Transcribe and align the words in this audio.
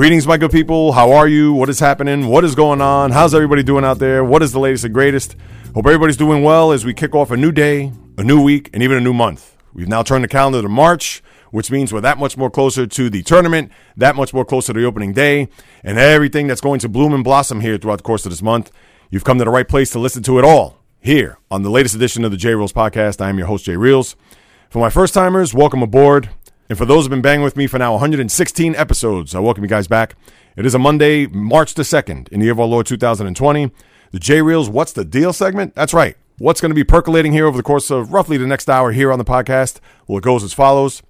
Greetings, 0.00 0.26
my 0.26 0.38
good 0.38 0.50
people. 0.50 0.92
How 0.92 1.12
are 1.12 1.28
you? 1.28 1.52
What 1.52 1.68
is 1.68 1.78
happening? 1.78 2.28
What 2.28 2.42
is 2.42 2.54
going 2.54 2.80
on? 2.80 3.10
How's 3.10 3.34
everybody 3.34 3.62
doing 3.62 3.84
out 3.84 3.98
there? 3.98 4.24
What 4.24 4.42
is 4.42 4.50
the 4.50 4.58
latest 4.58 4.84
and 4.84 4.94
greatest? 4.94 5.36
Hope 5.74 5.84
everybody's 5.84 6.16
doing 6.16 6.42
well 6.42 6.72
as 6.72 6.86
we 6.86 6.94
kick 6.94 7.14
off 7.14 7.30
a 7.30 7.36
new 7.36 7.52
day, 7.52 7.92
a 8.16 8.24
new 8.24 8.42
week, 8.42 8.70
and 8.72 8.82
even 8.82 8.96
a 8.96 9.00
new 9.02 9.12
month. 9.12 9.58
We've 9.74 9.90
now 9.90 10.02
turned 10.02 10.24
the 10.24 10.28
calendar 10.28 10.62
to 10.62 10.70
March, 10.70 11.22
which 11.50 11.70
means 11.70 11.92
we're 11.92 12.00
that 12.00 12.16
much 12.16 12.38
more 12.38 12.48
closer 12.48 12.86
to 12.86 13.10
the 13.10 13.22
tournament, 13.22 13.72
that 13.94 14.16
much 14.16 14.32
more 14.32 14.46
closer 14.46 14.72
to 14.72 14.80
the 14.80 14.86
opening 14.86 15.12
day, 15.12 15.48
and 15.84 15.98
everything 15.98 16.46
that's 16.46 16.62
going 16.62 16.80
to 16.80 16.88
bloom 16.88 17.12
and 17.12 17.22
blossom 17.22 17.60
here 17.60 17.76
throughout 17.76 17.96
the 17.96 18.02
course 18.02 18.24
of 18.24 18.32
this 18.32 18.40
month. 18.40 18.72
You've 19.10 19.24
come 19.24 19.36
to 19.36 19.44
the 19.44 19.50
right 19.50 19.68
place 19.68 19.90
to 19.90 19.98
listen 19.98 20.22
to 20.22 20.38
it 20.38 20.46
all 20.46 20.78
here 20.98 21.36
on 21.50 21.62
the 21.62 21.68
latest 21.68 21.94
edition 21.94 22.24
of 22.24 22.30
the 22.30 22.38
J 22.38 22.54
Reels 22.54 22.72
podcast. 22.72 23.20
I 23.20 23.28
am 23.28 23.36
your 23.36 23.48
host, 23.48 23.66
J 23.66 23.76
Reels. 23.76 24.16
For 24.70 24.78
my 24.78 24.88
first 24.88 25.12
timers, 25.12 25.52
welcome 25.52 25.82
aboard. 25.82 26.30
And 26.70 26.78
for 26.78 26.86
those 26.86 27.02
who've 27.02 27.10
been 27.10 27.20
banging 27.20 27.42
with 27.42 27.56
me 27.56 27.66
for 27.66 27.78
now 27.80 27.90
116 27.94 28.76
episodes, 28.76 29.34
I 29.34 29.40
welcome 29.40 29.64
you 29.64 29.68
guys 29.68 29.88
back. 29.88 30.14
It 30.56 30.64
is 30.64 30.72
a 30.72 30.78
Monday, 30.78 31.26
March 31.26 31.74
the 31.74 31.82
2nd, 31.82 32.28
in 32.28 32.38
the 32.38 32.44
year 32.44 32.52
of 32.52 32.60
our 32.60 32.66
Lord 32.66 32.86
2020. 32.86 33.72
The 34.12 34.18
J 34.20 34.40
Reels 34.40 34.70
What's 34.70 34.92
the 34.92 35.04
Deal 35.04 35.32
segment? 35.32 35.74
That's 35.74 35.92
right. 35.92 36.16
What's 36.38 36.60
going 36.60 36.70
to 36.70 36.76
be 36.76 36.84
percolating 36.84 37.32
here 37.32 37.48
over 37.48 37.56
the 37.56 37.64
course 37.64 37.90
of 37.90 38.12
roughly 38.12 38.36
the 38.36 38.46
next 38.46 38.70
hour 38.70 38.92
here 38.92 39.10
on 39.10 39.18
the 39.18 39.24
podcast? 39.24 39.80
Well, 40.06 40.18
it 40.18 40.22
goes 40.22 40.44
as 40.44 40.52
follows. 40.52 41.02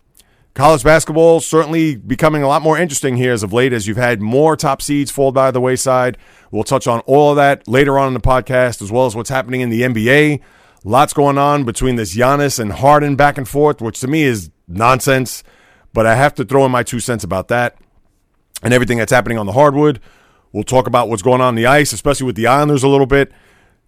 College 0.54 0.82
basketball 0.82 1.40
certainly 1.40 1.94
becoming 1.94 2.42
a 2.42 2.48
lot 2.48 2.62
more 2.62 2.78
interesting 2.78 3.18
here 3.18 3.34
as 3.34 3.42
of 3.42 3.52
late 3.52 3.74
as 3.74 3.86
you've 3.86 3.98
had 3.98 4.22
more 4.22 4.56
top 4.56 4.80
seeds 4.80 5.10
fall 5.10 5.30
by 5.30 5.50
the 5.50 5.60
wayside. 5.60 6.16
We'll 6.50 6.64
touch 6.64 6.86
on 6.86 7.00
all 7.00 7.32
of 7.32 7.36
that 7.36 7.68
later 7.68 7.98
on 7.98 8.08
in 8.08 8.14
the 8.14 8.20
podcast, 8.20 8.80
as 8.80 8.90
well 8.90 9.04
as 9.04 9.14
what's 9.14 9.28
happening 9.28 9.60
in 9.60 9.68
the 9.68 9.82
NBA. 9.82 10.40
Lots 10.84 11.12
going 11.12 11.36
on 11.36 11.64
between 11.64 11.96
this 11.96 12.16
Giannis 12.16 12.58
and 12.58 12.72
Harden 12.72 13.14
back 13.14 13.36
and 13.36 13.46
forth, 13.46 13.82
which 13.82 14.00
to 14.00 14.08
me 14.08 14.22
is 14.22 14.50
nonsense, 14.66 15.42
but 15.92 16.06
I 16.06 16.14
have 16.14 16.34
to 16.36 16.44
throw 16.44 16.64
in 16.64 16.72
my 16.72 16.82
two 16.82 17.00
cents 17.00 17.22
about 17.22 17.48
that 17.48 17.76
and 18.62 18.72
everything 18.72 18.98
that's 18.98 19.12
happening 19.12 19.36
on 19.36 19.46
the 19.46 19.52
hardwood. 19.52 20.00
We'll 20.52 20.64
talk 20.64 20.86
about 20.86 21.08
what's 21.08 21.22
going 21.22 21.40
on 21.40 21.48
on 21.48 21.54
the 21.54 21.66
ice, 21.66 21.92
especially 21.92 22.26
with 22.26 22.36
the 22.36 22.46
Islanders 22.46 22.82
a 22.82 22.88
little 22.88 23.06
bit. 23.06 23.30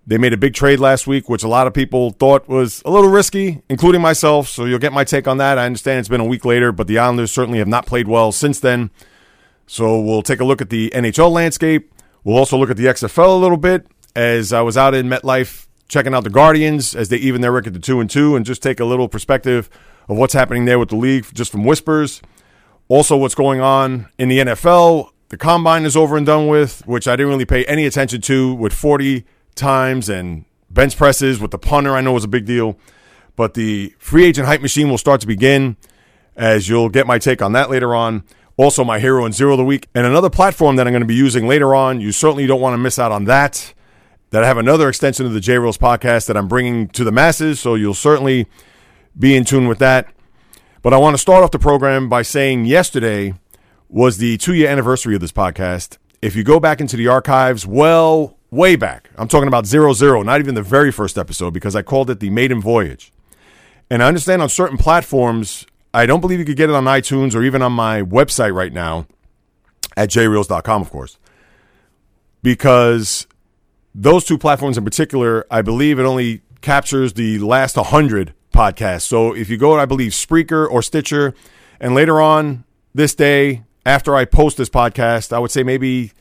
They 0.07 0.19
made 0.19 0.33
a 0.33 0.37
big 0.37 0.55
trade 0.55 0.81
last 0.81 1.07
week, 1.07 1.29
which 1.29 1.43
a 1.43 1.49
lot 1.49 1.67
of 1.67 1.73
people 1.73 2.11
thought 2.11 2.49
was 2.49 2.83
a 2.85 2.91
little 2.91 3.11
risky, 3.11 3.63
including 3.69 4.01
myself. 4.01 4.49
So 4.49 4.65
you'll 4.65 4.79
get 4.79 4.93
my 4.93 5.05
take 5.05 5.27
on 5.27 5.39
that. 5.39 5.59
I 5.59 5.65
understand 5.65 6.01
it's 6.01 6.09
been 6.09 6.21
a 6.21 6.27
week 6.27 6.45
later, 6.45 6.73
but 6.73 6.89
the 6.89 6.99
Islanders 6.99 7.31
certainly 7.31 7.59
have 7.59 7.69
not 7.69 7.87
played 7.87 8.09
well 8.09 8.33
since 8.33 8.59
then. 8.61 8.91
So 9.67 10.01
we'll 10.01 10.23
take 10.23 10.41
a 10.41 10.45
look 10.45 10.61
at 10.61 10.71
the 10.71 10.91
NHL 10.91 11.31
landscape. 11.31 11.95
We'll 12.25 12.37
also 12.37 12.59
look 12.59 12.71
at 12.71 12.77
the 12.77 12.87
XFL 12.87 13.37
a 13.37 13.41
little 13.41 13.57
bit 13.57 13.87
as 14.15 14.53
I 14.53 14.61
was 14.61 14.77
out 14.77 14.95
in 14.95 15.09
MetLife 15.09 15.67
checking 15.93 16.15
out 16.15 16.25
the 16.25 16.31
Guardians 16.31 16.95
as 16.95 17.11
they 17.11 17.19
even 17.19 17.43
their 17.43 17.53
record 17.53 17.75
to 17.75 17.81
two 17.81 18.01
and 18.01 18.09
two, 18.09 18.35
and 18.35 18.47
just 18.47 18.63
take 18.63 18.81
a 18.81 18.85
little 18.85 19.09
perspective 19.09 19.69
of 20.09 20.17
what's 20.17 20.33
happening 20.33 20.65
there 20.65 20.79
with 20.79 20.89
the 20.89 20.97
league 20.97 21.27
just 21.35 21.53
from 21.53 21.65
whispers. 21.65 22.23
Also, 22.89 23.17
what's 23.17 23.35
going 23.35 23.61
on 23.61 24.09
in 24.19 24.29
the 24.29 24.39
NFL. 24.39 25.11
The 25.29 25.37
combine 25.37 25.85
is 25.85 25.97
over 25.97 26.17
and 26.17 26.25
done 26.27 26.49
with, 26.49 26.87
which 26.87 27.07
I 27.07 27.17
didn't 27.17 27.29
really 27.29 27.45
pay 27.45 27.65
any 27.67 27.85
attention 27.85 28.23
to 28.23 28.55
with 28.55 28.73
40 28.73 29.25
times 29.55 30.09
and 30.09 30.47
bench 30.71 30.97
presses 30.97 31.39
with 31.39 31.51
the 31.51 31.59
punter. 31.59 31.95
I 31.95 32.01
know 32.01 32.13
was 32.13 32.25
a 32.25 32.29
big 32.29 32.47
deal. 32.47 32.79
But 33.37 33.55
the 33.55 33.95
free 33.99 34.25
agent 34.25 34.47
hype 34.47 34.61
machine 34.61 34.89
will 34.91 34.99
start 34.99 35.21
to 35.23 35.27
begin 35.27 35.77
as 36.37 36.69
you'll 36.69 36.89
get 36.89 37.07
my 37.07 37.19
take 37.19 37.41
on 37.43 37.53
that 37.53 37.71
later 37.71 37.95
on. 37.95 38.25
Also, 38.57 38.85
my 38.85 38.99
hero 38.99 39.25
and 39.25 39.35
zero 39.35 39.53
of 39.53 39.59
the 39.59 39.65
week, 39.65 39.89
and 39.95 40.07
another 40.07 40.29
platform 40.29 40.77
that 40.77 40.87
I'm 40.87 40.93
going 40.93 41.03
to 41.03 41.07
be 41.07 41.15
using 41.15 41.47
later 41.47 41.75
on. 41.75 42.01
You 42.01 42.13
certainly 42.13 42.47
don't 42.47 42.61
want 42.61 42.75
to 42.75 42.79
miss 42.79 42.99
out 42.99 43.13
on 43.13 43.25
that. 43.25 43.73
That 44.33 44.45
I 44.45 44.47
have 44.47 44.57
another 44.57 44.89
extension 44.89 45.27
of 45.27 45.35
the 45.35 45.41
J 45.41 45.59
Reels 45.59 45.77
podcast 45.77 46.27
that 46.27 46.39
I'm 46.39 46.49
bringing 46.49 46.89
to 46.89 47.05
the 47.05 47.13
masses, 47.13 47.61
so 47.61 47.75
you'll 47.75 47.93
certainly 47.93 48.47
be 49.19 49.37
in 49.37 49.45
tune 49.45 49.69
with 49.69 49.79
that. 49.81 50.09
But 50.81 50.95
I 50.95 50.97
want 50.97 51.13
to 51.13 51.19
start 51.19 51.45
off 51.45 51.51
the 51.51 51.59
program 51.59 52.09
by 52.09 52.23
saying 52.23 52.65
yesterday 52.65 53.35
was 53.91 54.17
the 54.17 54.39
two 54.39 54.55
year 54.55 54.71
anniversary 54.71 55.15
of 55.15 55.21
this 55.21 55.33
podcast. 55.33 55.99
If 56.23 56.35
you 56.35 56.45
go 56.45 56.59
back 56.59 56.81
into 56.81 56.97
the 56.97 57.09
archives, 57.09 57.67
well, 57.67 58.39
way 58.51 58.75
back, 58.75 59.11
I'm 59.17 59.29
talking 59.29 59.49
about 59.49 59.67
zero 59.67 59.93
zero, 59.93 60.23
not 60.23 60.41
even 60.41 60.55
the 60.55 60.63
very 60.63 60.91
first 60.91 61.19
episode, 61.19 61.53
because 61.53 61.77
I 61.77 61.83
called 61.83 62.09
it 62.09 62.21
the 62.21 62.31
Maiden 62.31 62.59
Voyage. 62.59 63.13
And 63.91 64.03
I 64.03 64.09
understand 64.09 64.41
on 64.41 64.49
certain 64.49 64.79
platforms, 64.79 65.67
I 65.93 66.07
don't 66.07 66.23
believe 66.23 66.39
you 66.39 66.47
could 66.47 66.57
get 66.57 66.71
it 66.71 66.75
on 66.75 66.85
iTunes 66.85 67.35
or 67.35 67.43
even 67.43 67.61
on 67.61 67.73
my 67.73 68.01
website 68.01 68.55
right 68.55 68.73
now 68.73 69.07
at 69.95 70.09
jreels.com, 70.09 70.81
of 70.81 70.89
course, 70.89 71.19
because 72.43 73.27
those 73.95 74.25
two 74.25 74.39
platforms 74.39 74.79
in 74.79 74.85
particular, 74.85 75.47
I 75.51 75.63
believe 75.63 75.99
it 75.99 76.05
only 76.05 76.43
captures 76.61 77.13
the 77.15 77.39
last 77.39 77.77
100 77.77 78.35
podcasts. 78.53 79.03
So 79.03 79.35
if 79.35 79.51
you 79.51 79.57
go, 79.57 79.77
to, 79.77 79.83
I 79.83 79.87
believe, 79.87 80.13
Spreaker 80.13 80.71
or 80.71 80.83
Stitcher, 80.83 81.35
and 81.81 81.95
later 81.95 82.21
on 82.21 82.65
this 82.95 83.15
day, 83.15 83.65
after 83.85 84.15
I 84.15 84.25
post 84.25 84.57
this 84.57 84.69
podcast, 84.69 85.33
I 85.33 85.39
would 85.39 85.51
say 85.51 85.63
maybe 85.63 86.13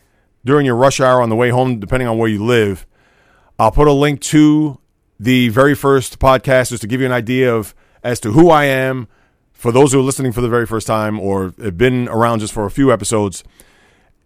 during 0.43 0.65
your 0.65 0.75
rush 0.75 0.99
hour 0.99 1.21
on 1.21 1.29
the 1.29 1.35
way 1.35 1.49
home, 1.49 1.79
depending 1.79 2.07
on 2.07 2.17
where 2.17 2.29
you 2.29 2.43
live, 2.43 2.87
I'll 3.59 3.71
put 3.71 3.87
a 3.87 3.91
link 3.91 4.21
to 4.21 4.79
the 5.19 5.49
very 5.49 5.75
first 5.75 6.17
podcast 6.17 6.69
just 6.69 6.81
to 6.81 6.87
give 6.87 6.99
you 6.99 7.05
an 7.05 7.11
idea 7.11 7.53
of 7.53 7.75
as 8.03 8.19
to 8.21 8.31
who 8.31 8.49
I 8.49 8.65
am 8.65 9.07
for 9.53 9.71
those 9.71 9.93
who 9.93 9.99
are 9.99 10.03
listening 10.03 10.31
for 10.31 10.41
the 10.41 10.49
very 10.49 10.65
first 10.65 10.87
time 10.87 11.19
or 11.19 11.53
have 11.61 11.77
been 11.77 12.07
around 12.07 12.39
just 12.39 12.53
for 12.53 12.65
a 12.65 12.71
few 12.71 12.91
episodes. 12.91 13.43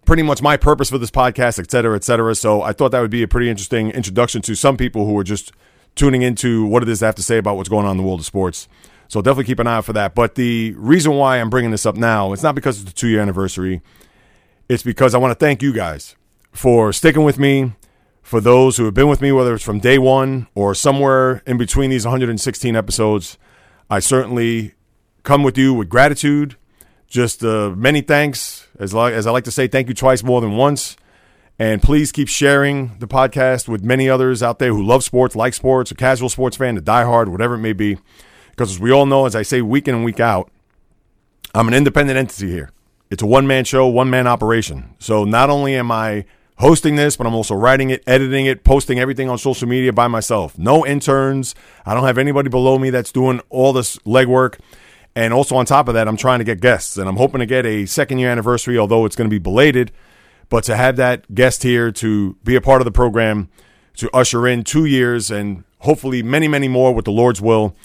Pretty 0.06 0.24
much 0.24 0.42
my 0.42 0.58
purpose 0.58 0.90
for 0.90 0.98
this 0.98 1.12
podcast, 1.12 1.60
et 1.60 1.70
cetera, 1.70 1.96
et 1.96 2.04
cetera. 2.04 2.36
So 2.36 2.62
I 2.62 2.74
thought 2.74 2.92
that 2.92 3.02
would 3.02 3.12
be 3.12 3.24
a 3.24 3.28
pretty 3.28 3.50
interesting 3.50 3.92
introduction 3.92 4.42
to 4.44 4.56
some 4.56 4.78
people 4.78 5.06
who 5.06 5.18
are 5.18 5.24
just 5.24 5.52
tuning 5.96 6.22
into 6.22 6.66
what 6.66 6.84
it 6.84 6.90
is 6.90 7.02
I 7.02 7.08
have 7.08 7.16
to 7.16 7.24
say 7.24 7.38
about 7.38 7.58
what's 7.58 7.70
going 7.70 7.86
on 7.86 7.92
in 7.92 7.98
the 7.98 8.04
world 8.04 8.20
of 8.20 8.26
sports. 8.26 8.68
So 9.08 9.22
definitely 9.22 9.46
keep 9.46 9.60
an 9.60 9.68
eye 9.68 9.78
out 9.78 9.86
for 9.86 9.94
that. 9.94 10.16
But 10.16 10.36
the 10.36 10.74
reason 10.78 11.14
why 11.14 11.38
I'm 11.40 11.50
bringing 11.50 11.72
this 11.72 11.86
up 11.86 11.96
now, 11.96 12.34
it's 12.34 12.44
not 12.44 12.56
because 12.56 12.82
it's 12.82 12.92
the 12.92 12.96
two 12.96 13.08
year 13.08 13.22
anniversary. 13.22 13.82
It's 14.68 14.84
because 14.84 15.16
I 15.16 15.18
want 15.18 15.32
to 15.32 15.44
thank 15.44 15.62
you 15.62 15.74
guys 15.74 16.16
for 16.52 16.92
sticking 16.92 17.24
with 17.24 17.38
me, 17.38 17.74
for 18.26 18.42
those 18.42 18.78
who 18.78 18.86
have 18.86 18.96
been 18.96 19.08
with 19.08 19.22
me, 19.22 19.32
whether 19.32 19.54
it's 19.54 19.64
from 19.64 19.80
day 19.80 20.00
one 20.00 20.48
or 20.56 20.74
somewhere 20.74 21.44
in 21.46 21.58
between 21.58 21.92
these 21.92 22.06
116 22.06 22.76
episodes. 22.76 23.38
I 23.88 24.00
certainly 24.00 24.74
come 25.22 25.44
with 25.44 25.60
you 25.60 25.76
with 25.76 25.90
gratitude. 25.90 26.56
Just 27.08 27.44
uh, 27.44 27.70
many 27.76 28.02
thanks. 28.02 28.65
As, 28.80 28.94
lo- 28.94 29.06
as 29.06 29.26
I 29.28 29.32
like 29.32 29.44
to 29.46 29.52
say, 29.52 29.68
thank 29.68 29.88
you 29.88 29.94
twice 29.94 30.24
more 30.24 30.42
than 30.42 30.58
once. 30.58 30.98
And 31.58 31.82
please 31.82 32.12
keep 32.12 32.28
sharing 32.28 32.98
the 33.00 33.08
podcast 33.08 33.70
with 33.70 33.84
many 33.84 34.10
others 34.10 34.44
out 34.44 34.60
there 34.60 34.74
who 34.74 34.84
love 34.84 35.04
sports, 35.04 35.36
like 35.36 35.54
sports, 35.54 35.90
a 35.92 35.96
casual 35.96 36.28
sports 36.28 36.58
fan, 36.58 36.78
a 36.78 36.82
diehard, 36.82 37.30
whatever 37.30 37.56
it 37.56 37.60
may 37.60 37.72
be. 37.74 37.98
Because 38.52 38.72
as 38.72 38.80
we 38.80 38.92
all 38.92 39.06
know, 39.06 39.26
as 39.26 39.36
I 39.36 39.42
say 39.42 39.62
week 39.62 39.88
in 39.88 39.96
and 39.96 40.04
week 40.04 40.20
out, 40.20 40.52
I'm 41.54 41.70
an 41.70 41.74
independent 41.74 42.18
entity 42.18 42.50
here. 42.50 42.72
It's 43.10 43.24
a 43.24 43.26
one 43.26 43.48
man 43.48 43.64
show, 43.64 43.88
one 43.88 44.10
man 44.10 44.28
operation. 44.28 44.96
So 45.00 45.24
not 45.24 45.50
only 45.50 45.76
am 45.76 45.92
I 45.92 46.26
hosting 46.58 46.96
this, 46.96 47.16
but 47.16 47.28
I'm 47.28 47.36
also 47.36 47.56
writing 47.56 47.90
it, 47.90 48.04
editing 48.08 48.46
it, 48.46 48.64
posting 48.64 49.00
everything 49.00 49.30
on 49.30 49.38
social 49.38 49.68
media 49.68 49.94
by 49.94 50.08
myself. 50.08 50.58
No 50.58 50.86
interns. 50.86 51.56
I 51.86 51.94
don't 51.94 52.04
have 52.06 52.18
anybody 52.18 52.50
below 52.50 52.78
me 52.78 52.90
that's 52.90 53.12
doing 53.12 53.42
all 53.50 53.72
this 53.74 53.98
legwork. 54.00 54.60
And 55.16 55.34
also 55.34 55.56
on 55.56 55.66
top 55.66 55.88
of 55.88 55.94
that, 55.94 56.08
I'm 56.08 56.18
trying 56.18 56.40
to 56.40 56.46
get 56.46 56.60
guests, 56.60 56.98
and 56.98 57.08
I'm 57.08 57.16
hoping 57.16 57.40
to 57.40 57.46
get 57.46 57.66
a 57.66 57.86
second 57.86 58.20
year 58.20 58.30
anniversary, 58.30 58.78
although 58.78 59.06
it's 59.06 59.16
going 59.16 59.30
to 59.30 59.34
be 59.34 59.40
belated. 59.40 59.92
But 60.50 60.66
to 60.66 60.76
have 60.76 60.98
that 60.98 61.34
guest 61.34 61.64
here 61.64 61.92
to 61.94 62.34
be 62.44 62.56
a 62.56 62.62
part 62.62 62.82
of 62.82 62.86
the 62.86 62.92
program, 62.92 63.50
to 63.96 64.10
usher 64.14 64.46
in 64.46 64.64
two 64.64 64.86
years 64.86 65.32
and 65.32 65.64
hopefully 65.80 66.22
many, 66.22 66.48
many 66.48 66.68
more 66.68 66.94
with 66.94 67.06
the 67.06 67.12
Lord's 67.12 67.42
will. 67.42 67.76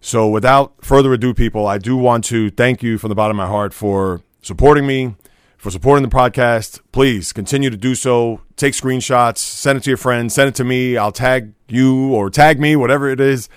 So 0.00 0.28
without 0.28 0.74
further 0.84 1.12
ado, 1.12 1.32
people, 1.32 1.66
I 1.66 1.78
do 1.78 1.96
want 1.96 2.24
to 2.24 2.50
thank 2.50 2.82
you 2.82 2.98
from 2.98 3.08
the 3.08 3.14
bottom 3.14 3.38
of 3.38 3.46
my 3.46 3.50
heart 3.50 3.72
for 3.72 4.22
supporting 4.42 4.86
me, 4.86 5.14
for 5.56 5.70
supporting 5.70 6.02
the 6.02 6.14
podcast. 6.14 6.80
Please 6.90 7.32
continue 7.32 7.70
to 7.70 7.76
do 7.76 7.94
so. 7.94 8.40
Take 8.56 8.74
screenshots, 8.74 9.38
send 9.38 9.78
it 9.78 9.84
to 9.84 9.90
your 9.90 9.96
friends, 9.96 10.34
send 10.34 10.48
it 10.48 10.56
to 10.56 10.64
me. 10.64 10.96
I'll 10.96 11.12
tag 11.12 11.52
you 11.68 12.12
or 12.12 12.30
tag 12.30 12.58
me, 12.58 12.74
whatever 12.74 13.08
it 13.08 13.20
is, 13.20 13.48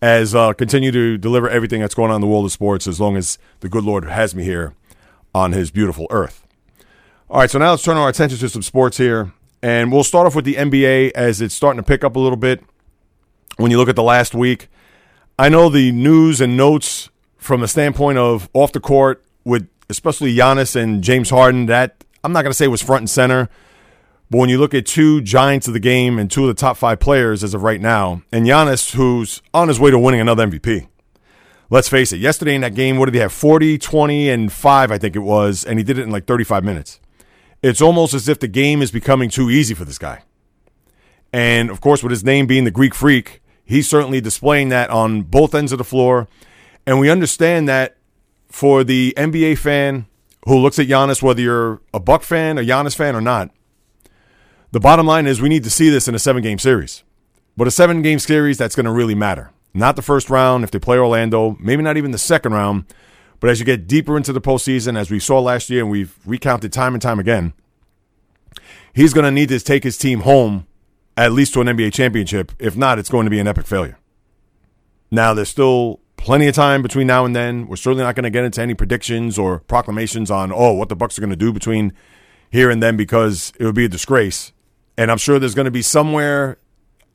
as 0.00 0.34
uh, 0.34 0.52
continue 0.52 0.90
to 0.92 1.18
deliver 1.18 1.48
everything 1.48 1.80
that's 1.80 1.94
going 1.94 2.10
on 2.10 2.16
in 2.16 2.20
the 2.20 2.26
world 2.26 2.44
of 2.44 2.52
sports 2.52 2.86
as 2.86 3.00
long 3.00 3.16
as 3.16 3.38
the 3.60 3.68
good 3.68 3.84
Lord 3.84 4.04
has 4.04 4.34
me 4.34 4.44
here 4.44 4.74
on 5.34 5.52
his 5.52 5.70
beautiful 5.70 6.06
earth. 6.10 6.46
All 7.30 7.40
right, 7.40 7.50
so 7.50 7.58
now 7.58 7.72
let's 7.72 7.82
turn 7.82 7.96
our 7.96 8.08
attention 8.08 8.38
to 8.38 8.48
some 8.48 8.62
sports 8.62 8.96
here. 8.96 9.32
And 9.60 9.90
we'll 9.90 10.04
start 10.04 10.26
off 10.26 10.36
with 10.36 10.44
the 10.44 10.54
NBA 10.54 11.12
as 11.12 11.40
it's 11.40 11.54
starting 11.54 11.78
to 11.78 11.82
pick 11.82 12.04
up 12.04 12.14
a 12.14 12.18
little 12.18 12.36
bit 12.36 12.62
when 13.56 13.70
you 13.70 13.76
look 13.76 13.88
at 13.88 13.96
the 13.96 14.04
last 14.04 14.34
week. 14.34 14.68
I 15.38 15.48
know 15.48 15.68
the 15.68 15.90
news 15.92 16.40
and 16.40 16.56
notes 16.56 17.10
from 17.36 17.60
the 17.60 17.68
standpoint 17.68 18.18
of 18.18 18.48
off 18.54 18.72
the 18.72 18.80
court 18.80 19.24
with 19.44 19.68
especially 19.90 20.34
Giannis 20.34 20.76
and 20.76 21.02
James 21.02 21.30
Harden, 21.30 21.66
that 21.66 22.04
I'm 22.22 22.32
not 22.32 22.42
going 22.42 22.50
to 22.50 22.56
say 22.56 22.68
was 22.68 22.82
front 22.82 23.02
and 23.02 23.10
center. 23.10 23.48
But 24.30 24.38
when 24.38 24.50
you 24.50 24.58
look 24.58 24.74
at 24.74 24.86
two 24.86 25.20
giants 25.22 25.68
of 25.68 25.74
the 25.74 25.80
game 25.80 26.18
and 26.18 26.30
two 26.30 26.42
of 26.42 26.48
the 26.48 26.60
top 26.60 26.76
five 26.76 27.00
players 27.00 27.42
as 27.42 27.54
of 27.54 27.62
right 27.62 27.80
now, 27.80 28.22
and 28.30 28.46
Giannis, 28.46 28.94
who's 28.94 29.42
on 29.54 29.68
his 29.68 29.80
way 29.80 29.90
to 29.90 29.98
winning 29.98 30.20
another 30.20 30.46
MVP. 30.46 30.88
Let's 31.70 31.88
face 31.88 32.12
it, 32.12 32.18
yesterday 32.18 32.54
in 32.54 32.62
that 32.62 32.74
game, 32.74 32.96
what 32.96 33.06
did 33.06 33.14
he 33.14 33.20
have? 33.20 33.32
40, 33.32 33.78
20, 33.78 34.30
and 34.30 34.52
5, 34.52 34.90
I 34.90 34.98
think 34.98 35.16
it 35.16 35.20
was, 35.20 35.64
and 35.64 35.78
he 35.78 35.84
did 35.84 35.98
it 35.98 36.02
in 36.02 36.10
like 36.10 36.26
35 36.26 36.64
minutes 36.64 37.00
it's 37.62 37.80
almost 37.80 38.14
as 38.14 38.28
if 38.28 38.38
the 38.38 38.48
game 38.48 38.82
is 38.82 38.90
becoming 38.90 39.30
too 39.30 39.50
easy 39.50 39.74
for 39.74 39.84
this 39.84 39.98
guy. 39.98 40.22
And 41.32 41.70
of 41.70 41.80
course, 41.80 42.02
with 42.02 42.10
his 42.10 42.24
name 42.24 42.46
being 42.46 42.64
the 42.64 42.70
Greek 42.70 42.94
Freak, 42.94 43.42
he's 43.64 43.88
certainly 43.88 44.20
displaying 44.20 44.68
that 44.70 44.90
on 44.90 45.22
both 45.22 45.54
ends 45.54 45.72
of 45.72 45.78
the 45.78 45.84
floor. 45.84 46.28
And 46.86 47.00
we 47.00 47.10
understand 47.10 47.68
that 47.68 47.96
for 48.48 48.84
the 48.84 49.12
NBA 49.16 49.58
fan 49.58 50.06
who 50.46 50.56
looks 50.58 50.78
at 50.78 50.86
Giannis, 50.86 51.22
whether 51.22 51.42
you're 51.42 51.82
a 51.92 52.00
Buck 52.00 52.22
fan, 52.22 52.56
a 52.56 52.62
Giannis 52.62 52.96
fan, 52.96 53.14
or 53.14 53.20
not, 53.20 53.50
the 54.70 54.80
bottom 54.80 55.06
line 55.06 55.26
is 55.26 55.40
we 55.40 55.48
need 55.48 55.64
to 55.64 55.70
see 55.70 55.88
this 55.88 56.08
in 56.08 56.14
a 56.14 56.18
seven 56.18 56.42
game 56.42 56.58
series. 56.58 57.02
But 57.56 57.66
a 57.66 57.70
seven 57.70 58.02
game 58.02 58.18
series 58.18 58.58
that's 58.58 58.76
going 58.76 58.86
to 58.86 58.92
really 58.92 59.14
matter. 59.14 59.50
Not 59.74 59.96
the 59.96 60.02
first 60.02 60.30
round 60.30 60.64
if 60.64 60.70
they 60.70 60.78
play 60.78 60.98
Orlando, 60.98 61.56
maybe 61.60 61.82
not 61.82 61.96
even 61.96 62.10
the 62.10 62.18
second 62.18 62.52
round. 62.52 62.84
But 63.40 63.50
as 63.50 63.60
you 63.60 63.66
get 63.66 63.86
deeper 63.86 64.16
into 64.16 64.32
the 64.32 64.40
postseason, 64.40 64.98
as 64.98 65.10
we 65.10 65.18
saw 65.18 65.40
last 65.40 65.70
year 65.70 65.82
and 65.82 65.90
we've 65.90 66.16
recounted 66.26 66.72
time 66.72 66.94
and 66.94 67.02
time 67.02 67.18
again, 67.18 67.52
he's 68.92 69.14
going 69.14 69.24
to 69.24 69.30
need 69.30 69.48
to 69.50 69.60
take 69.60 69.84
his 69.84 69.96
team 69.96 70.20
home 70.20 70.66
at 71.16 71.32
least 71.32 71.54
to 71.54 71.60
an 71.60 71.66
NBA 71.66 71.92
championship. 71.92 72.52
If 72.58 72.76
not, 72.76 72.98
it's 72.98 73.08
going 73.08 73.24
to 73.24 73.30
be 73.30 73.38
an 73.38 73.46
epic 73.46 73.66
failure. 73.66 73.98
Now, 75.10 75.34
there's 75.34 75.48
still 75.48 76.00
plenty 76.16 76.46
of 76.46 76.54
time 76.54 76.82
between 76.82 77.06
now 77.06 77.24
and 77.24 77.34
then. 77.34 77.66
We're 77.66 77.76
certainly 77.76 78.04
not 78.04 78.14
going 78.14 78.24
to 78.24 78.30
get 78.30 78.44
into 78.44 78.60
any 78.60 78.74
predictions 78.74 79.38
or 79.38 79.60
proclamations 79.60 80.30
on, 80.30 80.52
oh, 80.52 80.72
what 80.72 80.88
the 80.88 80.96
Bucks 80.96 81.16
are 81.16 81.20
going 81.20 81.30
to 81.30 81.36
do 81.36 81.52
between 81.52 81.92
here 82.50 82.70
and 82.70 82.82
then 82.82 82.96
because 82.96 83.52
it 83.58 83.64
would 83.64 83.74
be 83.74 83.84
a 83.84 83.88
disgrace. 83.88 84.52
And 84.98 85.12
I'm 85.12 85.16
sure 85.16 85.38
there's 85.38 85.54
going 85.54 85.66
to 85.66 85.70
be 85.70 85.80
somewhere 85.80 86.58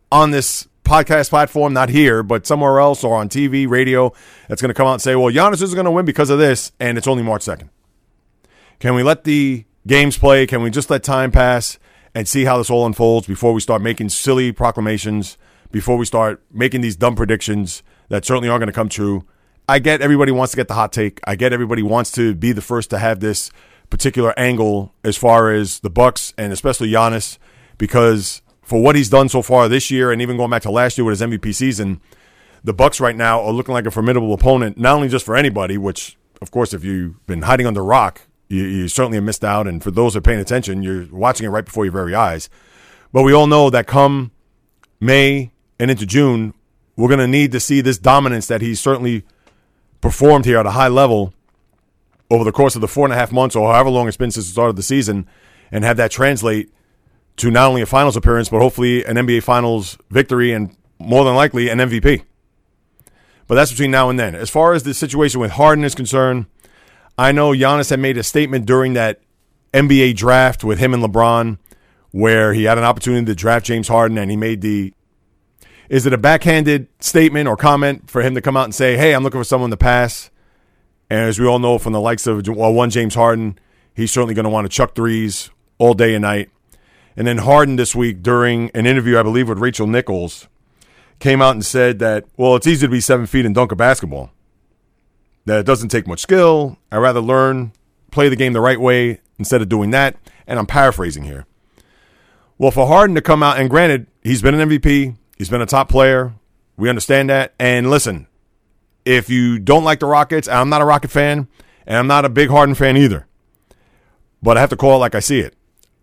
on 0.10 0.32
this 0.32 0.70
podcast 0.86 1.30
platform, 1.30 1.74
not 1.74 1.90
here, 1.90 2.24
but 2.24 2.48
somewhere 2.48 2.80
else 2.80 3.04
or 3.04 3.18
on 3.18 3.28
TV, 3.28 3.68
radio, 3.68 4.14
that's 4.48 4.62
going 4.62 4.70
to 4.70 4.74
come 4.74 4.88
out 4.88 4.94
and 4.94 5.02
say, 5.02 5.16
well, 5.18 5.32
Giannis 5.32 5.62
is 5.62 5.74
going 5.74 5.84
to 5.84 5.92
win 5.92 6.06
because 6.06 6.30
of 6.30 6.40
this, 6.40 6.72
and 6.80 6.98
it's 6.98 7.08
only 7.08 7.24
March 7.24 7.44
2nd. 7.44 7.68
Can 8.80 8.96
we 8.96 9.04
let 9.04 9.26
the 9.26 9.66
games 9.86 10.18
play? 10.18 10.48
Can 10.48 10.64
we 10.64 10.70
just 10.70 10.90
let 10.90 11.04
time 11.04 11.30
pass 11.30 11.78
and 12.16 12.26
see 12.26 12.46
how 12.46 12.58
this 12.58 12.70
all 12.70 12.86
unfolds 12.86 13.28
before 13.28 13.52
we 13.52 13.60
start 13.60 13.82
making 13.82 14.08
silly 14.08 14.54
proclamations, 14.54 15.38
before 15.70 15.98
we 15.98 16.06
start 16.06 16.42
making 16.54 16.80
these 16.80 16.96
dumb 16.96 17.16
predictions 17.16 17.84
that 18.08 18.24
certainly 18.24 18.48
aren't 18.48 18.62
going 18.62 18.68
to 18.68 18.74
come 18.74 18.88
true? 18.88 19.26
I 19.68 19.80
get 19.80 20.02
everybody 20.02 20.32
wants 20.32 20.52
to 20.52 20.58
get 20.58 20.70
the 20.70 20.74
hot 20.74 20.94
take. 20.94 21.20
I 21.26 21.36
get 21.36 21.52
everybody 21.52 21.84
wants 21.84 22.12
to 22.12 22.34
be 22.34 22.54
the 22.54 22.62
first 22.62 22.90
to 22.92 23.00
have 23.00 23.20
this 23.20 23.52
particular 23.90 24.34
angle 24.40 24.94
as 25.04 25.18
far 25.18 25.52
as 25.52 25.82
the 25.82 25.90
Bucks 25.90 26.34
and 26.38 26.54
especially 26.54 26.90
Giannis 26.90 27.38
because 27.78 28.42
for 28.62 28.82
what 28.82 28.96
he's 28.96 29.10
done 29.10 29.30
so 29.30 29.42
far 29.42 29.68
this 29.68 29.92
year 29.92 30.12
and 30.12 30.22
even 30.22 30.38
going 30.38 30.50
back 30.50 30.62
to 30.64 30.72
last 30.72 30.98
year 30.98 31.06
with 31.06 31.20
his 31.20 31.28
MVP 31.28 31.54
season, 31.54 32.02
the 32.64 32.74
Bucks 32.74 33.00
right 33.00 33.16
now 33.16 33.42
are 33.42 33.52
looking 33.52 33.74
like 33.74 33.86
a 33.86 33.92
formidable 33.92 34.34
opponent, 34.34 34.78
not 34.78 34.96
only 34.96 35.10
just 35.10 35.26
for 35.26 35.36
anybody, 35.36 35.78
which 35.78 36.18
of 36.42 36.52
course 36.52 36.74
if 36.74 36.84
you've 36.84 37.26
been 37.28 37.42
hiding 37.42 37.68
under 37.68 37.84
rock, 37.84 38.22
you, 38.48 38.64
you 38.64 38.88
certainly 38.88 39.18
have 39.18 39.24
missed 39.24 39.44
out. 39.44 39.68
And 39.68 39.84
for 39.84 39.92
those 39.92 40.14
that 40.14 40.20
are 40.20 40.22
paying 40.22 40.40
attention, 40.40 40.84
you're 40.84 41.08
watching 41.12 41.46
it 41.46 41.50
right 41.50 41.66
before 41.66 41.86
your 41.86 41.92
very 41.92 42.16
eyes. 42.16 42.50
But 43.12 43.24
we 43.24 43.34
all 43.34 43.48
know 43.48 43.70
that 43.70 43.86
come 43.86 44.32
May 45.00 45.52
and 45.80 45.92
into 45.92 46.06
June, 46.06 46.54
we're 46.96 47.10
going 47.10 47.20
to 47.20 47.28
need 47.28 47.52
to 47.52 47.60
see 47.60 47.82
this 47.82 47.98
dominance 47.98 48.48
that 48.48 48.62
he's 48.62 48.80
certainly 48.80 49.24
performed 50.02 50.46
here 50.46 50.58
at 50.58 50.66
a 50.66 50.72
high 50.72 50.88
level 50.88 51.34
over 52.30 52.44
the 52.44 52.52
course 52.52 52.76
of 52.76 52.82
the 52.82 52.88
four 52.88 53.06
and 53.06 53.14
a 53.14 53.18
half 53.18 53.32
months 53.32 53.56
or 53.56 53.72
however 53.72 53.90
long 53.90 54.08
it's 54.08 54.18
been 54.18 54.32
since 54.32 54.48
the 54.48 54.52
start 54.52 54.70
of 54.70 54.76
the 54.76 54.84
season 54.84 55.28
and 55.72 55.84
have 55.84 55.98
that 55.98 56.12
translate 56.12 56.72
to 57.38 57.52
not 57.52 57.68
only 57.68 57.82
a 57.82 57.86
finals 57.86 58.16
appearance, 58.16 58.50
but 58.50 58.60
hopefully 58.60 59.04
an 59.06 59.16
NBA 59.16 59.44
finals 59.44 59.98
victory 60.10 60.52
and 60.52 60.76
more 61.00 61.26
than 61.26 61.36
likely 61.36 61.70
an 61.70 61.80
MVP. 61.80 62.24
But 63.48 63.56
that's 63.56 63.72
between 63.72 63.92
now 63.92 64.10
and 64.10 64.20
then. 64.20 64.36
As 64.36 64.50
far 64.50 64.74
as 64.74 64.84
the 64.84 64.94
situation 64.94 65.40
with 65.40 65.52
Harden 65.52 65.84
is 65.84 65.96
concerned, 65.96 66.46
I 67.18 67.32
know 67.32 67.52
Giannis 67.52 67.90
had 67.90 68.00
made 68.00 68.18
a 68.18 68.24
statement 68.24 68.66
during 68.66 68.94
that 68.94 69.20
NBA 69.74 70.16
draft 70.16 70.64
with 70.64 70.80
him 70.80 70.94
and 70.94 71.04
LeBron 71.04 71.58
where 72.12 72.54
he 72.54 72.64
had 72.66 72.78
an 72.78 72.84
opportunity 72.84 73.26
to 73.26 73.36
draft 73.36 73.66
James 73.66 73.88
Harden 73.88 74.18
and 74.18 74.30
he 74.30 74.38
made 74.38 74.62
the 74.62 74.94
is 75.90 76.06
it 76.06 76.14
a 76.14 76.18
backhanded 76.18 76.88
statement 77.00 77.48
or 77.48 77.58
comment 77.58 78.10
for 78.10 78.22
him 78.22 78.36
to 78.36 78.42
come 78.42 78.56
out 78.56 78.64
and 78.64 78.74
say, 78.74 78.96
"Hey, 78.96 79.14
I'm 79.14 79.24
looking 79.24 79.40
for 79.40 79.46
someone 79.46 79.70
to 79.70 79.78
pass"? 79.78 80.32
And 81.10 81.20
as 81.20 81.40
we 81.40 81.46
all 81.46 81.60
know 81.60 81.78
from 81.78 81.94
the 81.94 82.00
likes 82.00 82.26
of 82.26 82.48
well, 82.48 82.74
one 82.74 82.90
James 82.90 83.16
Harden, 83.16 83.60
he's 83.94 84.12
certainly 84.12 84.34
going 84.34 84.46
to 84.46 84.50
want 84.50 84.66
to 84.66 84.70
chuck 84.70 84.96
threes 84.96 85.52
all 85.78 85.94
day 85.94 86.16
and 86.16 86.22
night. 86.22 86.50
And 87.16 87.28
then 87.28 87.40
Harden 87.40 87.76
this 87.76 87.96
week 87.96 88.24
during 88.24 88.72
an 88.74 88.86
interview, 88.86 89.20
I 89.20 89.24
believe, 89.24 89.48
with 89.48 89.60
Rachel 89.60 89.88
Nichols, 89.88 90.48
came 91.20 91.42
out 91.42 91.52
and 91.52 91.66
said 91.66 92.00
that, 92.00 92.26
well, 92.38 92.56
it's 92.56 92.68
easy 92.68 92.88
to 92.88 92.92
be 92.92 93.02
seven 93.02 93.26
feet 93.26 93.46
and 93.46 93.54
dunk 93.54 93.72
a 93.72 93.76
basketball. 93.76 94.32
That 95.46 95.60
it 95.60 95.66
doesn't 95.66 95.90
take 95.90 96.08
much 96.08 96.22
skill. 96.22 96.78
I'd 96.92 96.98
rather 96.98 97.20
learn, 97.20 97.74
play 98.12 98.30
the 98.30 98.36
game 98.36 98.54
the 98.54 98.62
right 98.62 98.80
way 98.80 99.22
instead 99.38 99.62
of 99.62 99.70
doing 99.70 99.92
that. 99.92 100.16
And 100.48 100.58
I'm 100.58 100.66
paraphrasing 100.66 101.24
here. 101.24 101.46
Well, 102.58 102.72
for 102.72 102.88
Harden 102.88 103.16
to 103.16 103.22
come 103.22 103.44
out, 103.44 103.58
and 103.58 103.70
granted, 103.70 104.08
he's 104.24 104.42
been 104.42 104.60
an 104.60 104.70
MVP, 104.70 105.16
he's 105.38 105.50
been 105.50 105.62
a 105.62 105.66
top 105.66 105.90
player. 105.90 106.34
We 106.78 106.90
understand 106.90 107.30
that. 107.30 107.54
And 107.60 107.90
listen, 107.90 108.28
if 109.06 109.30
you 109.30 109.60
don't 109.60 109.84
like 109.84 110.00
the 110.00 110.06
Rockets, 110.06 110.48
I'm 110.48 110.70
not 110.70 110.82
a 110.82 110.86
Rocket 110.86 111.12
fan, 111.12 111.48
and 111.86 111.98
I'm 111.98 112.08
not 112.08 112.26
a 112.26 112.30
big 112.30 112.50
Harden 112.50 112.76
fan 112.76 112.98
either. 112.98 113.28
But 114.42 114.58
I 114.58 114.62
have 114.62 114.70
to 114.72 114.78
call 114.78 114.96
it 114.96 115.00
like 115.00 115.16
I 115.16 115.20
see 115.20 115.40
it 115.40 115.56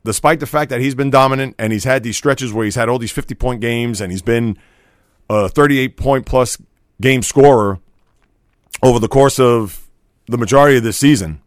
despite 0.05 0.41
the 0.41 0.47
fact 0.47 0.71
that 0.71 0.81
he's 0.81 0.95
been 0.95 1.11
dominant 1.11 1.55
and 1.59 1.73
he's 1.73 1.85
had 1.85 2.03
these 2.03 2.17
stretches 2.17 2.53
where 2.53 2.65
he's 2.65 2.75
had 2.75 2.89
all 2.89 2.99
these 2.99 3.13
50 3.13 3.35
point 3.35 3.61
games 3.61 4.01
and 4.01 4.11
he's 4.11 4.23
been 4.23 4.59
a 5.29 5.49
38 5.49 5.97
point 5.97 6.27
plus 6.27 6.57
game 7.01 7.23
scorer 7.23 7.79
over 8.83 8.99
the 8.99 9.09
course 9.09 9.39
of 9.39 9.89
the 10.27 10.39
majority 10.39 10.77
of 10.77 10.83
this 10.83 10.97
season. 10.97 11.41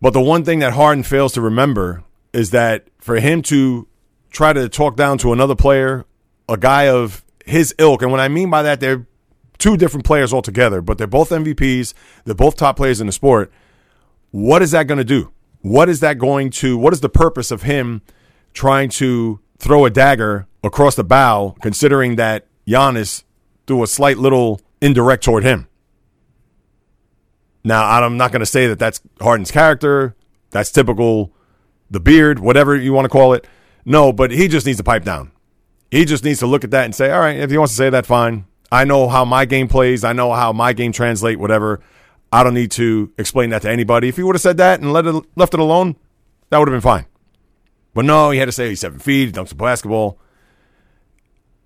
But 0.00 0.12
the 0.12 0.20
one 0.20 0.44
thing 0.44 0.60
that 0.60 0.72
Harden 0.72 1.04
fails 1.04 1.32
to 1.34 1.40
remember 1.40 2.04
is 2.32 2.50
that 2.50 2.86
for 2.98 3.20
him 3.20 3.42
to 3.42 3.86
try 4.30 4.52
to 4.52 4.68
talk 4.68 4.96
down 4.96 5.18
to 5.18 5.32
another 5.32 5.54
player, 5.54 6.06
a 6.48 6.56
guy 6.56 6.88
of 6.88 7.24
his 7.44 7.74
ilk, 7.78 8.02
and 8.02 8.10
what 8.10 8.20
I 8.20 8.28
mean 8.28 8.50
by 8.50 8.62
that, 8.62 8.80
they're 8.80 9.06
two 9.58 9.76
different 9.76 10.06
players 10.06 10.32
altogether, 10.32 10.80
but 10.80 10.98
they're 10.98 11.06
both 11.06 11.30
MVPs, 11.30 11.92
they're 12.24 12.34
both 12.34 12.56
top 12.56 12.76
players 12.76 13.00
in 13.00 13.06
the 13.06 13.12
sport. 13.12 13.52
What 14.30 14.62
is 14.62 14.70
that 14.70 14.86
going 14.86 14.98
to 14.98 15.04
do? 15.04 15.32
What 15.62 15.88
is 15.88 16.00
that 16.00 16.18
going 16.18 16.50
to, 16.50 16.76
what 16.76 16.92
is 16.92 17.00
the 17.00 17.08
purpose 17.08 17.50
of 17.50 17.62
him 17.62 18.02
trying 18.54 18.88
to 18.90 19.40
throw 19.58 19.84
a 19.84 19.90
dagger 19.90 20.46
across 20.64 20.94
the 20.94 21.04
bow, 21.04 21.54
considering 21.62 22.16
that 22.16 22.46
Giannis 22.66 23.24
threw 23.66 23.82
a 23.82 23.86
slight 23.86 24.18
little 24.18 24.60
indirect 24.80 25.24
toward 25.24 25.44
him? 25.44 25.68
Now, 27.62 28.02
I'm 28.02 28.16
not 28.16 28.32
going 28.32 28.40
to 28.40 28.46
say 28.46 28.66
that 28.68 28.78
that's 28.78 29.00
Harden's 29.20 29.50
character. 29.50 30.16
That's 30.50 30.72
typical, 30.72 31.32
the 31.90 32.00
beard, 32.00 32.38
whatever 32.38 32.74
you 32.74 32.92
want 32.92 33.04
to 33.04 33.10
call 33.10 33.34
it. 33.34 33.46
No, 33.84 34.12
but 34.12 34.30
he 34.30 34.48
just 34.48 34.66
needs 34.66 34.78
to 34.78 34.84
pipe 34.84 35.04
down. 35.04 35.30
He 35.90 36.04
just 36.04 36.24
needs 36.24 36.38
to 36.38 36.46
look 36.46 36.64
at 36.64 36.70
that 36.70 36.84
and 36.84 36.94
say, 36.94 37.10
all 37.10 37.20
right, 37.20 37.36
if 37.36 37.50
he 37.50 37.58
wants 37.58 37.72
to 37.72 37.76
say 37.76 37.90
that, 37.90 38.06
fine. 38.06 38.46
I 38.72 38.84
know 38.84 39.08
how 39.08 39.24
my 39.24 39.44
game 39.44 39.68
plays. 39.68 40.04
I 40.04 40.12
know 40.12 40.32
how 40.32 40.52
my 40.52 40.72
game 40.72 40.92
translate, 40.92 41.38
whatever. 41.38 41.80
I 42.32 42.44
don't 42.44 42.54
need 42.54 42.70
to 42.72 43.12
explain 43.18 43.50
that 43.50 43.62
to 43.62 43.70
anybody. 43.70 44.08
If 44.08 44.16
he 44.16 44.22
would 44.22 44.36
have 44.36 44.42
said 44.42 44.56
that 44.58 44.80
and 44.80 44.92
let 44.92 45.06
it, 45.06 45.24
left 45.36 45.54
it 45.54 45.60
alone, 45.60 45.96
that 46.48 46.58
would 46.58 46.68
have 46.68 46.74
been 46.74 46.80
fine. 46.80 47.06
But 47.92 48.04
no, 48.04 48.30
he 48.30 48.38
had 48.38 48.46
to 48.46 48.52
say 48.52 48.68
he's 48.68 48.80
seven 48.80 49.00
feet, 49.00 49.26
he 49.26 49.32
dunks 49.32 49.52
a 49.52 49.56
basketball. 49.56 50.18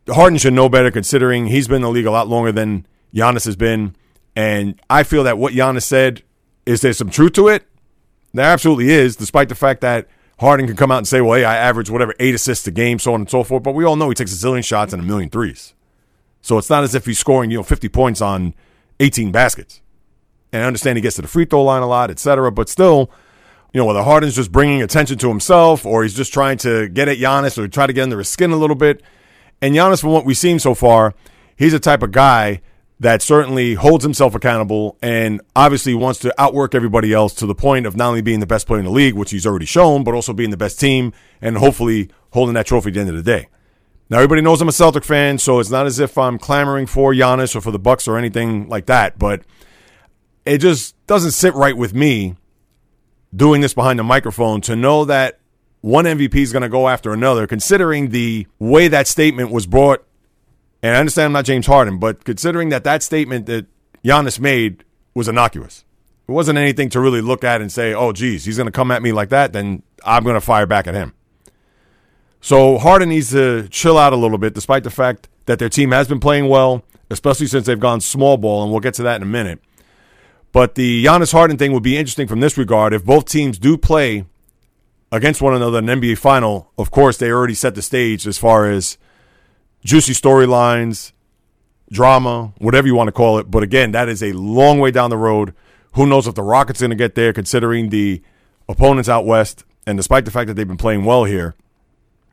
Harden 0.09 0.39
should 0.39 0.55
know 0.55 0.69
better 0.69 0.91
considering 0.91 1.47
he's 1.47 1.69
been 1.69 1.77
in 1.77 1.83
the 1.83 1.91
league 1.91 2.07
a 2.07 2.11
lot 2.11 2.29
longer 2.29 2.53
than 2.53 2.87
Giannis 3.15 3.45
has 3.45 3.57
been. 3.57 3.95
And 4.37 4.81
I 4.91 5.03
feel 5.03 5.25
that 5.25 5.39
what 5.39 5.53
Giannis 5.55 5.85
said, 5.85 6.23
is 6.67 6.81
there 6.81 6.93
some 6.93 7.11
truth 7.11 7.33
to 7.35 7.49
it? 7.49 7.67
There 8.33 8.45
absolutely 8.45 8.91
is, 8.91 9.17
despite 9.17 9.49
the 9.49 9.55
fact 9.55 9.81
that 9.83 10.09
Harden 10.41 10.67
can 10.67 10.77
come 10.77 10.91
out 10.91 10.99
and 10.99 11.09
say, 11.09 11.21
well, 11.21 11.39
hey, 11.39 11.45
I 11.45 11.57
average 11.57 11.89
whatever, 11.89 12.15
eight 12.19 12.35
assists 12.35 12.67
a 12.67 12.71
game, 12.71 12.99
so 12.99 13.15
on 13.15 13.21
and 13.21 13.31
so 13.31 13.45
forth. 13.45 13.63
But 13.63 13.75
we 13.75 13.85
all 13.85 13.97
know 13.97 14.09
he 14.09 14.15
takes 14.15 14.33
a 14.33 14.47
zillion 14.47 14.65
shots 14.65 14.93
and 14.93 15.01
a 15.01 15.05
million 15.05 15.31
threes. 15.31 15.75
So 16.43 16.59
it's 16.59 16.69
not 16.69 16.85
as 16.85 16.95
if 16.95 17.07
he's 17.07 17.19
scoring, 17.19 17.51
you 17.51 17.59
know, 17.59 17.63
50 17.63 17.89
points 17.89 18.21
on 18.21 18.55
18 19.01 19.31
baskets. 19.31 19.81
And 20.55 20.63
I 20.63 20.67
understand 20.69 20.97
he 20.97 21.03
gets 21.03 21.17
to 21.17 21.23
the 21.23 21.27
free 21.27 21.47
throw 21.47 21.65
line 21.65 21.83
a 21.83 21.87
lot, 21.89 22.13
etc. 22.13 22.53
But 22.53 22.69
still, 22.69 23.11
you 23.73 23.79
know, 23.79 23.87
whether 23.87 24.05
Harden's 24.05 24.37
just 24.37 24.53
bringing 24.53 24.83
attention 24.83 25.19
to 25.19 25.29
himself 25.29 25.85
or 25.85 26.05
he's 26.05 26.15
just 26.15 26.33
trying 26.33 26.59
to 26.59 26.89
get 26.89 27.09
at 27.09 27.19
Giannis 27.19 27.59
or 27.59 27.67
try 27.67 27.89
to 27.89 27.93
get 27.93 28.03
under 28.03 28.19
his 28.19 28.29
skin 28.29 28.53
a 28.53 28.57
little 28.57 28.77
bit. 28.77 29.03
And 29.61 29.75
Giannis, 29.75 30.01
from 30.01 30.13
what 30.13 30.25
we've 30.25 30.37
seen 30.37 30.61
so 30.61 30.73
far, 30.77 31.13
he's 31.57 31.75
a 31.75 31.81
type 31.81 32.05
of 32.05 32.13
guy 32.13 32.61
that 33.01 33.21
certainly 33.21 33.75
holds 33.75 34.05
himself 34.05 34.37
accountable 34.37 34.97
and 35.03 35.41
obviously 35.57 35.93
wants 35.93 36.21
to 36.21 36.33
outwork 36.41 36.73
everybody 36.73 37.13
else 37.13 37.35
to 37.35 37.47
the 37.47 37.55
point 37.55 37.85
of 37.85 37.97
not 37.97 38.11
only 38.11 38.23
being 38.23 38.39
the 38.39 38.47
best 38.47 38.69
player 38.69 38.79
in 38.79 38.85
the 38.85 38.93
league, 38.93 39.15
which 39.15 39.33
he's 39.33 39.47
already 39.47 39.67
shown, 39.67 40.05
but 40.05 40.15
also 40.15 40.33
being 40.33 40.51
the 40.51 40.57
best 40.57 40.79
team 40.79 41.13
and 41.43 41.59
hopefully 41.59 42.09
holding 42.31 42.55
that 42.55 42.67
trophy 42.67 42.91
at 42.91 42.95
the 42.95 43.01
end 43.01 43.11
of 43.11 43.17
the 43.17 43.23
day. 43.23 43.49
Now 44.09 44.19
everybody 44.19 44.41
knows 44.41 44.63
I'm 44.63 44.69
a 44.69 44.73
Celtic 44.73 45.03
fan, 45.03 45.39
so 45.39 45.59
it's 45.59 45.71
not 45.71 45.87
as 45.87 45.99
if 45.99 46.17
I'm 46.17 46.39
clamoring 46.39 46.87
for 46.87 47.13
Giannis 47.13 47.57
or 47.57 47.61
for 47.61 47.73
the 47.73 47.79
Bucks 47.81 48.07
or 48.07 48.17
anything 48.17 48.69
like 48.69 48.87
that, 48.87 49.19
but 49.19 49.43
it 50.45 50.59
just 50.59 50.95
doesn't 51.07 51.33
sit 51.33 51.55
right 51.55 51.77
with 51.77 51.95
me 51.95 52.37
doing 53.35 53.61
this 53.61 53.75
behind 53.75 53.99
the 53.99 54.05
microphone 54.05 54.61
to 54.63 54.77
know 54.77 55.05
that 55.05 55.41
one 55.81 56.05
MVP 56.05 56.37
is 56.37 56.53
going 56.53 56.63
to 56.63 56.69
go 56.69 56.89
after 56.89 57.13
another, 57.13 57.47
considering 57.47 58.11
the 58.11 58.47
way 58.59 58.89
that 58.89 59.07
statement 59.07 59.51
was 59.51 59.67
brought. 59.67 60.05
And 60.83 60.97
I 60.97 61.01
understand 61.01 61.27
I'm 61.27 61.33
not 61.33 61.45
James 61.45 61.67
Harden, 61.67 61.99
but 61.99 62.25
considering 62.25 62.71
that 62.71 62.85
that 62.85 63.03
statement 63.03 63.47
that 63.47 63.67
Giannis 64.03 64.39
made 64.39 64.85
was 65.15 65.29
innocuous, 65.29 65.85
it 66.27 66.33
wasn't 66.33 66.59
anything 66.59 66.89
to 66.91 67.01
really 67.01 67.21
look 67.21 67.45
at 67.45 67.61
and 67.61 67.71
say, 67.71 67.93
oh, 67.93 68.13
geez, 68.13 68.45
he's 68.45 68.57
going 68.57 68.67
to 68.67 68.73
come 68.73 68.91
at 68.91 69.03
me 69.03 69.13
like 69.13 69.29
that, 69.31 69.53
then 69.53 69.83
I'm 70.05 70.25
going 70.25 70.35
to 70.35 70.41
fire 70.41 70.67
back 70.67 70.87
at 70.87 70.95
him. 70.95 71.13
So 72.41 72.79
Harden 72.79 73.09
needs 73.09 73.31
to 73.31 73.69
chill 73.69 73.99
out 73.99 74.13
a 74.13 74.17
little 74.17 74.39
bit, 74.39 74.55
despite 74.55 74.85
the 74.85 74.91
fact 74.91 75.29
that 75.47 75.59
their 75.59 75.69
team 75.69 75.93
has 75.93 76.09
been 76.09 76.21
playing 76.21 76.49
well, 76.49 76.83
especially 77.11 77.47
since 77.47 77.67
they've 77.67 77.81
gone 77.81 78.01
small 78.01 78.37
ball, 78.37 78.63
and 78.63 78.71
we'll 78.71 78.81
get 78.81 78.95
to 78.95 79.03
that 79.03 79.17
in 79.17 79.23
a 79.23 79.27
minute. 79.27 79.61
But 80.55 80.77
the 80.77 81.05
Giannis 81.05 81.33
Harden 81.33 81.59
thing 81.59 81.73
would 81.73 81.83
be 81.83 81.97
interesting 81.99 82.29
from 82.29 82.39
this 82.39 82.57
regard. 82.57 82.95
If 82.95 83.05
both 83.05 83.25
teams 83.25 83.59
do 83.59 83.77
play 83.77 84.25
against 85.11 85.43
one 85.43 85.53
another 85.53 85.81
in 85.81 85.89
an 85.89 86.01
NBA 86.01 86.17
final, 86.17 86.71
of 86.79 86.93
course, 86.93 87.17
they 87.19 87.29
already 87.29 87.55
set 87.55 87.75
the 87.75 87.83
stage 87.83 88.25
as 88.25 88.39
far 88.39 88.71
as 88.71 88.97
juicy 89.85 90.13
storylines, 90.13 91.11
drama, 91.91 92.53
whatever 92.59 92.87
you 92.87 92.95
want 92.95 93.09
to 93.09 93.13
call 93.13 93.39
it. 93.39 93.51
But 93.51 93.65
again, 93.65 93.91
that 93.91 94.09
is 94.09 94.23
a 94.23 94.31
long 94.33 94.79
way 94.79 94.93
down 94.93 95.11
the 95.11 95.17
road. 95.17 95.55
Who 95.95 96.07
knows 96.07 96.29
if 96.29 96.37
the 96.37 96.45
Rockets 96.45 96.81
are 96.81 96.85
going 96.85 96.91
to 96.91 97.03
get 97.03 97.17
there, 97.17 97.33
considering 97.33 97.89
the 97.89 98.23
opponents 98.69 99.09
out 99.09 99.27
west, 99.27 99.65
and 99.89 99.99
despite 99.99 100.25
the 100.25 100.31
fact 100.31 100.47
that 100.47 100.55
they've 100.55 100.69
been 100.69 100.77
playing 100.77 101.05
well 101.05 101.25
here, 101.25 101.57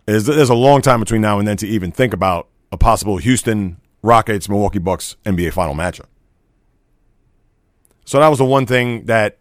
there's, 0.05 0.27
there's 0.27 0.49
a 0.49 0.53
long 0.53 0.83
time 0.83 0.99
between 0.99 1.21
now 1.21 1.39
and 1.39 1.47
then 1.47 1.57
to 1.57 1.67
even 1.67 1.91
think 1.91 2.13
about 2.13 2.49
a 2.71 2.77
possible 2.77 3.17
Houston 3.17 3.77
Rockets 4.03 4.47
Milwaukee 4.47 4.77
Bucks 4.77 5.15
NBA 5.25 5.53
final 5.53 5.73
matchup. 5.73 6.05
So 8.05 8.20
that 8.20 8.27
was 8.27 8.39
the 8.39 8.46
one 8.46 8.65
thing 8.65 9.05
that 9.05 9.38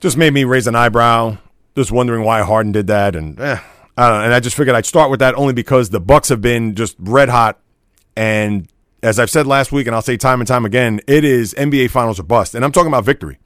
just 0.00 0.16
made 0.16 0.32
me 0.32 0.44
raise 0.44 0.66
an 0.66 0.76
eyebrow, 0.76 1.38
just 1.76 1.90
wondering 1.90 2.24
why 2.24 2.42
Harden 2.42 2.72
did 2.72 2.86
that, 2.88 3.16
and 3.16 3.38
eh, 3.40 3.58
I 3.96 4.08
don't 4.08 4.18
know. 4.18 4.24
And 4.24 4.34
I 4.34 4.40
just 4.40 4.56
figured 4.56 4.76
I'd 4.76 4.86
start 4.86 5.10
with 5.10 5.20
that 5.20 5.34
only 5.34 5.52
because 5.52 5.90
the 5.90 6.00
Bucks 6.00 6.28
have 6.28 6.40
been 6.40 6.74
just 6.74 6.96
red 6.98 7.28
hot, 7.28 7.58
and 8.16 8.68
as 9.02 9.18
I've 9.18 9.30
said 9.30 9.46
last 9.46 9.72
week, 9.72 9.86
and 9.86 9.94
I'll 9.94 10.02
say 10.02 10.16
time 10.16 10.40
and 10.40 10.48
time 10.48 10.64
again, 10.64 11.00
it 11.06 11.24
is 11.24 11.54
NBA 11.54 11.90
Finals 11.90 12.20
or 12.20 12.24
bust, 12.24 12.54
and 12.54 12.64
I'm 12.64 12.72
talking 12.72 12.88
about 12.88 13.04
victory. 13.04 13.38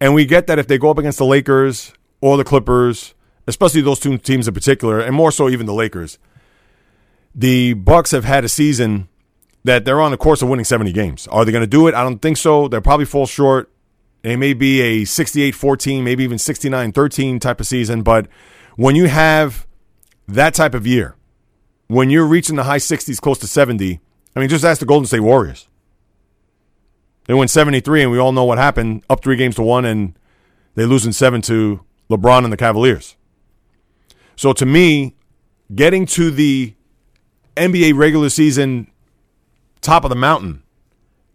And 0.00 0.14
we 0.14 0.26
get 0.26 0.46
that 0.46 0.58
if 0.58 0.66
they 0.66 0.78
go 0.78 0.90
up 0.90 0.98
against 0.98 1.18
the 1.18 1.24
Lakers 1.24 1.92
or 2.20 2.36
the 2.36 2.44
Clippers, 2.44 3.14
especially 3.46 3.80
those 3.80 3.98
two 3.98 4.18
teams 4.18 4.46
in 4.46 4.54
particular, 4.54 5.00
and 5.00 5.14
more 5.14 5.30
so 5.30 5.48
even 5.48 5.66
the 5.66 5.74
Lakers, 5.74 6.18
the 7.34 7.74
Bucks 7.74 8.10
have 8.10 8.24
had 8.24 8.44
a 8.44 8.48
season 8.48 9.08
that 9.66 9.84
they're 9.84 10.00
on 10.00 10.12
the 10.12 10.16
course 10.16 10.42
of 10.42 10.48
winning 10.48 10.64
70 10.64 10.92
games. 10.92 11.26
Are 11.26 11.44
they 11.44 11.50
going 11.50 11.64
to 11.64 11.66
do 11.66 11.88
it? 11.88 11.94
I 11.94 12.04
don't 12.04 12.22
think 12.22 12.36
so. 12.36 12.68
They'll 12.68 12.80
probably 12.80 13.04
fall 13.04 13.26
short. 13.26 13.68
It 14.22 14.36
may 14.36 14.54
be 14.54 14.80
a 14.80 15.02
68-14, 15.02 16.04
maybe 16.04 16.22
even 16.22 16.38
69-13 16.38 17.40
type 17.40 17.60
of 17.60 17.66
season, 17.66 18.02
but 18.02 18.28
when 18.76 18.94
you 18.94 19.06
have 19.08 19.66
that 20.28 20.54
type 20.54 20.72
of 20.74 20.86
year, 20.86 21.16
when 21.88 22.10
you're 22.10 22.26
reaching 22.26 22.54
the 22.54 22.64
high 22.64 22.78
60s, 22.78 23.20
close 23.20 23.38
to 23.38 23.48
70, 23.48 24.00
I 24.34 24.40
mean, 24.40 24.48
just 24.48 24.64
ask 24.64 24.78
the 24.78 24.86
Golden 24.86 25.06
State 25.06 25.20
Warriors. 25.20 25.66
They 27.24 27.34
win 27.34 27.48
73, 27.48 28.02
and 28.02 28.12
we 28.12 28.18
all 28.18 28.32
know 28.32 28.44
what 28.44 28.58
happened 28.58 29.04
up 29.10 29.22
three 29.22 29.36
games 29.36 29.56
to 29.56 29.62
one, 29.62 29.84
and 29.84 30.16
they 30.76 30.86
lose 30.86 31.04
in 31.04 31.12
seven 31.12 31.42
to 31.42 31.84
LeBron 32.08 32.44
and 32.44 32.52
the 32.52 32.56
Cavaliers. 32.56 33.16
So 34.36 34.52
to 34.52 34.66
me, 34.66 35.16
getting 35.74 36.06
to 36.06 36.30
the 36.30 36.74
NBA 37.56 37.96
regular 37.96 38.28
season 38.28 38.90
top 39.80 40.04
of 40.04 40.10
the 40.10 40.16
mountain 40.16 40.62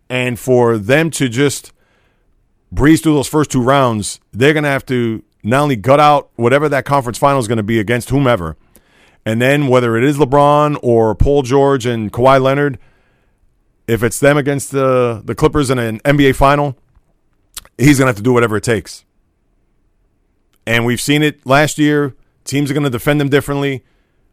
and 0.09 0.37
for 0.37 0.77
them 0.77 1.09
to 1.09 1.29
just 1.29 1.71
breeze 2.71 3.01
through 3.01 3.13
those 3.15 3.27
first 3.27 3.51
two 3.51 3.61
rounds, 3.61 4.19
they're 4.31 4.53
going 4.53 4.63
to 4.63 4.69
have 4.69 4.85
to 4.87 5.23
not 5.43 5.63
only 5.63 5.75
gut 5.75 5.99
out 5.99 6.29
whatever 6.35 6.69
that 6.69 6.85
conference 6.85 7.17
final 7.17 7.39
is 7.39 7.47
going 7.47 7.57
to 7.57 7.63
be 7.63 7.79
against 7.79 8.09
whomever, 8.09 8.57
and 9.25 9.41
then 9.41 9.67
whether 9.67 9.97
it 9.97 10.03
is 10.03 10.17
LeBron 10.17 10.77
or 10.81 11.15
Paul 11.15 11.43
George 11.43 11.85
and 11.85 12.11
Kawhi 12.11 12.41
Leonard, 12.41 12.79
if 13.87 14.03
it's 14.03 14.19
them 14.19 14.37
against 14.37 14.71
the, 14.71 15.21
the 15.23 15.35
Clippers 15.35 15.69
in 15.69 15.79
an 15.79 15.99
NBA 15.99 16.35
final, 16.35 16.77
he's 17.77 17.97
going 17.97 18.05
to 18.05 18.09
have 18.09 18.15
to 18.17 18.21
do 18.21 18.33
whatever 18.33 18.57
it 18.57 18.63
takes. 18.63 19.05
And 20.65 20.85
we've 20.85 21.01
seen 21.01 21.23
it 21.23 21.45
last 21.45 21.77
year. 21.77 22.15
Teams 22.43 22.69
are 22.69 22.73
going 22.73 22.83
to 22.83 22.89
defend 22.89 23.19
them 23.19 23.29
differently 23.29 23.83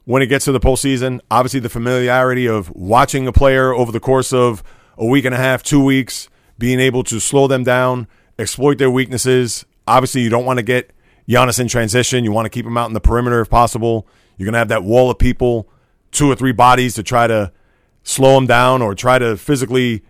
when 0.08 0.22
it 0.22 0.26
gets 0.28 0.46
to 0.46 0.52
the 0.52 0.58
postseason. 0.58 1.20
Obviously, 1.30 1.60
the 1.60 1.68
familiarity 1.68 2.48
of 2.48 2.70
watching 2.70 3.26
a 3.26 3.32
player 3.32 3.74
over 3.74 3.92
the 3.92 4.00
course 4.00 4.32
of 4.32 4.62
a 4.96 5.04
week 5.04 5.26
and 5.26 5.34
a 5.34 5.38
half, 5.38 5.62
two 5.62 5.84
weeks, 5.84 6.30
being 6.56 6.80
able 6.80 7.04
to 7.04 7.20
slow 7.20 7.46
them 7.46 7.62
down, 7.62 8.08
exploit 8.38 8.78
their 8.78 8.90
weaknesses. 8.90 9.66
Obviously, 9.86 10.22
you 10.22 10.30
don't 10.30 10.46
want 10.46 10.58
to 10.58 10.62
get 10.62 10.94
Giannis 11.28 11.60
in 11.60 11.68
transition. 11.68 12.24
You 12.24 12.32
want 12.32 12.46
to 12.46 12.48
keep 12.48 12.64
him 12.64 12.78
out 12.78 12.86
in 12.86 12.94
the 12.94 13.02
perimeter 13.02 13.42
if 13.42 13.50
possible. 13.50 14.06
You're 14.38 14.46
going 14.46 14.54
to 14.54 14.60
have 14.60 14.68
that 14.68 14.82
wall 14.82 15.10
of 15.10 15.18
people, 15.18 15.68
two 16.10 16.30
or 16.30 16.34
three 16.34 16.52
bodies 16.52 16.94
to 16.94 17.02
try 17.02 17.26
to 17.26 17.52
slow 18.02 18.38
him 18.38 18.46
down 18.46 18.80
or 18.80 18.94
try 18.94 19.18
to 19.18 19.36
physically. 19.36 20.04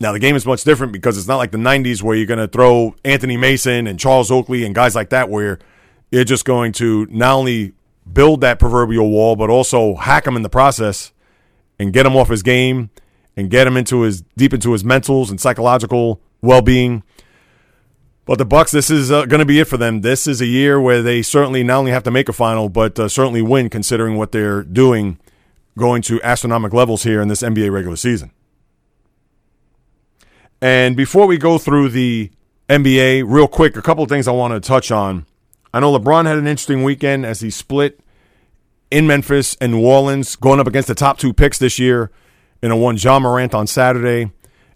Now, 0.00 0.12
the 0.12 0.18
game 0.18 0.34
is 0.34 0.46
much 0.46 0.64
different 0.64 0.94
because 0.94 1.18
it's 1.18 1.28
not 1.28 1.36
like 1.36 1.50
the 1.50 1.58
90s 1.58 2.02
where 2.02 2.16
you're 2.16 2.24
going 2.24 2.38
to 2.38 2.48
throw 2.48 2.94
Anthony 3.04 3.36
Mason 3.36 3.86
and 3.86 4.00
Charles 4.00 4.30
Oakley 4.30 4.64
and 4.64 4.74
guys 4.74 4.94
like 4.94 5.10
that, 5.10 5.28
where 5.28 5.58
you're 6.10 6.24
just 6.24 6.46
going 6.46 6.72
to 6.72 7.06
not 7.10 7.34
only 7.34 7.74
build 8.10 8.40
that 8.40 8.58
proverbial 8.58 9.10
wall, 9.10 9.36
but 9.36 9.50
also 9.50 9.96
hack 9.96 10.26
him 10.26 10.36
in 10.36 10.42
the 10.42 10.48
process 10.48 11.12
and 11.78 11.92
get 11.92 12.06
him 12.06 12.16
off 12.16 12.28
his 12.28 12.42
game 12.42 12.90
and 13.36 13.50
get 13.50 13.66
him 13.66 13.76
into 13.76 14.02
his 14.02 14.22
deep 14.36 14.54
into 14.54 14.72
his 14.72 14.82
mentals 14.82 15.30
and 15.30 15.40
psychological 15.40 16.20
well-being. 16.40 17.02
But 18.24 18.38
the 18.38 18.44
Bucks, 18.44 18.72
this 18.72 18.90
is 18.90 19.12
uh, 19.12 19.26
going 19.26 19.38
to 19.38 19.46
be 19.46 19.60
it 19.60 19.68
for 19.68 19.76
them. 19.76 20.00
This 20.00 20.26
is 20.26 20.40
a 20.40 20.46
year 20.46 20.80
where 20.80 21.00
they 21.00 21.22
certainly 21.22 21.62
not 21.62 21.78
only 21.78 21.92
have 21.92 22.02
to 22.04 22.10
make 22.10 22.28
a 22.28 22.32
final, 22.32 22.68
but 22.68 22.98
uh, 22.98 23.08
certainly 23.08 23.40
win, 23.40 23.70
considering 23.70 24.16
what 24.16 24.32
they're 24.32 24.64
doing, 24.64 25.20
going 25.78 26.02
to 26.02 26.20
astronomical 26.22 26.76
levels 26.76 27.04
here 27.04 27.20
in 27.20 27.28
this 27.28 27.42
NBA 27.42 27.70
regular 27.70 27.96
season. 27.96 28.32
And 30.60 30.96
before 30.96 31.26
we 31.26 31.38
go 31.38 31.58
through 31.58 31.90
the 31.90 32.30
NBA, 32.68 33.24
real 33.26 33.46
quick, 33.46 33.76
a 33.76 33.82
couple 33.82 34.02
of 34.02 34.10
things 34.10 34.26
I 34.26 34.32
want 34.32 34.54
to 34.54 34.66
touch 34.66 34.90
on. 34.90 35.26
I 35.76 35.80
know 35.80 35.92
LeBron 35.92 36.24
had 36.24 36.38
an 36.38 36.46
interesting 36.46 36.84
weekend 36.84 37.26
as 37.26 37.40
he 37.40 37.50
split 37.50 38.00
in 38.90 39.06
Memphis 39.06 39.58
and 39.60 39.72
New 39.72 39.84
Orleans, 39.84 40.34
going 40.34 40.58
up 40.58 40.66
against 40.66 40.88
the 40.88 40.94
top 40.94 41.18
two 41.18 41.34
picks 41.34 41.58
this 41.58 41.78
year 41.78 42.10
in 42.62 42.70
a 42.70 42.76
one 42.78 42.96
Ja 42.96 43.18
Morant 43.20 43.52
on 43.52 43.66
Saturday 43.66 44.30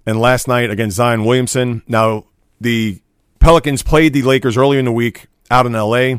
and 0.05 0.21
last 0.21 0.47
night 0.47 0.69
against 0.69 0.99
Zion 0.99 1.25
Williamson. 1.25 1.83
Now, 1.89 2.27
the 2.61 3.01
Pelicans 3.39 3.83
played 3.83 4.13
the 4.13 4.21
Lakers 4.21 4.59
earlier 4.59 4.79
in 4.79 4.85
the 4.85 4.93
week 4.93 5.29
out 5.51 5.65
in 5.65 5.73
LA. 5.73 6.17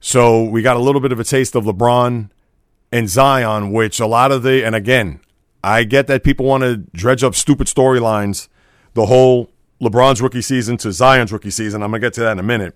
So 0.00 0.42
we 0.42 0.60
got 0.60 0.76
a 0.76 0.80
little 0.80 1.00
bit 1.00 1.12
of 1.12 1.20
a 1.20 1.24
taste 1.24 1.54
of 1.54 1.62
LeBron 1.62 2.30
and 2.90 3.08
Zion, 3.08 3.70
which 3.70 4.00
a 4.00 4.08
lot 4.08 4.32
of 4.32 4.42
the, 4.42 4.66
and 4.66 4.74
again, 4.74 5.20
I 5.62 5.84
get 5.84 6.08
that 6.08 6.24
people 6.24 6.46
want 6.46 6.64
to 6.64 6.78
dredge 6.78 7.22
up 7.22 7.36
stupid 7.36 7.68
storylines, 7.68 8.48
the 8.94 9.06
whole 9.06 9.52
LeBron's 9.80 10.20
rookie 10.20 10.42
season 10.42 10.78
to 10.78 10.90
Zion's 10.90 11.30
rookie 11.30 11.50
season. 11.50 11.80
I'm 11.80 11.92
going 11.92 12.00
to 12.00 12.06
get 12.06 12.14
to 12.14 12.20
that 12.22 12.32
in 12.32 12.40
a 12.40 12.42
minute. 12.42 12.74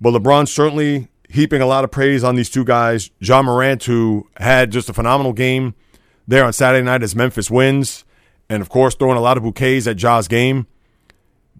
But 0.00 0.12
LeBron 0.12 0.48
certainly 0.48 1.08
heaping 1.28 1.60
a 1.60 1.66
lot 1.66 1.84
of 1.84 1.90
praise 1.90 2.22
on 2.22 2.36
these 2.36 2.50
two 2.50 2.64
guys. 2.64 3.10
Ja 3.20 3.42
Morant, 3.42 3.84
who 3.84 4.28
had 4.36 4.70
just 4.70 4.88
a 4.88 4.92
phenomenal 4.92 5.32
game 5.32 5.74
there 6.26 6.44
on 6.44 6.52
Saturday 6.52 6.84
night 6.84 7.02
as 7.02 7.16
Memphis 7.16 7.50
wins, 7.50 8.04
and 8.48 8.62
of 8.62 8.68
course 8.68 8.94
throwing 8.94 9.16
a 9.16 9.20
lot 9.20 9.36
of 9.36 9.42
bouquets 9.42 9.86
at 9.86 9.96
Ja's 9.96 10.28
game, 10.28 10.66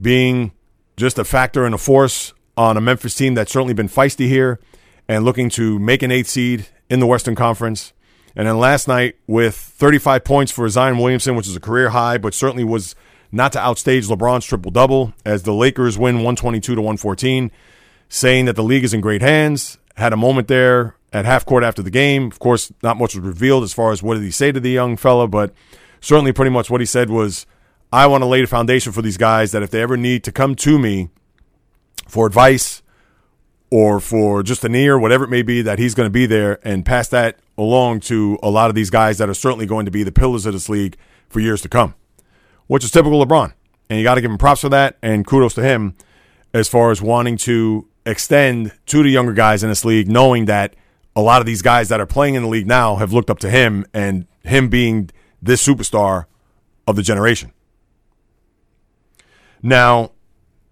being 0.00 0.52
just 0.96 1.18
a 1.18 1.24
factor 1.24 1.64
and 1.64 1.74
a 1.74 1.78
force 1.78 2.32
on 2.56 2.76
a 2.76 2.80
Memphis 2.80 3.14
team 3.14 3.34
that's 3.34 3.52
certainly 3.52 3.74
been 3.74 3.88
feisty 3.88 4.28
here 4.28 4.60
and 5.08 5.24
looking 5.24 5.50
to 5.50 5.78
make 5.78 6.02
an 6.02 6.10
eighth 6.10 6.28
seed 6.28 6.66
in 6.88 7.00
the 7.00 7.06
Western 7.06 7.34
Conference. 7.34 7.92
And 8.36 8.48
then 8.48 8.58
last 8.58 8.88
night 8.88 9.16
with 9.26 9.54
35 9.54 10.24
points 10.24 10.52
for 10.52 10.68
Zion 10.68 10.98
Williamson, 10.98 11.36
which 11.36 11.46
is 11.46 11.56
a 11.56 11.60
career 11.60 11.90
high, 11.90 12.18
but 12.18 12.34
certainly 12.34 12.64
was 12.64 12.94
not 13.30 13.52
to 13.52 13.58
outstage 13.58 14.08
LeBron's 14.08 14.44
triple 14.44 14.70
double 14.70 15.12
as 15.24 15.42
the 15.42 15.52
Lakers 15.52 15.98
win 15.98 16.16
122 16.16 16.74
to 16.74 16.80
114 16.80 17.50
saying 18.08 18.44
that 18.46 18.56
the 18.56 18.62
league 18.62 18.84
is 18.84 18.94
in 18.94 19.00
great 19.00 19.22
hands. 19.22 19.78
Had 19.96 20.12
a 20.12 20.16
moment 20.16 20.48
there 20.48 20.96
at 21.12 21.24
half 21.24 21.46
court 21.46 21.62
after 21.64 21.82
the 21.82 21.90
game. 21.90 22.26
Of 22.26 22.38
course, 22.38 22.72
not 22.82 22.96
much 22.98 23.14
was 23.14 23.24
revealed 23.24 23.62
as 23.62 23.72
far 23.72 23.92
as 23.92 24.02
what 24.02 24.14
did 24.14 24.24
he 24.24 24.30
say 24.30 24.52
to 24.52 24.60
the 24.60 24.70
young 24.70 24.96
fella, 24.96 25.28
but 25.28 25.54
certainly 26.00 26.32
pretty 26.32 26.50
much 26.50 26.70
what 26.70 26.80
he 26.80 26.86
said 26.86 27.10
was, 27.10 27.46
I 27.92 28.06
want 28.08 28.22
to 28.22 28.26
lay 28.26 28.40
the 28.40 28.46
foundation 28.48 28.92
for 28.92 29.02
these 29.02 29.16
guys 29.16 29.52
that 29.52 29.62
if 29.62 29.70
they 29.70 29.80
ever 29.80 29.96
need 29.96 30.24
to 30.24 30.32
come 30.32 30.56
to 30.56 30.78
me 30.78 31.10
for 32.08 32.26
advice 32.26 32.82
or 33.70 34.00
for 34.00 34.42
just 34.42 34.64
an 34.64 34.74
ear, 34.74 34.98
whatever 34.98 35.24
it 35.24 35.30
may 35.30 35.42
be, 35.42 35.62
that 35.62 35.78
he's 35.78 35.94
going 35.94 36.06
to 36.06 36.12
be 36.12 36.26
there 36.26 36.58
and 36.66 36.84
pass 36.84 37.08
that 37.08 37.38
along 37.56 38.00
to 38.00 38.38
a 38.42 38.50
lot 38.50 38.68
of 38.68 38.74
these 38.74 38.90
guys 38.90 39.18
that 39.18 39.28
are 39.28 39.34
certainly 39.34 39.66
going 39.66 39.84
to 39.84 39.90
be 39.92 40.02
the 40.02 40.12
pillars 40.12 40.44
of 40.44 40.52
this 40.52 40.68
league 40.68 40.96
for 41.28 41.40
years 41.40 41.62
to 41.62 41.68
come, 41.68 41.94
which 42.66 42.84
is 42.84 42.90
typical 42.90 43.24
LeBron. 43.24 43.52
And 43.88 43.98
you 43.98 44.04
got 44.04 44.16
to 44.16 44.20
give 44.20 44.30
him 44.30 44.38
props 44.38 44.62
for 44.62 44.68
that 44.70 44.96
and 45.02 45.26
kudos 45.26 45.54
to 45.54 45.62
him 45.62 45.94
as 46.52 46.68
far 46.68 46.90
as 46.90 47.00
wanting 47.00 47.36
to 47.38 47.86
extend 48.06 48.72
to 48.86 49.02
the 49.02 49.10
younger 49.10 49.32
guys 49.32 49.62
in 49.62 49.68
this 49.68 49.84
league, 49.84 50.08
knowing 50.08 50.46
that 50.46 50.74
a 51.16 51.20
lot 51.20 51.40
of 51.40 51.46
these 51.46 51.62
guys 51.62 51.88
that 51.88 52.00
are 52.00 52.06
playing 52.06 52.34
in 52.34 52.42
the 52.42 52.48
league 52.48 52.66
now 52.66 52.96
have 52.96 53.12
looked 53.12 53.30
up 53.30 53.38
to 53.40 53.50
him 53.50 53.86
and 53.94 54.26
him 54.42 54.68
being 54.68 55.10
this 55.40 55.66
superstar 55.66 56.26
of 56.86 56.96
the 56.96 57.02
generation. 57.02 57.52
Now, 59.62 60.10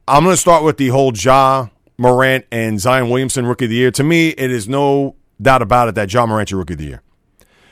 I'm 0.06 0.24
going 0.24 0.34
to 0.34 0.40
start 0.40 0.64
with 0.64 0.76
the 0.76 0.88
whole 0.88 1.12
Ja 1.14 1.68
Morant 1.96 2.44
and 2.50 2.80
Zion 2.80 3.08
Williamson 3.08 3.46
rookie 3.46 3.66
of 3.66 3.70
the 3.70 3.76
year. 3.76 3.90
To 3.92 4.02
me, 4.02 4.30
it 4.30 4.50
is 4.50 4.68
no 4.68 5.16
doubt 5.40 5.62
about 5.62 5.88
it 5.88 5.94
that 5.94 6.12
Ja 6.12 6.26
Morant 6.26 6.50
your 6.50 6.60
rookie 6.60 6.74
of 6.74 6.78
the 6.78 6.86
year. 6.86 7.02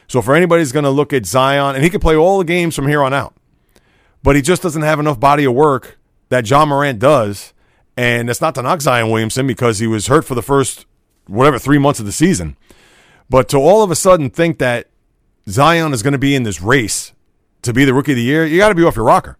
So 0.06 0.22
for 0.22 0.34
anybody 0.34 0.62
who's 0.62 0.72
going 0.72 0.84
to 0.84 0.90
look 0.90 1.12
at 1.12 1.26
Zion, 1.26 1.74
and 1.74 1.84
he 1.84 1.90
could 1.90 2.00
play 2.00 2.16
all 2.16 2.38
the 2.38 2.44
games 2.44 2.74
from 2.74 2.88
here 2.88 3.02
on 3.02 3.12
out, 3.12 3.34
but 4.22 4.36
he 4.36 4.42
just 4.42 4.62
doesn't 4.62 4.82
have 4.82 4.98
enough 4.98 5.20
body 5.20 5.44
of 5.44 5.54
work 5.54 5.98
that 6.30 6.48
Ja 6.48 6.64
Morant 6.64 6.98
does 6.98 7.52
and 7.96 8.30
it's 8.30 8.40
not 8.40 8.54
to 8.56 8.62
knock 8.62 8.80
Zion 8.80 9.10
Williamson 9.10 9.46
because 9.46 9.78
he 9.78 9.86
was 9.86 10.06
hurt 10.06 10.24
for 10.24 10.34
the 10.34 10.42
first, 10.42 10.86
whatever, 11.26 11.58
three 11.58 11.78
months 11.78 12.00
of 12.00 12.06
the 12.06 12.12
season. 12.12 12.56
But 13.28 13.48
to 13.50 13.58
all 13.58 13.82
of 13.82 13.90
a 13.90 13.96
sudden 13.96 14.30
think 14.30 14.58
that 14.58 14.88
Zion 15.48 15.92
is 15.92 16.02
going 16.02 16.12
to 16.12 16.18
be 16.18 16.34
in 16.34 16.42
this 16.42 16.60
race 16.60 17.12
to 17.62 17.72
be 17.72 17.84
the 17.84 17.94
rookie 17.94 18.12
of 18.12 18.16
the 18.16 18.22
year, 18.22 18.44
you 18.44 18.58
got 18.58 18.70
to 18.70 18.74
be 18.74 18.84
off 18.84 18.96
your 18.96 19.04
rocker. 19.04 19.36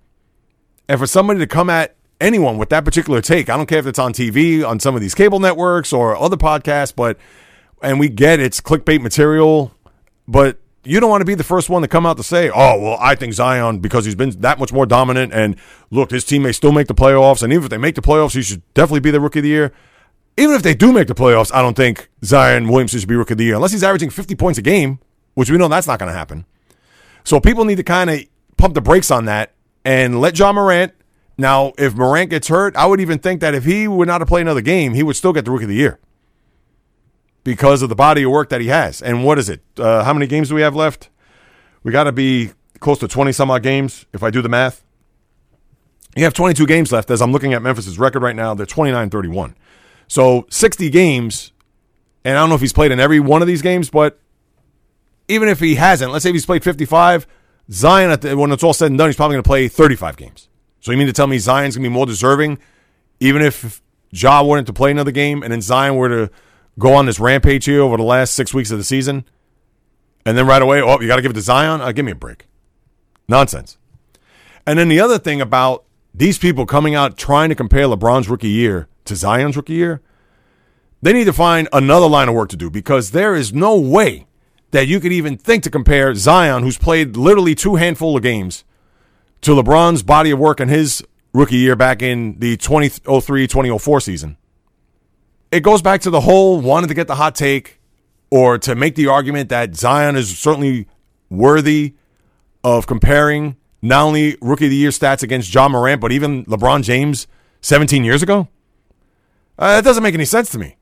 And 0.89 0.99
for 0.99 1.07
somebody 1.07 1.41
to 1.41 1.47
come 1.47 1.71
at 1.71 1.97
anyone 2.21 2.59
with 2.59 2.69
that 2.69 2.85
particular 2.85 3.21
take. 3.21 3.49
I 3.49 3.57
don't 3.57 3.67
care 3.67 3.79
if 3.79 3.87
it's 3.87 3.99
on 3.99 4.13
TV, 4.13 4.67
on 4.67 4.79
some 4.79 4.95
of 4.95 5.01
these 5.01 5.15
cable 5.15 5.41
networks 5.41 5.93
or 5.93 6.17
other 6.17 6.37
podcasts, 6.37 6.95
but 6.95 7.17
and 7.83 7.99
we 7.99 8.09
get 8.09 8.41
it's 8.41 8.61
clickbait 8.61 9.01
material, 9.01 9.73
but 10.29 10.59
you 10.85 10.99
don't 10.99 11.11
want 11.11 11.21
to 11.21 11.27
be 11.27 11.35
the 11.35 11.45
first 11.45 11.69
one 11.69 11.83
to 11.83 11.89
come 11.89 12.07
out 12.07 12.17
to 12.17 12.23
say, 12.23 12.51
"Oh, 12.51 12.81
well, 12.81 12.99
I 13.01 13.15
think 13.15 13.35
Zion 13.35 13.81
because 13.81 14.05
he's 14.05 14.15
been 14.15 14.31
that 14.41 14.59
much 14.59 14.73
more 14.73 14.87
dominant 14.87 15.33
and 15.33 15.57
look, 15.91 16.11
his 16.11 16.25
team 16.25 16.43
may 16.43 16.53
still 16.53 16.73
make 16.73 16.87
the 16.87 16.95
playoffs 16.95 17.43
and 17.43 17.53
even 17.53 17.65
if 17.65 17.71
they 17.71 17.79
make 17.79 17.95
the 17.95 18.03
playoffs, 18.03 18.33
he 18.33 18.43
should 18.43 18.63
definitely 18.75 19.01
be 19.01 19.11
the 19.11 19.21
rookie 19.21 19.41
of 19.41 19.45
the 19.45 19.51
year." 19.51 19.73
Even 20.37 20.55
if 20.55 20.63
they 20.63 20.75
do 20.75 20.93
make 20.93 21.07
the 21.07 21.15
playoffs, 21.15 21.53
I 21.53 21.61
don't 21.61 21.77
think 21.77 22.09
Zion 22.25 22.69
Williamson 22.69 23.01
should 23.01 23.09
be 23.09 23.17
rookie 23.17 23.35
of 23.35 23.39
the 23.39 23.45
year 23.45 23.57
unless 23.57 23.73
he's 23.73 23.83
averaging 23.83 24.11
50 24.11 24.37
points 24.37 24.59
a 24.59 24.63
game, 24.63 25.01
which 25.35 25.51
we 25.51 25.59
know 25.59 25.69
that's 25.69 25.87
not 25.89 25.99
going 25.99 26.11
to 26.11 26.17
happen. 26.17 26.47
So 27.25 27.41
people 27.41 27.65
need 27.65 27.75
to 27.77 27.83
kind 27.83 28.09
of 28.09 28.21
pump 28.57 28.75
the 28.75 28.81
brakes 28.81 29.11
on 29.11 29.27
that 29.27 29.53
and 29.85 30.21
let 30.21 30.39
Ja 30.39 30.53
Morant. 30.53 30.95
Now, 31.37 31.73
if 31.77 31.95
Morant 31.95 32.31
gets 32.31 32.49
hurt, 32.49 32.75
I 32.77 32.87
would 32.87 33.01
even 33.01 33.19
think 33.19 33.41
that 33.41 33.55
if 33.55 33.65
he 33.65 33.87
would 33.89 34.09
not 34.09 34.21
have 34.21 34.29
played 34.29 34.43
another 34.43 34.61
game, 34.63 34.95
he 34.95 35.03
would 35.03 35.17
still 35.17 35.33
get 35.33 35.45
the 35.45 35.51
rookie 35.51 35.65
of 35.65 35.69
the 35.69 35.75
year 35.75 35.99
because 37.45 37.83
of 37.83 37.89
the 37.89 37.95
body 37.95 38.23
of 38.23 38.31
work 38.31 38.49
that 38.51 38.61
he 38.61 38.69
has. 38.69 39.01
And 39.03 39.25
what 39.25 39.39
is 39.39 39.49
it? 39.49 39.63
Uh, 39.79 40.05
how 40.05 40.13
many 40.13 40.27
games 40.27 40.49
do 40.49 40.55
we 40.55 40.63
have 40.63 40.77
left? 40.77 41.09
We 41.83 41.93
got 41.93 42.05
to 42.05 42.13
be 42.13 42.53
close 42.81 42.99
to 42.99 43.09
20 43.09 43.33
some 43.33 43.51
odd 43.51 43.63
games 43.63 44.07
if 44.13 44.23
I 44.23 44.31
do 44.31 44.43
the 44.43 44.49
math. 44.49 44.85
You 46.17 46.25
have 46.25 46.35
22 46.35 46.67
games 46.67 46.93
left 46.93 47.11
as 47.11 47.23
I'm 47.23 47.33
looking 47.33 47.55
at 47.55 47.63
Memphis' 47.63 47.97
record 47.97 48.23
right 48.23 48.35
now. 48.35 48.55
They're 48.55 48.67
29 48.67 49.11
31. 49.11 49.57
So 50.09 50.47
60 50.51 50.91
games, 50.91 51.53
and 52.25 52.37
I 52.37 52.41
don't 52.41 52.49
know 52.49 52.57
if 52.57 52.61
he's 52.61 52.73
played 52.73 52.91
in 52.91 52.99
every 52.99 53.21
one 53.21 53.43
of 53.43 53.49
these 53.49 53.63
games, 53.63 53.91
but 53.91 54.19
even 55.29 55.49
if 55.49 55.61
he 55.61 55.77
hasn't, 55.77 56.11
let's 56.11 56.25
say 56.25 56.33
he's 56.33 56.45
played 56.45 56.65
55, 56.65 57.29
Zion, 57.71 58.19
the, 58.19 58.37
when 58.37 58.51
it's 58.51 58.65
all 58.65 58.73
said 58.75 58.91
and 58.91 58.99
done, 58.99 59.09
he's 59.09 59.17
probably 59.17 59.35
going 59.35 59.45
to 59.45 59.49
play 59.49 59.69
35 59.69 60.17
games. 60.17 60.49
So 60.81 60.91
you 60.91 60.99
mean 60.99 61.07
to 61.07 61.13
tell 61.13 61.29
me 61.29 61.39
Zion's 61.39 61.77
going 61.77 61.85
to 61.85 61.91
be 61.91 61.95
more 61.95 62.07
deserving, 62.07 62.59
even 63.21 63.41
if 63.41 63.81
Ja 64.11 64.43
wanted 64.43 64.67
to 64.67 64.73
play 64.73 64.91
another 64.91 65.13
game, 65.13 65.45
and 65.45 65.53
then 65.53 65.61
Zion 65.61 65.95
were 65.95 66.09
to 66.09 66.33
go 66.81 66.95
on 66.95 67.07
this 67.07 67.21
rampage 67.21 67.67
here 67.67 67.83
over 67.83 67.97
the 67.97 68.03
last 68.03 68.35
six 68.35 68.53
weeks 68.53 68.71
of 68.71 68.79
the 68.79 68.85
season, 68.85 69.25
and 70.27 70.37
then 70.37 70.47
right 70.47 70.63
away, 70.63 70.81
oh, 70.83 71.01
you 71.01 71.07
got 71.07 71.17
to 71.17 71.23
give 71.23 71.31
it 71.31 71.35
to 71.35 71.41
Zion? 71.41 71.81
Uh, 71.81 71.93
give 71.93 72.05
me 72.05 72.13
a 72.13 72.17
break. 72.17 72.47
Nonsense. 73.29 73.79
And 74.67 74.79
then 74.79 74.89
the 74.89 75.01
other 75.01 75.19
thing 75.19 75.41
about 75.41 75.85
these 76.13 76.39
people 76.39 76.67
coming 76.67 76.95
out 76.95 77.17
trying 77.17 77.49
to 77.51 77.55
compare 77.55 77.87
LeBron's 77.87 78.29
rookie 78.29 78.49
year 78.49 78.89
to 79.05 79.15
Zion's 79.15 79.57
rookie 79.57 79.75
year, 79.75 80.03
they 81.03 81.13
need 81.13 81.25
to 81.25 81.33
find 81.33 81.69
another 81.73 82.07
line 82.07 82.29
of 82.29 82.35
work 82.35 82.51
to 82.51 82.57
do 82.57 82.71
because 82.71 83.13
there 83.13 83.35
is 83.35 83.53
no 83.53 83.79
way 83.79 84.27
that 84.73 84.87
you 84.87 85.01
could 85.01 85.13
even 85.13 85.37
think 85.37 85.63
to 85.65 85.71
compare 85.71 86.15
Zion, 86.15 86.63
who's 86.63 86.79
played 86.79 87.17
literally 87.17 87.55
two 87.55 87.77
handful 87.77 88.17
of 88.17 88.23
games, 88.23 88.65
to 89.41 89.53
LeBron's 89.53 90.03
body 90.03 90.31
of 90.31 90.39
work 90.39 90.61
in 90.61 90.69
his 90.69 91.03
rookie 91.33 91.57
year 91.57 91.77
back 91.77 92.03
in 92.03 92.39
the 92.39 92.57
2003 92.57 93.47
2004 93.47 94.01
season. 94.01 94.37
It 95.53 95.61
goes 95.61 95.83
back 95.83 96.01
to 96.03 96.11
the 96.11 96.21
whole 96.21 96.61
wanting 96.61 96.89
to 96.89 96.95
get 96.95 97.09
the 97.09 97.17
hot 97.17 97.35
take 97.35 97.81
or 98.31 98.59
to 98.59 98.75
make 98.75 98.95
the 98.95 99.09
argument 99.09 99.49
that 99.49 99.75
Zion 99.75 100.15
is 100.15 100.39
certainly 100.39 100.87
worthy 101.29 101.95
of 102.63 102.87
comparing 102.87 103.57
not 103.83 104.05
only 104.05 104.37
rookie 104.41 104.67
of 104.67 104.71
the 104.71 104.77
year 104.77 104.91
stats 104.91 105.23
against 105.23 105.53
Ja 105.53 105.69
Morant, 105.69 106.01
but 106.01 106.13
even 106.13 106.45
LeBron 106.45 106.83
James 106.83 107.27
17 107.63 108.05
years 108.05 108.23
ago. 108.23 108.49
Uh, 109.59 109.77
that 109.77 109.85
doesn't 109.85 110.03
make 110.03 110.15
any 110.15 110.25
sense 110.25 110.51
to 110.51 110.59
me. 110.59 110.77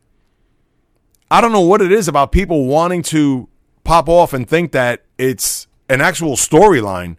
I 1.31 1.41
don't 1.41 1.53
know 1.53 1.61
what 1.61 1.83
it 1.83 1.93
is 1.93 2.09
about 2.09 2.33
people 2.33 2.67
wanting 2.67 3.03
to 3.05 3.49
pop 3.85 4.09
off 4.09 4.33
and 4.33 4.49
think 4.49 4.73
that 4.73 5.05
it's 5.17 5.67
an 5.89 6.01
actual 6.01 6.37
storyline 6.37 7.17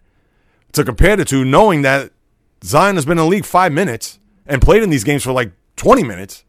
to 0.72 0.84
compare 0.84 1.16
the 1.16 1.24
two, 1.24 1.44
knowing 1.44 1.82
that 1.82 2.12
Zion 2.62 2.94
has 2.96 3.04
been 3.04 3.18
in 3.18 3.24
the 3.24 3.26
league 3.26 3.44
five 3.44 3.72
minutes 3.72 4.18
and 4.46 4.62
played 4.62 4.82
in 4.82 4.90
these 4.90 5.04
games 5.04 5.22
for 5.22 5.32
like 5.32 5.52
20 5.76 6.04
minutes. 6.04 6.44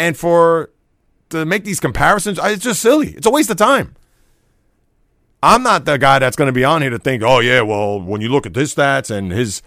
And 0.00 0.16
for 0.16 0.70
to 1.28 1.44
make 1.44 1.64
these 1.64 1.78
comparisons, 1.78 2.40
it's 2.42 2.64
just 2.64 2.80
silly. 2.80 3.10
It's 3.10 3.26
a 3.26 3.30
waste 3.30 3.50
of 3.50 3.58
time. 3.58 3.96
I'm 5.42 5.62
not 5.62 5.84
the 5.84 5.98
guy 5.98 6.18
that's 6.18 6.36
going 6.36 6.46
to 6.46 6.54
be 6.54 6.64
on 6.64 6.80
here 6.80 6.90
to 6.90 6.98
think, 6.98 7.22
oh, 7.22 7.40
yeah, 7.40 7.60
well, 7.60 8.00
when 8.00 8.22
you 8.22 8.30
look 8.30 8.46
at 8.46 8.56
his 8.56 8.74
stats 8.74 9.10
and 9.10 9.30
his 9.30 9.60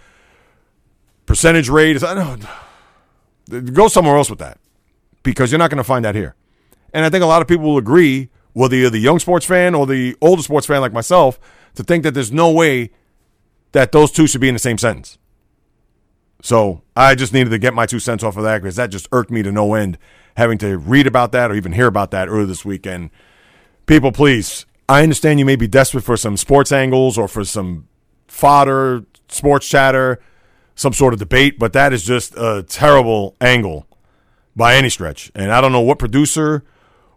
percentage 1.28 1.70
rate, 1.70 2.04
I 2.04 2.16
don't, 2.16 3.74
go 3.74 3.88
somewhere 3.88 4.18
else 4.18 4.32
with 4.32 4.40
that 4.40 4.58
because 5.22 5.52
you're 5.52 5.60
not 5.60 5.70
going 5.70 5.78
to 5.78 5.84
find 5.84 6.04
that 6.04 6.16
here. 6.16 6.34
And 6.96 7.06
I 7.06 7.12
think 7.12 7.24
a 7.24 7.28
lot 7.28 7.44
of 7.44 7.48
people 7.48 7.66
will 7.66 7.78
agree, 7.78 8.30
whether 8.54 8.76
you're 8.76 8.90
the 8.90 8.98
young 8.98 9.20
sports 9.20 9.46
fan 9.46 9.76
or 9.76 9.86
the 9.86 10.16
older 10.20 10.42
sports 10.42 10.66
fan 10.66 10.82
like 10.82 10.94
myself, 10.94 11.40
to 11.76 11.84
think 11.84 12.04
that 12.04 12.16
there's 12.16 12.32
no 12.32 12.52
way 12.52 12.90
that 13.74 13.92
those 13.92 14.12
two 14.12 14.26
should 14.26 14.42
be 14.42 14.48
in 14.48 14.56
the 14.56 14.60
same 14.60 14.80
sentence. 14.80 15.20
So 16.44 16.82
I 16.94 17.16
just 17.16 17.32
needed 17.32 17.52
to 17.52 17.58
get 17.58 17.74
my 17.74 17.86
two 17.86 18.00
cents 18.00 18.22
off 18.22 18.36
of 18.36 18.44
that 18.44 18.62
because 18.62 18.76
that 18.76 18.88
just 18.88 19.08
irked 19.14 19.32
me 19.32 19.44
to 19.44 19.52
no 19.52 19.76
end 19.76 19.98
having 20.36 20.58
to 20.58 20.78
read 20.78 21.08
about 21.08 21.32
that 21.32 21.50
or 21.50 21.56
even 21.56 21.72
hear 21.72 21.88
about 21.88 22.12
that 22.12 22.28
earlier 22.28 22.46
this 22.46 22.66
weekend. 22.66 23.12
People, 23.86 24.12
please, 24.12 24.66
I 24.90 25.04
understand 25.04 25.40
you 25.40 25.46
may 25.46 25.56
be 25.56 25.70
desperate 25.70 26.04
for 26.04 26.18
some 26.18 26.36
sports 26.36 26.74
angles 26.74 27.18
or 27.18 27.30
for 27.30 27.46
some 27.46 27.88
fodder, 28.28 29.06
sports 29.30 29.70
chatter, 29.70 30.20
some 30.76 30.92
sort 30.92 31.14
of 31.14 31.20
debate, 31.20 31.60
but 31.60 31.72
that 31.74 31.94
is 31.94 32.04
just 32.04 32.36
a 32.36 32.66
terrible 32.68 33.38
angle 33.40 33.88
by 34.54 34.76
any 34.76 34.90
stretch. 34.90 35.32
And 35.34 35.50
I 35.50 35.62
don't 35.62 35.72
know 35.72 35.80
what 35.80 35.98
producer 35.98 36.66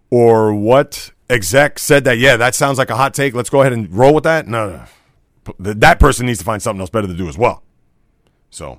or 0.09 0.55
what 0.55 1.11
exec 1.29 1.81
said 1.81 2.05
that, 2.05 2.19
yeah, 2.19 2.37
that 2.37 2.55
sounds 2.55 2.79
like 2.79 2.91
a 2.91 2.97
hot 2.97 3.12
take. 3.12 3.35
Let's 3.35 3.51
go 3.51 3.62
ahead 3.62 3.73
and 3.73 3.93
roll 3.93 4.15
with 4.15 4.25
that. 4.25 4.47
No, 4.47 4.71
no. 4.71 4.85
That 5.59 5.99
person 5.99 6.27
needs 6.27 6.39
to 6.39 6.45
find 6.45 6.62
something 6.62 6.81
else 6.81 6.91
better 6.91 7.09
to 7.09 7.17
do 7.17 7.29
as 7.29 7.37
well. 7.37 7.65
So, 8.51 8.79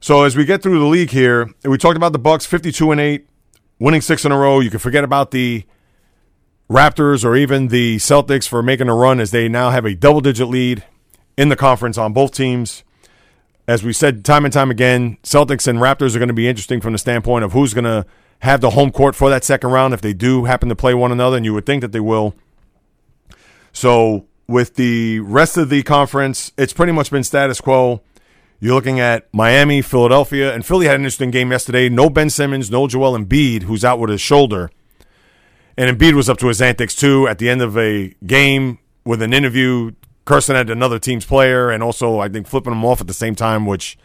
so 0.00 0.24
as 0.24 0.36
we 0.36 0.44
get 0.44 0.62
through 0.62 0.78
the 0.78 0.86
league 0.86 1.10
here, 1.10 1.50
we 1.64 1.78
talked 1.78 1.96
about 1.96 2.12
the 2.12 2.18
Bucks 2.18 2.46
52 2.46 2.90
and 2.90 3.00
8, 3.00 3.28
winning 3.78 4.00
6 4.00 4.24
in 4.24 4.32
a 4.32 4.38
row. 4.38 4.60
You 4.60 4.70
can 4.70 4.78
forget 4.78 5.04
about 5.04 5.30
the 5.30 5.64
Raptors 6.70 7.24
or 7.24 7.36
even 7.36 7.68
the 7.68 7.96
Celtics 7.96 8.48
for 8.48 8.62
making 8.62 8.88
a 8.88 8.94
run 8.94 9.20
as 9.20 9.30
they 9.32 9.48
now 9.48 9.70
have 9.70 9.84
a 9.84 9.94
double 9.94 10.20
digit 10.20 10.48
lead 10.48 10.84
in 11.36 11.48
the 11.48 11.56
conference 11.56 11.98
on 11.98 12.12
both 12.12 12.32
teams. 12.32 12.84
As 13.66 13.82
we 13.82 13.92
said 13.92 14.24
time 14.24 14.44
and 14.44 14.54
time 14.54 14.70
again, 14.70 15.18
Celtics 15.22 15.66
and 15.66 15.80
Raptors 15.80 16.14
are 16.14 16.18
going 16.18 16.28
to 16.28 16.34
be 16.34 16.48
interesting 16.48 16.80
from 16.80 16.92
the 16.92 16.98
standpoint 16.98 17.44
of 17.44 17.52
who's 17.52 17.74
going 17.74 17.84
to 17.84 18.06
have 18.40 18.60
the 18.60 18.70
home 18.70 18.90
court 18.90 19.14
for 19.14 19.28
that 19.30 19.44
second 19.44 19.70
round 19.70 19.94
if 19.94 20.00
they 20.00 20.12
do 20.12 20.44
happen 20.44 20.68
to 20.68 20.76
play 20.76 20.94
one 20.94 21.12
another, 21.12 21.36
and 21.36 21.44
you 21.44 21.52
would 21.54 21.66
think 21.66 21.82
that 21.82 21.92
they 21.92 22.00
will. 22.00 22.34
So, 23.72 24.26
with 24.46 24.74
the 24.74 25.20
rest 25.20 25.56
of 25.56 25.68
the 25.68 25.82
conference, 25.82 26.52
it's 26.56 26.72
pretty 26.72 26.92
much 26.92 27.10
been 27.10 27.22
status 27.22 27.60
quo. 27.60 28.02
You're 28.62 28.74
looking 28.74 29.00
at 29.00 29.32
Miami, 29.32 29.80
Philadelphia, 29.80 30.54
and 30.54 30.66
Philly 30.66 30.86
had 30.86 30.96
an 30.96 31.00
interesting 31.00 31.30
game 31.30 31.50
yesterday. 31.50 31.88
No 31.88 32.10
Ben 32.10 32.28
Simmons, 32.28 32.70
no 32.70 32.86
Joel 32.86 33.18
Embiid, 33.18 33.62
who's 33.62 33.86
out 33.86 33.98
with 33.98 34.10
his 34.10 34.20
shoulder. 34.20 34.70
And 35.78 35.96
Embiid 35.96 36.12
was 36.12 36.28
up 36.28 36.36
to 36.38 36.48
his 36.48 36.60
antics 36.60 36.94
too 36.94 37.26
at 37.26 37.38
the 37.38 37.48
end 37.48 37.62
of 37.62 37.78
a 37.78 38.14
game 38.26 38.78
with 39.06 39.22
an 39.22 39.32
interview, 39.32 39.92
cursing 40.26 40.56
at 40.56 40.68
another 40.68 40.98
team's 40.98 41.24
player 41.24 41.70
and 41.70 41.82
also, 41.82 42.18
I 42.18 42.28
think, 42.28 42.46
flipping 42.46 42.72
him 42.72 42.84
off 42.84 43.00
at 43.00 43.06
the 43.06 43.14
same 43.14 43.34
time, 43.34 43.64
which 43.64 43.98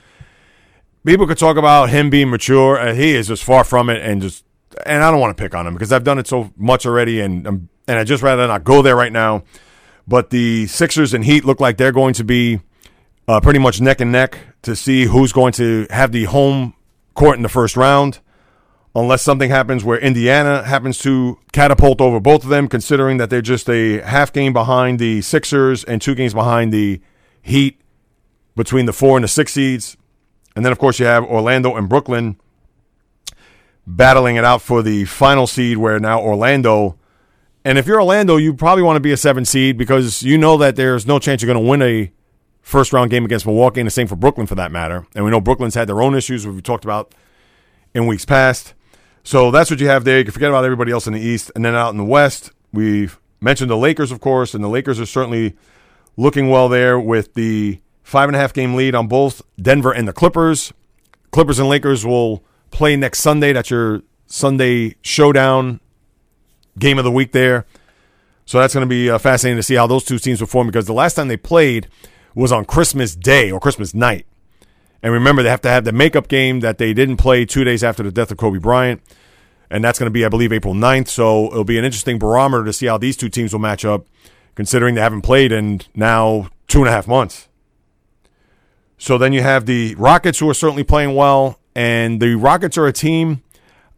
people 1.05 1.27
could 1.27 1.37
talk 1.37 1.57
about 1.57 1.89
him 1.89 2.09
being 2.09 2.29
mature. 2.29 2.79
Uh, 2.79 2.93
he 2.93 3.13
is 3.13 3.27
just 3.27 3.43
far 3.43 3.65
from 3.65 3.89
it 3.89 4.01
and 4.01 4.21
just, 4.21 4.45
and 4.85 5.03
I 5.03 5.11
don't 5.11 5.19
want 5.19 5.35
to 5.35 5.43
pick 5.43 5.53
on 5.53 5.67
him 5.67 5.73
because 5.73 5.91
I've 5.91 6.05
done 6.05 6.17
it 6.17 6.27
so 6.27 6.53
much 6.55 6.85
already 6.85 7.19
and, 7.19 7.45
and 7.45 7.99
I 7.99 8.05
just 8.05 8.23
rather 8.23 8.47
not 8.47 8.63
go 8.63 8.81
there 8.81 8.95
right 8.95 9.11
now. 9.11 9.43
But 10.07 10.29
the 10.29 10.67
Sixers 10.67 11.13
and 11.13 11.25
Heat 11.25 11.43
look 11.43 11.59
like 11.59 11.75
they're 11.75 11.91
going 11.91 12.13
to 12.13 12.23
be 12.23 12.61
uh, 13.27 13.39
pretty 13.39 13.59
much 13.59 13.81
neck 13.81 14.01
and 14.01 14.11
neck 14.11 14.37
to 14.61 14.75
see 14.75 15.05
who's 15.05 15.31
going 15.31 15.53
to 15.53 15.87
have 15.89 16.11
the 16.11 16.25
home 16.25 16.73
court 17.13 17.37
in 17.37 17.43
the 17.43 17.49
first 17.49 17.77
round 17.77 18.19
unless 18.95 19.21
something 19.21 19.49
happens 19.49 19.83
where 19.83 19.99
Indiana 19.99 20.63
happens 20.63 20.97
to 20.99 21.37
catapult 21.51 21.99
over 21.99 22.19
both 22.19 22.43
of 22.43 22.49
them, 22.49 22.67
considering 22.67 23.17
that 23.17 23.29
they're 23.29 23.41
just 23.41 23.69
a 23.69 23.99
half 24.01 24.31
game 24.31 24.53
behind 24.53 24.99
the 24.99 25.21
Sixers 25.21 25.83
and 25.83 26.01
two 26.01 26.15
games 26.15 26.33
behind 26.33 26.71
the 26.73 27.01
Heat 27.41 27.79
between 28.55 28.85
the 28.85 28.93
four 28.93 29.17
and 29.17 29.23
the 29.23 29.27
six 29.27 29.53
seeds. 29.53 29.97
And 30.55 30.63
then, 30.63 30.71
of 30.71 30.79
course, 30.79 30.99
you 30.99 31.05
have 31.05 31.23
Orlando 31.25 31.75
and 31.75 31.89
Brooklyn 31.89 32.39
battling 33.85 34.37
it 34.37 34.45
out 34.45 34.61
for 34.61 34.81
the 34.81 35.05
final 35.05 35.45
seed, 35.45 35.77
where 35.77 35.99
now 35.99 36.21
Orlando. 36.21 36.97
And 37.63 37.77
if 37.77 37.85
you're 37.85 37.99
Orlando, 37.99 38.37
you 38.37 38.53
probably 38.53 38.83
want 38.83 38.95
to 38.95 39.01
be 39.01 39.11
a 39.11 39.17
seven 39.17 39.45
seed 39.45 39.77
because 39.77 40.23
you 40.23 40.37
know 40.37 40.57
that 40.57 40.75
there's 40.75 41.05
no 41.05 41.19
chance 41.19 41.41
you're 41.41 41.53
going 41.53 41.63
to 41.63 41.69
win 41.69 41.81
a 41.81 42.11
first 42.65 42.91
round 42.91 43.11
game 43.11 43.23
against 43.23 43.45
Milwaukee, 43.45 43.79
and 43.79 43.85
the 43.85 43.91
same 43.91 44.07
for 44.07 44.15
Brooklyn 44.15 44.47
for 44.47 44.55
that 44.55 44.71
matter. 44.71 45.05
And 45.15 45.23
we 45.23 45.29
know 45.29 45.39
Brooklyn's 45.39 45.75
had 45.75 45.87
their 45.87 46.01
own 46.01 46.15
issues, 46.15 46.47
we've 46.47 46.63
talked 46.63 46.83
about 46.83 47.13
in 47.93 48.07
weeks 48.07 48.25
past. 48.25 48.73
So 49.23 49.51
that's 49.51 49.69
what 49.69 49.79
you 49.79 49.87
have 49.87 50.03
there. 50.03 50.17
You 50.17 50.23
can 50.23 50.33
forget 50.33 50.49
about 50.49 50.65
everybody 50.65 50.91
else 50.91 51.05
in 51.05 51.13
the 51.13 51.21
East. 51.21 51.51
And 51.55 51.63
then 51.63 51.75
out 51.75 51.91
in 51.91 51.97
the 51.97 52.03
West, 52.03 52.51
we've 52.73 53.19
mentioned 53.39 53.69
the 53.69 53.77
Lakers, 53.77 54.11
of 54.11 54.19
course, 54.19 54.55
and 54.55 54.63
the 54.63 54.67
Lakers 54.67 54.99
are 54.99 55.05
certainly 55.05 55.55
looking 56.17 56.49
well 56.49 56.67
there 56.67 56.99
with 56.99 57.35
the 57.35 57.79
five 58.01 58.29
and 58.29 58.35
a 58.35 58.39
half 58.39 58.51
game 58.51 58.73
lead 58.73 58.95
on 58.95 59.07
both 59.07 59.43
Denver 59.61 59.91
and 59.91 60.07
the 60.07 60.13
Clippers. 60.13 60.73
Clippers 61.31 61.59
and 61.59 61.69
Lakers 61.69 62.03
will 62.03 62.43
play 62.71 62.95
next 62.95 63.19
Sunday. 63.19 63.53
That's 63.53 63.69
your 63.69 64.01
Sunday 64.25 64.95
showdown 65.01 65.81
game 66.79 66.97
of 66.97 67.03
the 67.03 67.11
week 67.11 67.31
there. 67.31 67.67
So 68.45 68.59
that's 68.59 68.73
going 68.73 68.87
to 68.87 68.89
be 68.89 69.09
uh, 69.09 69.19
fascinating 69.19 69.57
to 69.57 69.63
see 69.63 69.75
how 69.75 69.85
those 69.85 70.03
two 70.03 70.17
teams 70.17 70.39
perform 70.39 70.67
because 70.67 70.87
the 70.87 70.93
last 70.93 71.13
time 71.13 71.27
they 71.27 71.37
played 71.37 71.87
was 72.35 72.51
on 72.51 72.65
Christmas 72.65 73.15
Day 73.15 73.49
or 73.49 73.59
Christmas 73.59 73.93
night. 73.93 74.27
And 75.01 75.13
remember, 75.13 75.41
they 75.41 75.49
have 75.49 75.61
to 75.61 75.69
have 75.69 75.85
the 75.85 75.91
makeup 75.91 76.27
game 76.27 76.59
that 76.59 76.77
they 76.77 76.93
didn't 76.93 77.17
play 77.17 77.45
two 77.45 77.63
days 77.63 77.83
after 77.83 78.03
the 78.03 78.11
death 78.11 78.31
of 78.31 78.37
Kobe 78.37 78.59
Bryant. 78.59 79.01
And 79.69 79.83
that's 79.83 79.97
going 79.97 80.07
to 80.07 80.13
be, 80.13 80.25
I 80.25 80.29
believe, 80.29 80.53
April 80.53 80.73
9th. 80.73 81.07
So 81.07 81.47
it'll 81.47 81.63
be 81.63 81.79
an 81.79 81.85
interesting 81.85 82.19
barometer 82.19 82.65
to 82.65 82.73
see 82.73 82.85
how 82.85 82.97
these 82.97 83.17
two 83.17 83.29
teams 83.29 83.53
will 83.53 83.59
match 83.59 83.85
up, 83.85 84.05
considering 84.53 84.95
they 84.95 85.01
haven't 85.01 85.21
played 85.21 85.51
in 85.51 85.81
now 85.95 86.49
two 86.67 86.79
and 86.79 86.87
a 86.87 86.91
half 86.91 87.07
months. 87.07 87.47
So 88.97 89.17
then 89.17 89.33
you 89.33 89.41
have 89.41 89.65
the 89.65 89.95
Rockets, 89.95 90.39
who 90.39 90.49
are 90.49 90.53
certainly 90.53 90.83
playing 90.83 91.15
well. 91.15 91.59
And 91.75 92.21
the 92.21 92.35
Rockets 92.35 92.77
are 92.77 92.87
a 92.87 92.93
team, 92.93 93.43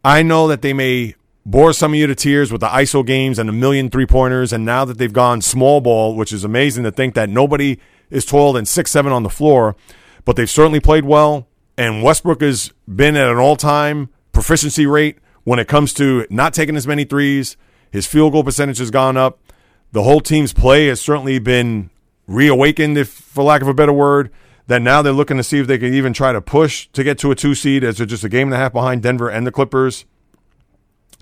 I 0.04 0.24
know 0.24 0.48
that 0.48 0.62
they 0.62 0.74
may 0.74 1.16
bore 1.46 1.74
some 1.74 1.94
of 1.94 2.00
you 2.00 2.08
to 2.08 2.16
tears 2.16 2.52
with 2.52 2.62
the 2.62 2.68
ISO 2.68 3.06
games 3.06 3.40
and 3.40 3.50
a 3.50 3.54
million 3.54 3.90
three 3.90 4.06
pointers. 4.06 4.52
And 4.52 4.66
now 4.66 4.84
that 4.86 4.98
they've 4.98 5.12
gone 5.14 5.42
small 5.42 5.82
ball, 5.82 6.16
which 6.16 6.34
is 6.34 6.44
amazing 6.44 6.84
to 6.84 6.92
think 6.92 7.14
that 7.16 7.30
nobody 7.30 7.80
is 8.10 8.26
toiled 8.26 8.58
and 8.58 8.68
six 8.68 8.92
seven 8.92 9.12
on 9.12 9.24
the 9.24 9.30
floor 9.30 9.76
but 10.28 10.36
they've 10.36 10.50
certainly 10.50 10.82
played 10.82 11.06
well. 11.06 11.48
And 11.78 12.04
Westbrook 12.04 12.42
has 12.42 12.74
been 12.86 13.16
at 13.16 13.30
an 13.30 13.38
all 13.38 13.56
time 13.56 14.10
proficiency 14.34 14.86
rate 14.86 15.20
when 15.46 15.58
it 15.58 15.70
comes 15.70 15.94
to 15.94 16.28
not 16.30 16.54
taking 16.54 16.76
as 16.76 16.86
many 16.86 17.06
threes. 17.06 17.56
His 17.92 18.06
field 18.06 18.34
goal 18.34 18.44
percentage 18.44 18.80
has 18.80 18.92
gone 18.92 19.16
up. 19.16 19.40
The 19.94 20.04
whole 20.04 20.20
team's 20.20 20.52
play 20.52 20.88
has 20.88 21.00
certainly 21.00 21.40
been 21.40 21.92
reawakened, 22.28 22.98
if 22.98 23.08
for 23.08 23.42
lack 23.42 23.62
of 23.62 23.70
a 23.70 23.74
better 23.74 23.94
word. 23.94 24.30
That 24.68 24.82
now 24.82 25.02
they're 25.02 25.14
looking 25.14 25.38
to 25.38 25.44
see 25.44 25.60
if 25.60 25.68
they 25.68 25.78
can 25.78 25.94
even 25.94 26.12
try 26.12 26.34
to 26.34 26.42
push 26.42 26.90
to 26.92 27.06
get 27.06 27.18
to 27.20 27.32
a 27.32 27.36
two 27.36 27.56
seed 27.56 27.86
as 27.86 27.98
they're 27.98 28.06
just 28.06 28.26
a 28.26 28.30
game 28.30 28.50
and 28.50 28.54
a 28.54 28.58
half 28.58 28.74
behind 28.74 29.02
Denver 29.02 29.30
and 29.30 29.48
the 29.48 29.52
Clippers. 29.52 30.04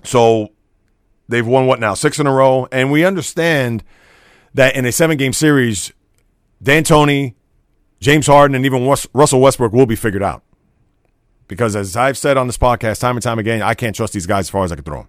So 0.02 0.48
they've 1.28 1.46
won 1.46 1.68
what 1.68 1.78
now? 1.78 1.94
Six 1.94 2.18
in 2.18 2.26
a 2.26 2.32
row. 2.32 2.66
And 2.72 2.90
we 2.90 3.04
understand 3.04 3.84
that 4.52 4.74
in 4.74 4.84
a 4.84 4.90
seven 4.90 5.16
game 5.16 5.32
series, 5.32 5.92
D'Antoni, 6.62 7.34
James 8.00 8.26
Harden 8.26 8.54
and 8.54 8.64
even 8.64 8.86
Russell 9.12 9.40
Westbrook 9.40 9.72
will 9.72 9.86
be 9.86 9.96
figured 9.96 10.22
out. 10.22 10.42
Because 11.48 11.76
as 11.76 11.96
I've 11.96 12.18
said 12.18 12.36
on 12.36 12.46
this 12.46 12.58
podcast 12.58 13.00
time 13.00 13.16
and 13.16 13.22
time 13.22 13.38
again, 13.38 13.62
I 13.62 13.74
can't 13.74 13.94
trust 13.94 14.12
these 14.12 14.26
guys 14.26 14.46
as 14.46 14.50
far 14.50 14.64
as 14.64 14.72
I 14.72 14.74
can 14.74 14.84
throw 14.84 14.98
them. 15.00 15.08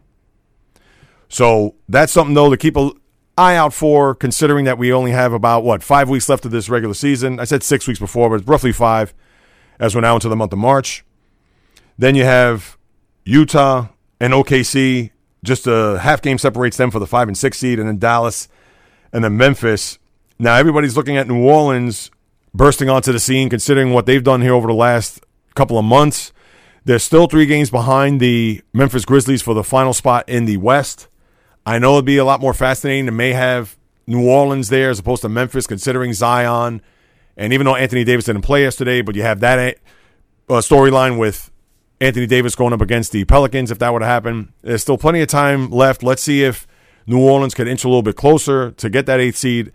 So 1.29 1.75
that's 1.89 2.13
something, 2.13 2.35
though, 2.35 2.49
to 2.49 2.57
keep 2.57 2.77
an 2.77 2.91
eye 3.37 3.55
out 3.55 3.73
for, 3.73 4.15
considering 4.15 4.65
that 4.65 4.77
we 4.77 4.93
only 4.93 5.11
have 5.11 5.33
about, 5.33 5.63
what, 5.63 5.83
five 5.83 6.09
weeks 6.09 6.29
left 6.29 6.45
of 6.45 6.51
this 6.51 6.69
regular 6.69 6.93
season. 6.93 7.39
I 7.39 7.43
said 7.43 7.63
six 7.63 7.87
weeks 7.87 7.99
before, 7.99 8.29
but 8.29 8.35
it's 8.35 8.47
roughly 8.47 8.71
five 8.71 9.13
as 9.79 9.93
we're 9.93 10.01
now 10.01 10.15
into 10.15 10.29
the 10.29 10.35
month 10.35 10.53
of 10.53 10.59
March. 10.59 11.03
Then 11.97 12.15
you 12.15 12.23
have 12.23 12.77
Utah 13.25 13.87
and 14.19 14.33
OKC. 14.33 15.11
Just 15.43 15.67
a 15.67 15.99
half 16.01 16.21
game 16.21 16.37
separates 16.37 16.77
them 16.77 16.91
for 16.91 16.99
the 16.99 17.07
five 17.07 17.27
and 17.27 17.37
six 17.37 17.57
seed, 17.57 17.79
and 17.79 17.87
then 17.87 17.97
Dallas 17.97 18.47
and 19.11 19.23
then 19.23 19.37
Memphis. 19.37 19.99
Now 20.39 20.55
everybody's 20.55 20.95
looking 20.95 21.17
at 21.17 21.27
New 21.27 21.43
Orleans 21.43 22.11
bursting 22.53 22.89
onto 22.89 23.11
the 23.11 23.19
scene, 23.19 23.49
considering 23.49 23.93
what 23.93 24.05
they've 24.05 24.23
done 24.23 24.41
here 24.41 24.53
over 24.53 24.67
the 24.67 24.73
last 24.73 25.23
couple 25.55 25.77
of 25.77 25.85
months. 25.85 26.31
They're 26.85 26.99
still 26.99 27.27
three 27.27 27.45
games 27.45 27.69
behind 27.69 28.19
the 28.19 28.61
Memphis 28.73 29.05
Grizzlies 29.05 29.41
for 29.41 29.53
the 29.53 29.63
final 29.63 29.93
spot 29.93 30.27
in 30.29 30.45
the 30.45 30.57
West. 30.57 31.07
I 31.65 31.79
know 31.79 31.93
it'd 31.93 32.05
be 32.05 32.17
a 32.17 32.25
lot 32.25 32.39
more 32.39 32.53
fascinating 32.53 33.07
to 33.07 33.11
may 33.11 33.33
have 33.33 33.77
New 34.05 34.25
Orleans 34.25 34.69
there 34.69 34.89
as 34.89 34.99
opposed 34.99 35.21
to 35.23 35.29
Memphis, 35.29 35.67
considering 35.67 36.13
Zion. 36.13 36.81
And 37.35 37.51
even 37.51 37.65
though 37.65 37.75
Anthony 37.75 38.03
Davis 38.03 38.25
didn't 38.25 38.43
play 38.43 38.61
yesterday, 38.61 39.01
but 39.01 39.15
you 39.15 39.23
have 39.23 39.41
that 39.41 39.77
uh, 40.49 40.53
storyline 40.53 41.19
with 41.19 41.51
Anthony 41.99 42.27
Davis 42.27 42.55
going 42.55 42.73
up 42.73 42.81
against 42.81 43.11
the 43.11 43.25
Pelicans 43.25 43.71
if 43.71 43.79
that 43.79 43.97
to 43.97 44.05
happen. 44.05 44.53
There's 44.61 44.81
still 44.81 44.97
plenty 44.97 45.21
of 45.21 45.27
time 45.27 45.69
left. 45.69 46.03
Let's 46.03 46.21
see 46.21 46.43
if 46.43 46.67
New 47.05 47.19
Orleans 47.19 47.53
can 47.53 47.67
inch 47.67 47.83
a 47.83 47.87
little 47.87 48.03
bit 48.03 48.15
closer 48.15 48.71
to 48.71 48.89
get 48.89 49.05
that 49.07 49.19
eighth 49.19 49.37
seed. 49.37 49.71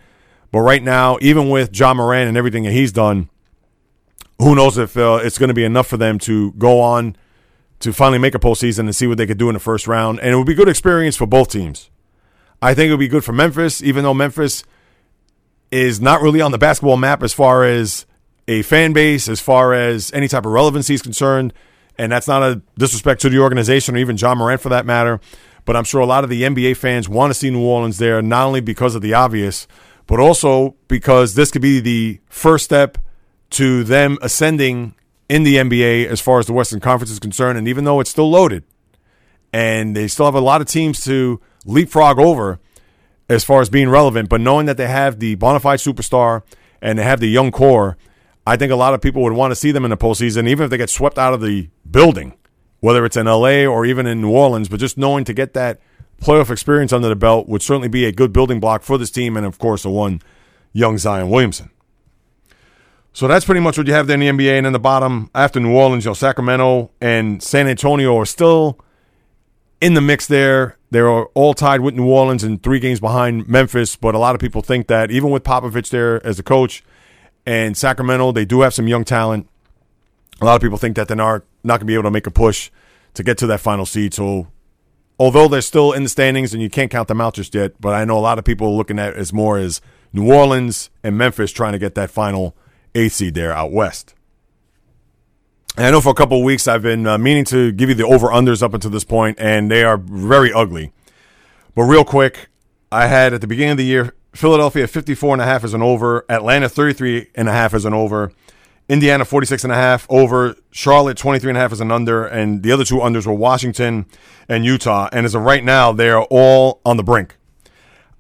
But 0.53 0.61
right 0.61 0.83
now, 0.83 1.19
even 1.21 1.49
with 1.49 1.77
Ja 1.77 1.95
Morant 1.95 2.29
and 2.29 2.37
everything 2.37 2.63
that 2.65 2.73
he's 2.73 2.93
done, 2.93 3.31
who 4.39 4.55
knows 4.55 4.77
if 4.77 4.97
uh, 4.97 5.21
it's 5.23 5.39
going 5.39 5.49
to 5.49 5.55
be 5.55 5.65
enough 5.65 5.87
for 5.87 5.97
them 5.97 6.19
to 6.21 6.53
go 6.53 6.81
on 6.81 7.17
to 7.81 7.93
finally 7.93 8.19
make 8.19 8.35
a 8.35 8.39
postseason 8.39 8.81
and 8.81 8.95
see 8.95 9.07
what 9.07 9.19
they 9.19 9.27
could 9.27 9.39
do 9.39 9.49
in 9.49 9.55
the 9.55 9.61
first 9.61 9.89
round. 9.89 10.21
And 10.21 10.31
it 10.31 10.37
would 10.37 10.47
be 10.47 10.55
good 10.55 10.69
experience 10.69 11.17
for 11.17 11.27
both 11.27 11.49
teams. 11.49 11.91
I 12.61 12.75
think 12.75 12.89
it 12.89 12.93
would 12.93 13.01
be 13.01 13.09
good 13.09 13.25
for 13.25 13.33
Memphis, 13.33 13.83
even 13.83 14.05
though 14.05 14.15
Memphis 14.15 14.63
is 15.73 16.01
not 16.01 16.21
really 16.21 16.41
on 16.41 16.53
the 16.53 16.59
basketball 16.59 16.99
map 16.99 17.23
as 17.23 17.33
far 17.33 17.65
as 17.65 18.07
a 18.47 18.63
fan 18.63 18.93
base, 18.93 19.29
as 19.29 19.41
far 19.41 19.73
as 19.73 20.13
any 20.13 20.29
type 20.29 20.45
of 20.45 20.53
relevancy 20.53 20.95
is 20.95 21.03
concerned. 21.03 21.53
And 21.99 22.13
that's 22.13 22.29
not 22.29 22.43
a 22.43 22.63
disrespect 22.77 23.21
to 23.23 23.31
the 23.31 23.39
organization 23.39 23.97
or 23.97 23.99
even 23.99 24.17
Ja 24.17 24.35
Morant 24.35 24.61
for 24.61 24.69
that 24.69 24.87
matter. 24.87 25.19
But 25.65 25.77
I'm 25.77 25.85
sure 25.85 26.01
a 26.01 26.07
lot 26.07 26.25
of 26.25 26.31
the 26.31 26.43
NBA 26.43 26.77
fans 26.77 27.09
want 27.09 27.31
to 27.31 27.35
see 27.35 27.51
New 27.51 27.63
Orleans 27.63 27.99
there, 27.99 28.21
not 28.21 28.47
only 28.47 28.61
because 28.61 28.95
of 28.95 29.03
the 29.03 29.15
obvious, 29.15 29.67
but 30.13 30.21
also 30.21 30.77
because 30.89 31.37
this 31.37 31.51
could 31.51 31.63
be 31.63 31.81
the 31.81 32.21
first 32.29 32.67
step 32.67 32.99
to 33.49 33.83
them 33.83 34.19
ascending 34.21 34.95
in 35.31 35.43
the 35.43 35.57
NBA 35.57 36.05
as 36.05 36.21
far 36.21 36.39
as 36.39 36.45
the 36.45 36.53
Western 36.53 36.81
Conference 36.81 37.11
is 37.11 37.19
concerned. 37.19 37.57
And 37.57 37.67
even 37.67 37.85
though 37.85 37.99
it's 37.99 38.11
still 38.11 38.29
loaded 38.29 38.63
and 39.55 39.97
they 39.97 40.07
still 40.09 40.27
have 40.27 40.35
a 40.35 40.41
lot 40.41 40.61
of 40.61 40.67
teams 40.67 41.03
to 41.07 41.41
leapfrog 41.65 42.19
over 42.19 42.61
as 43.31 43.43
far 43.43 43.63
as 43.63 43.71
being 43.71 43.89
relevant, 43.89 44.29
but 44.29 44.43
knowing 44.43 44.67
that 44.67 44.77
they 44.77 44.87
have 44.87 45.19
the 45.19 45.35
bona 45.37 45.61
fide 45.61 45.79
superstar 45.79 46.43
and 46.83 46.99
they 46.99 47.05
have 47.05 47.21
the 47.21 47.31
young 47.31 47.51
core, 47.51 47.97
I 48.47 48.59
think 48.59 48.71
a 48.71 48.77
lot 48.77 48.93
of 48.93 49.01
people 49.01 49.23
would 49.23 49.33
want 49.33 49.53
to 49.53 49.57
see 49.57 49.73
them 49.73 49.87
in 49.87 49.91
the 49.91 49.97
postseason, 49.97 50.47
even 50.47 50.65
if 50.65 50.71
they 50.71 50.77
get 50.77 50.91
swept 50.91 51.17
out 51.17 51.33
of 51.33 51.41
the 51.41 51.71
building, 51.91 52.35
whether 52.81 53.07
it's 53.07 53.17
in 53.17 53.25
LA 53.25 53.65
or 53.65 53.87
even 53.87 54.07
in 54.07 54.21
New 54.21 54.33
Orleans. 54.33 54.69
But 54.69 54.79
just 54.79 54.99
knowing 54.99 55.25
to 55.25 55.33
get 55.33 55.55
that 55.55 55.81
playoff 56.23 56.51
experience 56.51 56.93
under 56.93 57.09
the 57.09 57.17
belt 57.17 57.49
would 57.49 57.63
certainly 57.63 57.89
be 57.89 58.05
a 58.05 58.13
good 58.13 58.33
building 58.33 58.61
block 58.61 58.83
for 58.83 58.97
this 58.97 59.11
team, 59.11 59.37
and 59.37 59.45
of 59.45 59.59
course, 59.59 59.85
a 59.85 59.91
one 59.91 60.21
young 60.73 60.99
Zion 60.99 61.29
Williamson. 61.29 61.71
So 63.13 63.29
that's 63.29 63.45
pretty 63.45 63.61
much 63.61 63.77
what 63.77 63.87
you 63.87 63.93
have 63.93 64.07
there 64.07 64.15
in 64.15 64.21
the 64.21 64.45
NBA. 64.45 64.57
And 64.57 64.67
then 64.67 64.73
the 64.73 64.79
bottom, 64.79 65.31
after 65.35 65.61
New 65.61 65.73
Orleans, 65.73 66.05
you 66.05 66.11
know, 66.11 66.15
Sacramento 66.15 66.91
and 67.01 67.43
San 67.43 67.69
Antonio 67.69 68.17
are 68.17 68.25
still 68.25 68.79
in 69.83 69.95
the 69.95 70.01
mix 70.01 70.27
there. 70.27 70.79
They're 70.91 71.09
all 71.11 71.53
tied 71.53 71.81
with 71.81 71.95
New 71.95 72.09
Orleans 72.09 72.43
and 72.43 72.63
three 72.63 72.79
games 72.79 73.01
behind 73.01 73.49
Memphis. 73.49 73.97
But 73.97 74.15
a 74.15 74.19
lot 74.19 74.35
of 74.35 74.41
people 74.41 74.63
think 74.63 74.87
that 74.87 75.11
even 75.11 75.31
with 75.31 75.43
Popovich 75.45 75.91
there 75.91 76.25
as 76.27 76.39
a 76.39 76.43
coach 76.43 76.83
and 77.45 77.77
Sacramento, 77.77 78.33
they 78.33 78.47
do 78.47 78.63
have 78.63 78.73
some 78.73 78.89
young 78.89 79.05
talent. 79.05 79.47
A 80.41 80.47
lot 80.47 80.57
of 80.57 80.63
people 80.63 80.79
think 80.79 80.97
that 80.97 81.09
they're 81.09 81.17
not, 81.17 81.43
not 81.63 81.75
going 81.75 81.81
to 81.81 81.85
be 81.87 81.95
able 81.95 82.05
to 82.05 82.11
make 82.11 82.27
a 82.27 82.31
push 82.31 82.71
to 83.15 83.23
get 83.23 83.37
to 83.39 83.47
that 83.49 83.61
final 83.61 83.85
seed. 83.85 84.15
So 84.15 84.49
although 85.23 85.47
they're 85.47 85.61
still 85.61 85.93
in 85.93 86.03
the 86.03 86.09
standings 86.09 86.53
and 86.53 86.61
you 86.61 86.69
can't 86.69 86.91
count 86.91 87.07
them 87.07 87.21
out 87.21 87.35
just 87.35 87.55
yet, 87.55 87.81
but 87.81 87.95
I 87.95 88.05
know 88.05 88.19
a 88.19 88.21
lot 88.21 88.41
of 88.41 88.45
people 88.45 88.77
looking 88.77 88.99
at 88.99 89.15
as 89.15 89.33
more 89.33 89.57
as 89.57 89.81
New 90.13 90.33
Orleans 90.33 90.91
and 91.05 91.17
Memphis 91.17 91.53
trying 91.53 91.75
to 91.75 91.79
get 91.79 91.95
that 91.95 92.11
final 92.11 92.57
seed 92.93 93.35
there 93.35 93.53
out 93.53 93.71
west. 93.71 94.17
And 95.77 95.87
I 95.87 95.91
know 95.93 96.01
for 96.01 96.09
a 96.09 96.15
couple 96.15 96.39
of 96.39 96.45
weeks 96.45 96.67
I've 96.67 96.83
been 96.83 97.07
uh, 97.07 97.19
meaning 97.19 97.45
to 97.45 97.71
give 97.71 97.89
you 97.89 97.95
the 97.95 98.05
over 98.05 98.31
unders 98.31 98.65
up 98.65 98.75
until 98.75 98.91
this 98.91 99.05
point, 99.05 99.39
and 99.39 99.71
they 99.71 99.85
are 99.85 99.97
very 99.97 100.53
ugly. 100.53 100.93
But 101.77 101.85
real 101.85 102.05
quick, 102.05 102.49
I 102.91 103.07
had 103.07 103.33
at 103.33 103.41
the 103.41 103.47
beginning 103.47 103.71
of 103.71 103.79
the 103.79 103.85
year 103.85 104.15
Philadelphia 104.35 104.89
54 104.89 105.37
and 105.37 105.43
a 105.43 105.45
half 105.45 105.63
as 105.63 105.73
an 105.73 105.83
over, 105.83 106.25
Atlanta 106.29 106.69
33 106.69 107.29
and 107.37 107.49
a 107.49 107.53
half 107.53 107.75
as 107.75 107.85
an 107.85 107.95
over, 107.95 108.33
Indiana 108.89 109.25
46 109.25 109.65
and 109.65 109.73
a 109.73 109.77
half 109.77 110.07
over, 110.11 110.57
Charlotte 110.71 111.17
23 111.17 111.51
and 111.51 111.57
a 111.57 111.61
half 111.61 111.73
as 111.73 111.81
an 111.81 111.91
under, 111.91 112.27
and 112.27 112.63
the 112.63 112.73
other 112.73 112.85
two 112.85 112.97
unders 112.97 113.27
were 113.27 113.33
Washington 113.33 114.07
and 114.49 114.65
Utah. 114.65 115.09
And 115.13 115.25
as 115.25 115.35
of 115.35 115.43
right 115.43 115.65
now, 115.65 115.93
they 115.93 116.11
are 116.11 116.25
all 116.31 116.81
on 116.85 116.97
the 116.97 117.03
brink. 117.03 117.37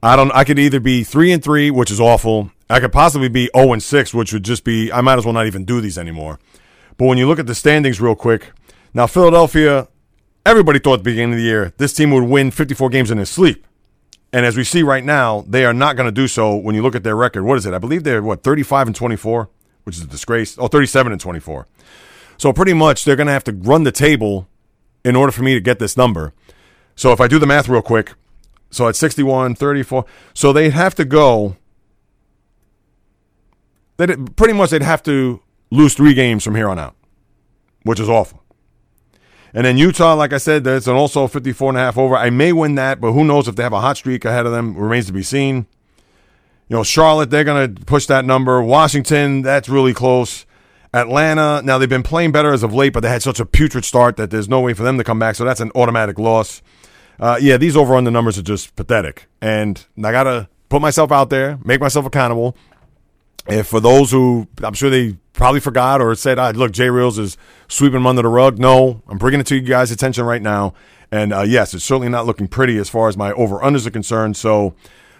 I 0.03 0.17
don't 0.17 0.33
I 0.33 0.45
could 0.45 0.59
either 0.59 0.81
be 0.81 1.05
3 1.05 1.33
and 1.33 1.45
3, 1.45 1.71
which 1.71 1.91
is 1.91 2.01
awful. 2.01 2.51
I 2.69 2.81
could 2.81 2.93
possibly 2.93 3.29
be 3.29 3.51
0 3.57 3.73
and 3.73 3.83
6, 3.83 4.15
which 4.15 4.33
would 4.33 4.45
just 4.45 4.65
be 4.65 4.91
I 4.91 5.01
might 5.01 5.19
as 5.19 5.25
well 5.25 5.35
not 5.35 5.47
even 5.47 5.65
do 5.65 5.81
these 5.81 5.99
anymore. 5.99 6.39
But 6.97 7.07
when 7.07 7.19
you 7.19 7.29
look 7.29 7.39
at 7.39 7.47
the 7.47 7.55
standings 7.55 8.01
real 8.01 8.15
quick, 8.15 8.53
now 8.95 9.07
Philadelphia, 9.07 9.89
everybody 10.45 10.79
thought 10.79 10.95
at 10.95 10.97
the 10.99 11.11
beginning 11.11 11.35
of 11.35 11.39
the 11.39 11.45
year 11.45 11.73
this 11.77 11.93
team 11.93 12.11
would 12.13 12.25
win 12.25 12.51
54 12.51 12.89
games 12.89 13.11
in 13.11 13.19
their 13.19 13.27
sleep. 13.27 13.67
And 14.33 14.47
as 14.47 14.57
we 14.57 14.65
see 14.65 14.83
right 14.83 15.05
now, 15.05 15.45
they 15.47 15.65
are 15.65 15.75
not 15.75 15.97
going 15.97 16.07
to 16.07 16.13
do 16.13 16.27
so 16.27 16.57
when 16.57 16.75
you 16.75 16.83
look 16.83 16.95
at 16.95 17.05
their 17.05 17.17
record. 17.17 17.45
What 17.45 17.59
is 17.59 17.67
it? 17.67 17.75
I 17.75 17.79
believe 17.79 18.03
they're 18.03 18.23
what 18.23 18.43
35 18.43 18.89
and 18.89 18.97
24 18.97 19.51
which 19.85 19.97
is 19.97 20.03
a 20.03 20.07
disgrace. 20.07 20.57
Oh, 20.59 20.69
37 20.69 21.13
and 21.13 21.21
24. 21.21 21.67
So 22.37 22.53
pretty 22.53 22.73
much 22.73 23.05
they're 23.05 23.17
going 23.17 23.27
to 23.27 23.33
have 23.33 23.45
to 23.45 23.53
run 23.53 23.85
the 23.85 23.93
table 23.93 24.49
in 25.05 25.17
order 25.17 25.33
for 25.33 25.43
me 25.43 25.55
to 25.55 25.61
get 25.61 25.79
this 25.79 25.97
number. 25.97 26.33
So 26.95 27.13
if 27.13 27.21
I 27.21 27.29
do 27.29 27.39
the 27.39 27.47
math 27.47 27.69
real 27.69 27.83
quick, 27.83 28.15
so 28.71 28.89
at 28.89 28.97
61, 28.97 29.55
34, 29.55 30.05
so 30.35 30.53
they'd 30.53 30.71
have 30.71 30.95
to 30.97 31.05
go. 31.05 31.57
They 33.97 34.07
pretty 34.07 34.55
much 34.55 34.71
they'd 34.71 34.83
have 34.83 35.03
to 35.05 35.41
lose 35.71 35.95
three 35.95 36.15
games 36.15 36.45
from 36.45 36.55
here 36.55 36.69
on 36.69 36.79
out, 36.79 36.97
which 37.83 38.01
is 38.01 38.09
awful. 38.09 38.43
And 39.55 39.67
then 39.67 39.77
Utah, 39.77 40.15
like 40.15 40.33
I 40.33 40.39
said, 40.39 40.65
that's 40.65 40.87
an 40.87 40.95
also 40.95 41.27
54 41.27 41.71
and 41.71 41.79
a 41.79 41.81
half 41.81 41.99
over. 41.99 42.17
I 42.17 42.31
may 42.31 42.53
win 42.53 42.75
that, 42.77 43.01
but 43.01 43.13
who 43.13 43.25
knows 43.25 43.49
if 43.49 43.57
they 43.57 43.63
have 43.63 43.75
a 43.75 43.81
hot 43.81 43.99
streak 43.99 44.25
ahead 44.25 44.47
of 44.47 44.53
them 44.53 44.75
remains 44.77 45.07
to 45.07 45.13
be 45.13 45.23
seen. 45.23 45.67
You 46.69 46.77
know, 46.77 46.83
Charlotte, 46.83 47.31
they're 47.31 47.45
going 47.45 47.75
to 47.75 47.85
push 47.85 48.07
that 48.07 48.25
number. 48.25 48.63
Washington, 48.63 49.43
that's 49.43 49.69
really 49.69 49.93
close. 49.93 50.47
Atlanta, 50.95 51.63
now 51.63 51.79
they've 51.79 51.89
been 51.89 52.03
playing 52.03 52.33
better 52.33 52.53
as 52.53 52.63
of 52.63 52.75
late, 52.75 52.93
but 52.93 53.01
they 53.01 53.09
had 53.09 53.23
such 53.23 53.41
a 53.41 53.47
putrid 53.47 53.85
start 53.85 54.17
that 54.17 54.31
there's 54.31 54.49
no 54.49 54.61
way 54.61 54.75
for 54.75 54.83
them 54.83 54.99
to 54.99 55.05
come 55.05 55.19
back. 55.19 55.37
So 55.37 55.45
that's 55.45 55.61
an 55.61 55.71
automatic 55.75 56.19
loss. 56.19 56.63
Uh, 57.19 57.39
yeah, 57.41 57.57
these 57.57 57.77
over 57.77 57.95
under 57.95 58.11
numbers 58.11 58.39
are 58.39 58.43
just 58.43 58.75
pathetic. 58.77 59.27
And 59.41 59.85
I 59.99 60.13
got 60.13 60.25
to 60.25 60.49
put 60.69 60.83
myself 60.83 61.13
out 61.13 61.31
there, 61.31 61.59
make 61.65 61.81
myself 61.81 62.07
accountable. 62.07 62.57
If 63.47 63.67
for 63.67 63.81
those 63.81 64.11
who, 64.11 64.49
I'm 64.63 64.75
sure 64.75 64.89
they 64.91 65.17
probably 65.33 65.61
forgot 65.61 66.01
or 66.01 66.15
said, 66.15 66.39
ah, 66.39 66.53
look, 66.55 66.73
J 66.73 66.91
Reels 66.91 67.19
is 67.19 67.37
sweeping 67.69 67.95
them 67.95 68.07
under 68.07 68.23
the 68.23 68.29
rug. 68.29 68.59
No, 68.59 69.03
I'm 69.09 69.19
bringing 69.19 69.41
it 69.41 69.47
to 69.49 69.57
you 69.57 69.63
guys' 69.63 69.91
attention 69.91 70.25
right 70.25 70.43
now. 70.43 70.75
And 71.11 71.33
uh, 71.33 71.43
yes, 71.43 71.75
it's 71.75 71.85
certainly 71.85 72.09
not 72.09 72.27
looking 72.27 72.49
pretty 72.49 72.79
as 72.79 72.89
far 72.89 73.09
as 73.09 73.17
my 73.17 73.33
over 73.33 73.59
unders 73.59 73.87
are 73.87 73.91
concerned. 73.91 74.37
So 74.37 74.75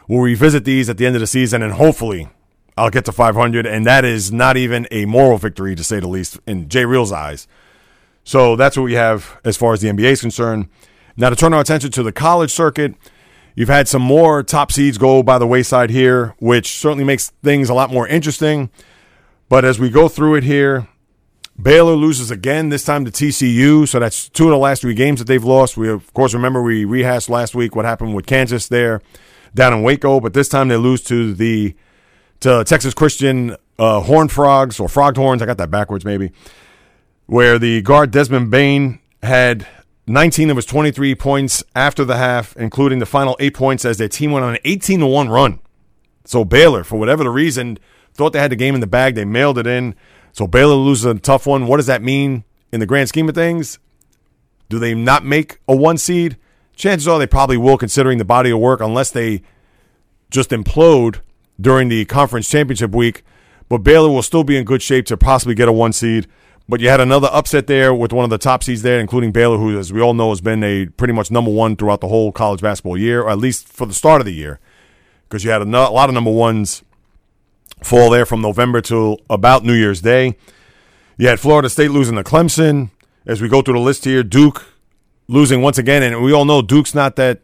we'll 0.09 0.23
revisit 0.23 0.65
these 0.65 0.89
at 0.89 0.97
the 0.97 1.07
end 1.07 1.17
of 1.17 1.21
the 1.21 1.27
season 1.27 1.63
and 1.63 1.75
hopefully 1.75 2.29
I'll 2.77 2.91
get 2.91 3.05
to 3.07 3.13
500. 3.13 3.67
And 3.67 3.87
that 3.87 4.05
is 4.05 4.33
not 4.33 4.57
even 4.57 4.87
a 4.91 5.05
moral 5.05 5.39
victory, 5.39 5.75
to 5.75 5.85
say 5.85 6.01
the 6.01 6.09
least, 6.09 6.39
in 6.47 6.69
J 6.69 6.85
Reels' 6.85 7.13
eyes. 7.13 7.47
So 8.25 8.57
that's 8.57 8.77
what 8.77 8.85
we 8.85 8.95
have 8.95 9.41
as 9.45 9.57
far 9.57 9.73
as 9.73 9.81
the 9.81 9.89
NBA 9.89 10.13
is 10.13 10.21
concerned. 10.21 10.69
Now, 11.17 11.31
to 11.31 11.37
turn 11.37 11.53
our 11.53 11.61
attention 11.61 11.91
to 11.93 12.03
the 12.03 12.13
college 12.13 12.51
circuit, 12.51 12.95
you've 13.55 13.69
had 13.69 13.89
some 13.89 14.03
more 14.03 14.43
top 14.43 14.73
seeds 14.73 14.97
go 14.97 15.23
by 15.23 15.39
the 15.39 15.47
wayside 15.47 15.91
here, 15.91 16.35
which 16.39 16.79
certainly 16.79 17.05
makes 17.05 17.31
things 17.43 17.69
a 17.69 17.75
lot 17.75 17.91
more 17.91 18.07
interesting. 18.07 18.71
But 19.49 19.65
as 19.65 19.79
we 19.79 19.91
go 19.91 20.09
through 20.09 20.37
it 20.37 20.45
here, 20.45 20.89
Baylor 21.61 21.95
loses 21.95 22.31
again, 22.31 22.71
this 22.71 22.85
time 22.85 23.05
to 23.05 23.11
TCU. 23.11 23.87
So 23.87 23.99
that's 23.99 24.31
two 24.31 24.45
of 24.45 24.51
the 24.51 24.57
last 24.57 24.81
three 24.81 24.95
games 24.95 25.19
that 25.19 25.27
they've 25.27 25.45
lost. 25.45 25.77
We, 25.77 25.91
of 25.91 26.11
course, 26.15 26.33
remember 26.33 26.63
we 26.63 26.87
rehashed 26.87 27.29
last 27.29 27.55
week 27.55 27.77
what 27.77 27.85
happened 27.85 28.15
with 28.15 28.25
Kansas 28.25 28.69
there 28.69 29.03
down 29.55 29.73
in 29.73 29.83
Waco, 29.83 30.21
but 30.21 30.35
this 30.35 30.49
time 30.49 30.69
they 30.69 30.77
lose 30.77 31.03
to 31.05 31.35
the 31.35 31.75
to 32.41 32.65
Texas 32.65 32.95
Christian 32.95 33.57
uh, 33.79 34.01
Horned 34.01 34.33
Frogs 34.33 34.81
or 34.81 34.89
Frogged 34.89 35.17
Horns. 35.17 35.43
I 35.43 35.47
got 35.47 35.59
that 35.59 35.71
backwards, 35.71 36.05
maybe. 36.05 36.33
Where 37.27 37.59
the 37.59 37.83
guard 37.83 38.11
Desmond 38.11 38.51
Bane 38.51 38.99
had 39.23 39.67
19 40.07 40.51
of 40.51 40.57
his 40.57 40.67
23 40.67 41.15
points 41.15 41.63
after 41.75 42.05
the 42.05 42.17
half, 42.17 42.57
including 42.57 42.99
the 42.99 43.07
final 43.07 43.37
eight 43.39 43.55
points 43.55 43.85
as 43.85 43.99
their 43.99 44.09
team 44.09 44.33
went 44.33 44.45
on 44.45 44.55
an 44.55 44.61
18 44.65 45.01
to 45.01 45.07
1 45.07 45.29
run. 45.29 45.61
So 46.25 46.45
Baylor, 46.45 46.85
for 46.85 46.99
whatever 46.99 47.23
the 47.23 47.31
reason, 47.31 47.79
thought 48.15 48.33
they 48.33 48.41
had 48.41 48.51
the 48.51 48.57
game 48.57 48.75
in 48.75 48.81
the 48.81 48.87
bag. 48.87 49.15
They 49.15 49.25
mailed 49.25 49.59
it 49.59 49.67
in. 49.67 49.95
So 50.33 50.47
Baylor 50.47 50.75
loses 50.75 51.05
a 51.05 51.15
tough 51.15 51.47
one. 51.47 51.67
What 51.67 51.77
does 51.77 51.87
that 51.87 52.03
mean 52.03 52.45
in 52.73 52.81
the 52.81 52.87
grand 52.87 53.09
scheme 53.09 53.29
of 53.29 53.35
things? 53.35 53.79
Do 54.69 54.79
they 54.79 54.95
not 54.95 55.25
make 55.25 55.59
a 55.69 55.77
one 55.77 55.99
seed? 55.99 56.37
Chances 56.83 57.07
are 57.07 57.17
they 57.17 57.29
probably 57.29 57.57
will, 57.57 57.79
considering 57.79 58.19
the 58.19 58.25
body 58.25 58.51
of 58.51 58.59
work, 58.59 58.81
unless 58.81 59.13
they 59.13 59.43
just 60.33 60.51
implode 60.51 61.21
during 61.61 61.89
the 61.89 62.05
conference 62.07 62.49
championship 62.49 62.91
week. 62.91 63.23
But 63.69 63.85
Baylor 63.85 64.09
will 64.09 64.25
still 64.25 64.43
be 64.43 64.57
in 64.57 64.65
good 64.65 64.83
shape 64.83 65.07
to 65.07 65.17
possibly 65.17 65.55
get 65.55 65.69
a 65.69 65.73
one 65.73 65.93
seed. 65.93 66.27
But 66.69 66.81
you 66.81 66.89
had 66.89 67.01
another 67.01 67.29
upset 67.31 67.69
there 67.69 67.95
with 67.95 68.13
one 68.13 68.25
of 68.25 68.31
the 68.31 68.37
top 68.39 68.65
seeds 68.65 68.83
there, 68.83 68.99
including 68.99 69.31
Baylor, 69.31 69.59
who, 69.59 69.79
as 69.79 69.93
we 69.93 70.01
all 70.01 70.13
know, 70.13 70.31
has 70.31 70.41
been 70.41 70.65
a 70.65 70.87
pretty 70.87 71.15
much 71.15 71.31
number 71.31 71.53
one 71.53 71.77
throughout 71.77 72.01
the 72.01 72.09
whole 72.09 72.33
college 72.33 72.61
basketball 72.61 72.99
year, 72.99 73.23
or 73.23 73.31
at 73.31 73.39
least 73.39 73.69
for 73.69 73.87
the 73.87 73.95
start 73.95 74.21
of 74.21 74.25
the 74.25 74.35
year, 74.35 74.59
because 75.29 75.45
you 75.45 75.53
had 75.53 75.63
a, 75.63 75.65
lot 75.65 76.09
of 76.09 76.15
number 76.17 76.33
ones 76.33 76.83
fall 77.81 78.11
there 78.11 78.27
from 78.27 78.41
November 78.41 78.81
to 78.81 79.19
about 79.31 79.65
New 79.65 79.75
Year's 79.75 80.01
Day. 80.01 80.37
You 81.17 81.29
had 81.29 81.39
Florida 81.39 81.71
State 81.71 81.93
losing 81.93 82.17
to 82.17 82.25
Clemson. 82.25 82.91
As 83.25 83.41
we 83.41 83.49
go 83.49 83.63
through 83.63 83.75
the 83.75 83.81
list 83.81 84.05
here, 84.05 84.25
Duke 84.25 84.72
losing 85.33 85.63
once 85.63 85.79
again, 85.79 86.03
and 86.03 86.23
we 86.23 86.33
all 86.33 86.45
know 86.45 86.63
Duke's 86.63 86.95
not 86.95 87.17
that 87.17 87.41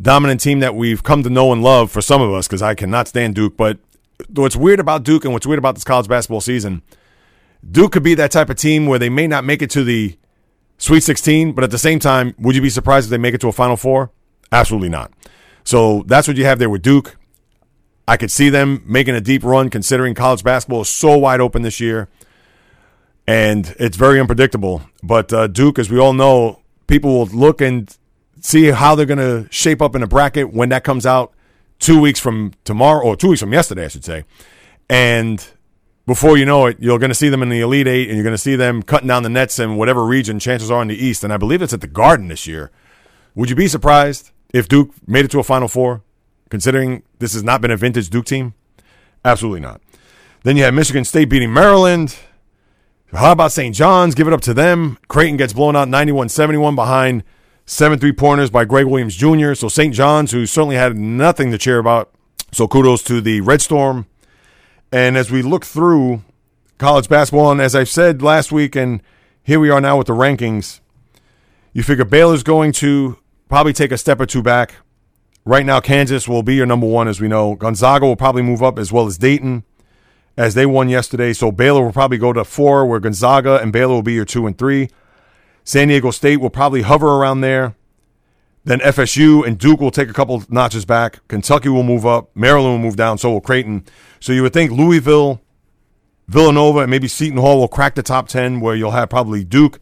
dominant 0.00 0.40
team 0.40 0.60
that 0.60 0.74
we've 0.74 1.02
come 1.02 1.22
to 1.22 1.30
know 1.30 1.52
and 1.52 1.62
love 1.62 1.90
for 1.90 2.00
some 2.00 2.20
of 2.20 2.32
us 2.32 2.46
because 2.46 2.62
I 2.62 2.74
cannot 2.74 3.08
stand 3.08 3.34
Duke. 3.34 3.56
But 3.56 3.78
what's 4.28 4.56
weird 4.56 4.80
about 4.80 5.02
Duke 5.02 5.24
and 5.24 5.32
what's 5.32 5.46
weird 5.46 5.58
about 5.58 5.74
this 5.74 5.84
college 5.84 6.08
basketball 6.08 6.40
season, 6.40 6.82
Duke 7.68 7.92
could 7.92 8.02
be 8.02 8.14
that 8.14 8.30
type 8.30 8.50
of 8.50 8.56
team 8.56 8.86
where 8.86 8.98
they 8.98 9.08
may 9.08 9.26
not 9.26 9.44
make 9.44 9.62
it 9.62 9.70
to 9.70 9.84
the 9.84 10.16
Sweet 10.78 11.00
16, 11.00 11.52
but 11.52 11.62
at 11.62 11.70
the 11.70 11.78
same 11.78 12.00
time, 12.00 12.34
would 12.38 12.56
you 12.56 12.62
be 12.62 12.70
surprised 12.70 13.06
if 13.06 13.10
they 13.10 13.18
make 13.18 13.34
it 13.34 13.40
to 13.42 13.48
a 13.48 13.52
Final 13.52 13.76
Four? 13.76 14.10
Absolutely 14.50 14.88
not. 14.88 15.12
So 15.62 16.02
that's 16.06 16.26
what 16.26 16.36
you 16.36 16.44
have 16.44 16.58
there 16.58 16.70
with 16.70 16.82
Duke. 16.82 17.16
I 18.08 18.16
could 18.16 18.32
see 18.32 18.48
them 18.48 18.82
making 18.84 19.14
a 19.14 19.20
deep 19.20 19.44
run 19.44 19.70
considering 19.70 20.14
college 20.14 20.42
basketball 20.42 20.80
is 20.80 20.88
so 20.88 21.16
wide 21.16 21.40
open 21.40 21.62
this 21.62 21.78
year. 21.78 22.08
And 23.28 23.76
it's 23.78 23.96
very 23.96 24.18
unpredictable. 24.18 24.82
But 25.04 25.32
uh, 25.32 25.46
Duke, 25.46 25.78
as 25.78 25.88
we 25.88 26.00
all 26.00 26.12
know, 26.12 26.61
people 26.92 27.14
will 27.14 27.26
look 27.26 27.62
and 27.62 27.96
see 28.42 28.66
how 28.66 28.94
they're 28.94 29.06
going 29.06 29.16
to 29.16 29.50
shape 29.50 29.80
up 29.80 29.96
in 29.96 30.02
a 30.02 30.06
bracket 30.06 30.52
when 30.52 30.68
that 30.68 30.84
comes 30.84 31.06
out 31.06 31.32
two 31.78 31.98
weeks 31.98 32.20
from 32.20 32.52
tomorrow, 32.64 33.02
or 33.02 33.16
two 33.16 33.28
weeks 33.28 33.40
from 33.40 33.50
yesterday, 33.50 33.86
I 33.86 33.88
should 33.88 34.04
say. 34.04 34.24
And 34.90 35.42
before 36.06 36.36
you 36.36 36.44
know 36.44 36.66
it, 36.66 36.76
you're 36.80 36.98
going 36.98 37.08
to 37.08 37.14
see 37.14 37.30
them 37.30 37.42
in 37.42 37.48
the 37.48 37.60
Elite 37.60 37.88
Eight, 37.88 38.08
and 38.08 38.16
you're 38.16 38.24
going 38.24 38.34
to 38.34 38.38
see 38.38 38.56
them 38.56 38.82
cutting 38.82 39.08
down 39.08 39.22
the 39.22 39.30
nets 39.30 39.58
in 39.58 39.76
whatever 39.76 40.04
region 40.04 40.38
chances 40.38 40.70
are 40.70 40.82
in 40.82 40.88
the 40.88 40.94
East. 40.94 41.24
And 41.24 41.32
I 41.32 41.38
believe 41.38 41.62
it's 41.62 41.72
at 41.72 41.80
the 41.80 41.86
Garden 41.86 42.28
this 42.28 42.46
year. 42.46 42.70
Would 43.34 43.48
you 43.48 43.56
be 43.56 43.68
surprised 43.68 44.30
if 44.52 44.68
Duke 44.68 44.90
made 45.06 45.24
it 45.24 45.30
to 45.30 45.38
a 45.38 45.42
Final 45.42 45.68
Four, 45.68 46.02
considering 46.50 47.04
this 47.20 47.32
has 47.32 47.42
not 47.42 47.62
been 47.62 47.70
a 47.70 47.76
vintage 47.78 48.10
Duke 48.10 48.26
team? 48.26 48.52
Absolutely 49.24 49.60
not. 49.60 49.80
Then 50.42 50.58
you 50.58 50.64
have 50.64 50.74
Michigan 50.74 51.06
State 51.06 51.30
beating 51.30 51.54
Maryland. 51.54 52.16
How 53.12 53.32
about 53.32 53.52
St. 53.52 53.74
John's? 53.74 54.14
Give 54.14 54.26
it 54.26 54.32
up 54.32 54.40
to 54.42 54.54
them. 54.54 54.98
Creighton 55.08 55.36
gets 55.36 55.52
blown 55.52 55.76
out 55.76 55.88
91 55.88 56.30
71 56.30 56.74
behind 56.74 57.24
seven 57.66 57.98
three 57.98 58.12
pointers 58.12 58.50
by 58.50 58.64
Greg 58.64 58.86
Williams 58.86 59.14
Jr. 59.14 59.52
So 59.54 59.68
St. 59.68 59.94
John's, 59.94 60.32
who 60.32 60.46
certainly 60.46 60.76
had 60.76 60.96
nothing 60.96 61.50
to 61.50 61.58
cheer 61.58 61.78
about. 61.78 62.10
So 62.52 62.66
kudos 62.66 63.02
to 63.04 63.20
the 63.20 63.42
Red 63.42 63.60
Storm. 63.60 64.06
And 64.90 65.16
as 65.16 65.30
we 65.30 65.42
look 65.42 65.64
through 65.64 66.22
college 66.78 67.08
basketball, 67.08 67.52
and 67.52 67.60
as 67.60 67.74
I've 67.74 67.88
said 67.88 68.22
last 68.22 68.50
week, 68.50 68.74
and 68.74 69.02
here 69.42 69.60
we 69.60 69.70
are 69.70 69.80
now 69.80 69.98
with 69.98 70.06
the 70.06 70.14
rankings, 70.14 70.80
you 71.72 71.82
figure 71.82 72.04
Baylor's 72.04 72.42
going 72.42 72.72
to 72.72 73.18
probably 73.48 73.72
take 73.72 73.92
a 73.92 73.98
step 73.98 74.20
or 74.20 74.26
two 74.26 74.42
back. 74.42 74.74
Right 75.44 75.66
now, 75.66 75.80
Kansas 75.80 76.28
will 76.28 76.42
be 76.42 76.54
your 76.54 76.66
number 76.66 76.86
one, 76.86 77.08
as 77.08 77.20
we 77.20 77.28
know. 77.28 77.56
Gonzaga 77.56 78.06
will 78.06 78.16
probably 78.16 78.42
move 78.42 78.62
up 78.62 78.78
as 78.78 78.92
well 78.92 79.06
as 79.06 79.18
Dayton, 79.18 79.64
as 80.36 80.54
they 80.54 80.66
won 80.66 80.88
yesterday. 80.88 81.32
So 81.32 81.52
Baylor 81.52 81.84
will 81.84 81.92
probably 81.92 82.18
go 82.18 82.32
to 82.32 82.44
four, 82.44 82.86
where 82.86 83.00
Gonzaga 83.00 83.58
and 83.60 83.72
Baylor 83.72 83.94
will 83.94 84.02
be 84.02 84.14
your 84.14 84.24
two 84.24 84.46
and 84.46 84.56
three. 84.56 84.88
San 85.64 85.88
Diego 85.88 86.10
State 86.10 86.38
will 86.38 86.50
probably 86.50 86.82
hover 86.82 87.08
around 87.08 87.40
there. 87.40 87.74
Then 88.64 88.78
FSU 88.80 89.46
and 89.46 89.58
Duke 89.58 89.80
will 89.80 89.90
take 89.90 90.08
a 90.08 90.12
couple 90.12 90.42
notches 90.48 90.84
back. 90.84 91.26
Kentucky 91.28 91.68
will 91.68 91.82
move 91.82 92.06
up. 92.06 92.30
Maryland 92.34 92.74
will 92.74 92.88
move 92.88 92.96
down. 92.96 93.18
So 93.18 93.32
will 93.32 93.40
Creighton. 93.40 93.84
So 94.20 94.32
you 94.32 94.42
would 94.42 94.52
think 94.52 94.70
Louisville, 94.70 95.40
Villanova, 96.28 96.80
and 96.80 96.90
maybe 96.90 97.08
Seton 97.08 97.38
Hall 97.38 97.58
will 97.58 97.68
crack 97.68 97.96
the 97.96 98.02
top 98.02 98.28
10, 98.28 98.60
where 98.60 98.76
you'll 98.76 98.92
have 98.92 99.10
probably 99.10 99.42
Duke, 99.44 99.80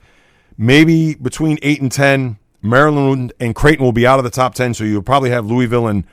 maybe 0.56 1.14
between 1.14 1.58
8 1.62 1.82
and 1.82 1.92
10. 1.92 2.38
Maryland 2.62 3.32
and 3.40 3.54
Creighton 3.54 3.84
will 3.84 3.92
be 3.92 4.06
out 4.06 4.18
of 4.18 4.24
the 4.24 4.30
top 4.30 4.54
10. 4.54 4.74
So 4.74 4.84
you'll 4.84 5.02
probably 5.02 5.30
have 5.30 5.46
Louisville 5.46 5.86
and 5.86 6.04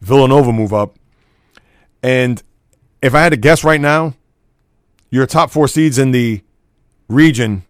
Villanova 0.00 0.52
move 0.52 0.74
up. 0.74 0.96
And 2.02 2.42
if 3.02 3.14
I 3.14 3.22
had 3.22 3.30
to 3.30 3.36
guess 3.36 3.64
right 3.64 3.80
now, 3.80 4.14
your 5.10 5.26
top 5.26 5.50
four 5.50 5.68
seeds 5.68 5.98
in 5.98 6.12
the 6.12 6.42
region 7.08 7.64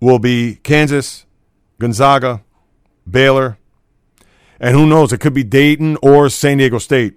will 0.00 0.18
be 0.18 0.56
Kansas, 0.62 1.26
Gonzaga, 1.78 2.42
Baylor, 3.08 3.58
and 4.60 4.76
who 4.76 4.86
knows, 4.86 5.12
it 5.12 5.18
could 5.18 5.34
be 5.34 5.42
Dayton 5.42 5.98
or 6.02 6.28
San 6.28 6.58
Diego 6.58 6.78
State. 6.78 7.14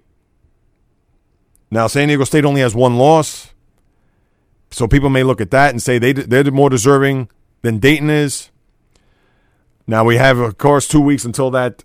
Now, 1.69 1.87
San 1.87 2.07
Diego 2.07 2.23
State 2.23 2.45
only 2.45 2.61
has 2.61 2.73
one 2.73 2.97
loss, 2.97 3.53
so 4.71 4.87
people 4.87 5.09
may 5.09 5.23
look 5.23 5.39
at 5.39 5.51
that 5.51 5.69
and 5.69 5.81
say 5.81 5.99
they, 5.99 6.11
they're 6.11 6.49
more 6.51 6.69
deserving 6.69 7.29
than 7.61 7.79
Dayton 7.79 8.09
is. 8.09 8.49
Now, 9.87 10.03
we 10.03 10.17
have, 10.17 10.39
of 10.39 10.57
course, 10.57 10.87
two 10.87 11.01
weeks 11.01 11.23
until 11.23 11.51
that 11.51 11.83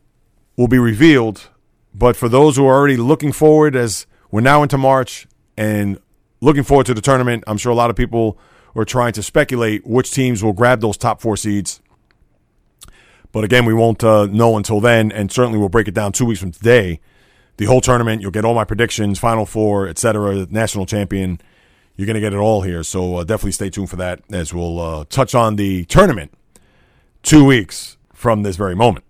will 0.56 0.68
be 0.68 0.78
revealed. 0.78 1.48
But 1.92 2.16
for 2.16 2.28
those 2.28 2.56
who 2.56 2.66
are 2.66 2.74
already 2.74 2.96
looking 2.96 3.32
forward, 3.32 3.76
as 3.76 4.06
we're 4.30 4.40
now 4.40 4.62
into 4.62 4.78
March 4.78 5.26
and 5.56 5.98
looking 6.40 6.62
forward 6.62 6.86
to 6.86 6.94
the 6.94 7.00
tournament, 7.00 7.44
I'm 7.46 7.58
sure 7.58 7.72
a 7.72 7.74
lot 7.74 7.90
of 7.90 7.96
people 7.96 8.38
are 8.74 8.84
trying 8.84 9.12
to 9.14 9.22
speculate 9.22 9.86
which 9.86 10.12
teams 10.12 10.42
will 10.42 10.52
grab 10.52 10.80
those 10.80 10.96
top 10.96 11.20
four 11.20 11.36
seeds. 11.36 11.80
But 13.32 13.44
again, 13.44 13.64
we 13.64 13.74
won't 13.74 14.02
uh, 14.02 14.26
know 14.26 14.56
until 14.56 14.80
then, 14.80 15.12
and 15.12 15.30
certainly 15.30 15.58
we'll 15.58 15.68
break 15.68 15.88
it 15.88 15.94
down 15.94 16.12
two 16.12 16.24
weeks 16.24 16.40
from 16.40 16.52
today. 16.52 17.00
The 17.58 17.66
whole 17.66 17.80
tournament, 17.80 18.22
you'll 18.22 18.30
get 18.30 18.44
all 18.44 18.54
my 18.54 18.64
predictions, 18.64 19.18
Final 19.18 19.46
Four, 19.46 19.86
etc., 19.86 20.46
national 20.50 20.86
champion. 20.86 21.40
You're 21.96 22.06
going 22.06 22.14
to 22.14 22.20
get 22.20 22.32
it 22.32 22.38
all 22.38 22.62
here. 22.62 22.82
So 22.82 23.16
uh, 23.16 23.24
definitely 23.24 23.52
stay 23.52 23.70
tuned 23.70 23.90
for 23.90 23.96
that 23.96 24.22
as 24.32 24.54
we'll 24.54 24.80
uh, 24.80 25.04
touch 25.10 25.34
on 25.34 25.56
the 25.56 25.84
tournament 25.84 26.32
two 27.22 27.44
weeks 27.44 27.98
from 28.14 28.42
this 28.42 28.56
very 28.56 28.74
moment. 28.74 29.04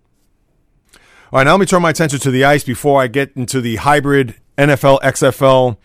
All 1.31 1.39
right, 1.39 1.45
now 1.45 1.51
let 1.51 1.61
me 1.61 1.65
turn 1.65 1.81
my 1.81 1.91
attention 1.91 2.19
to 2.19 2.31
the 2.31 2.43
ice 2.43 2.63
before 2.65 3.01
I 3.01 3.07
get 3.07 3.31
into 3.35 3.61
the 3.61 3.77
hybrid 3.77 4.35
NFL 4.69 5.01
XFL 5.01 5.77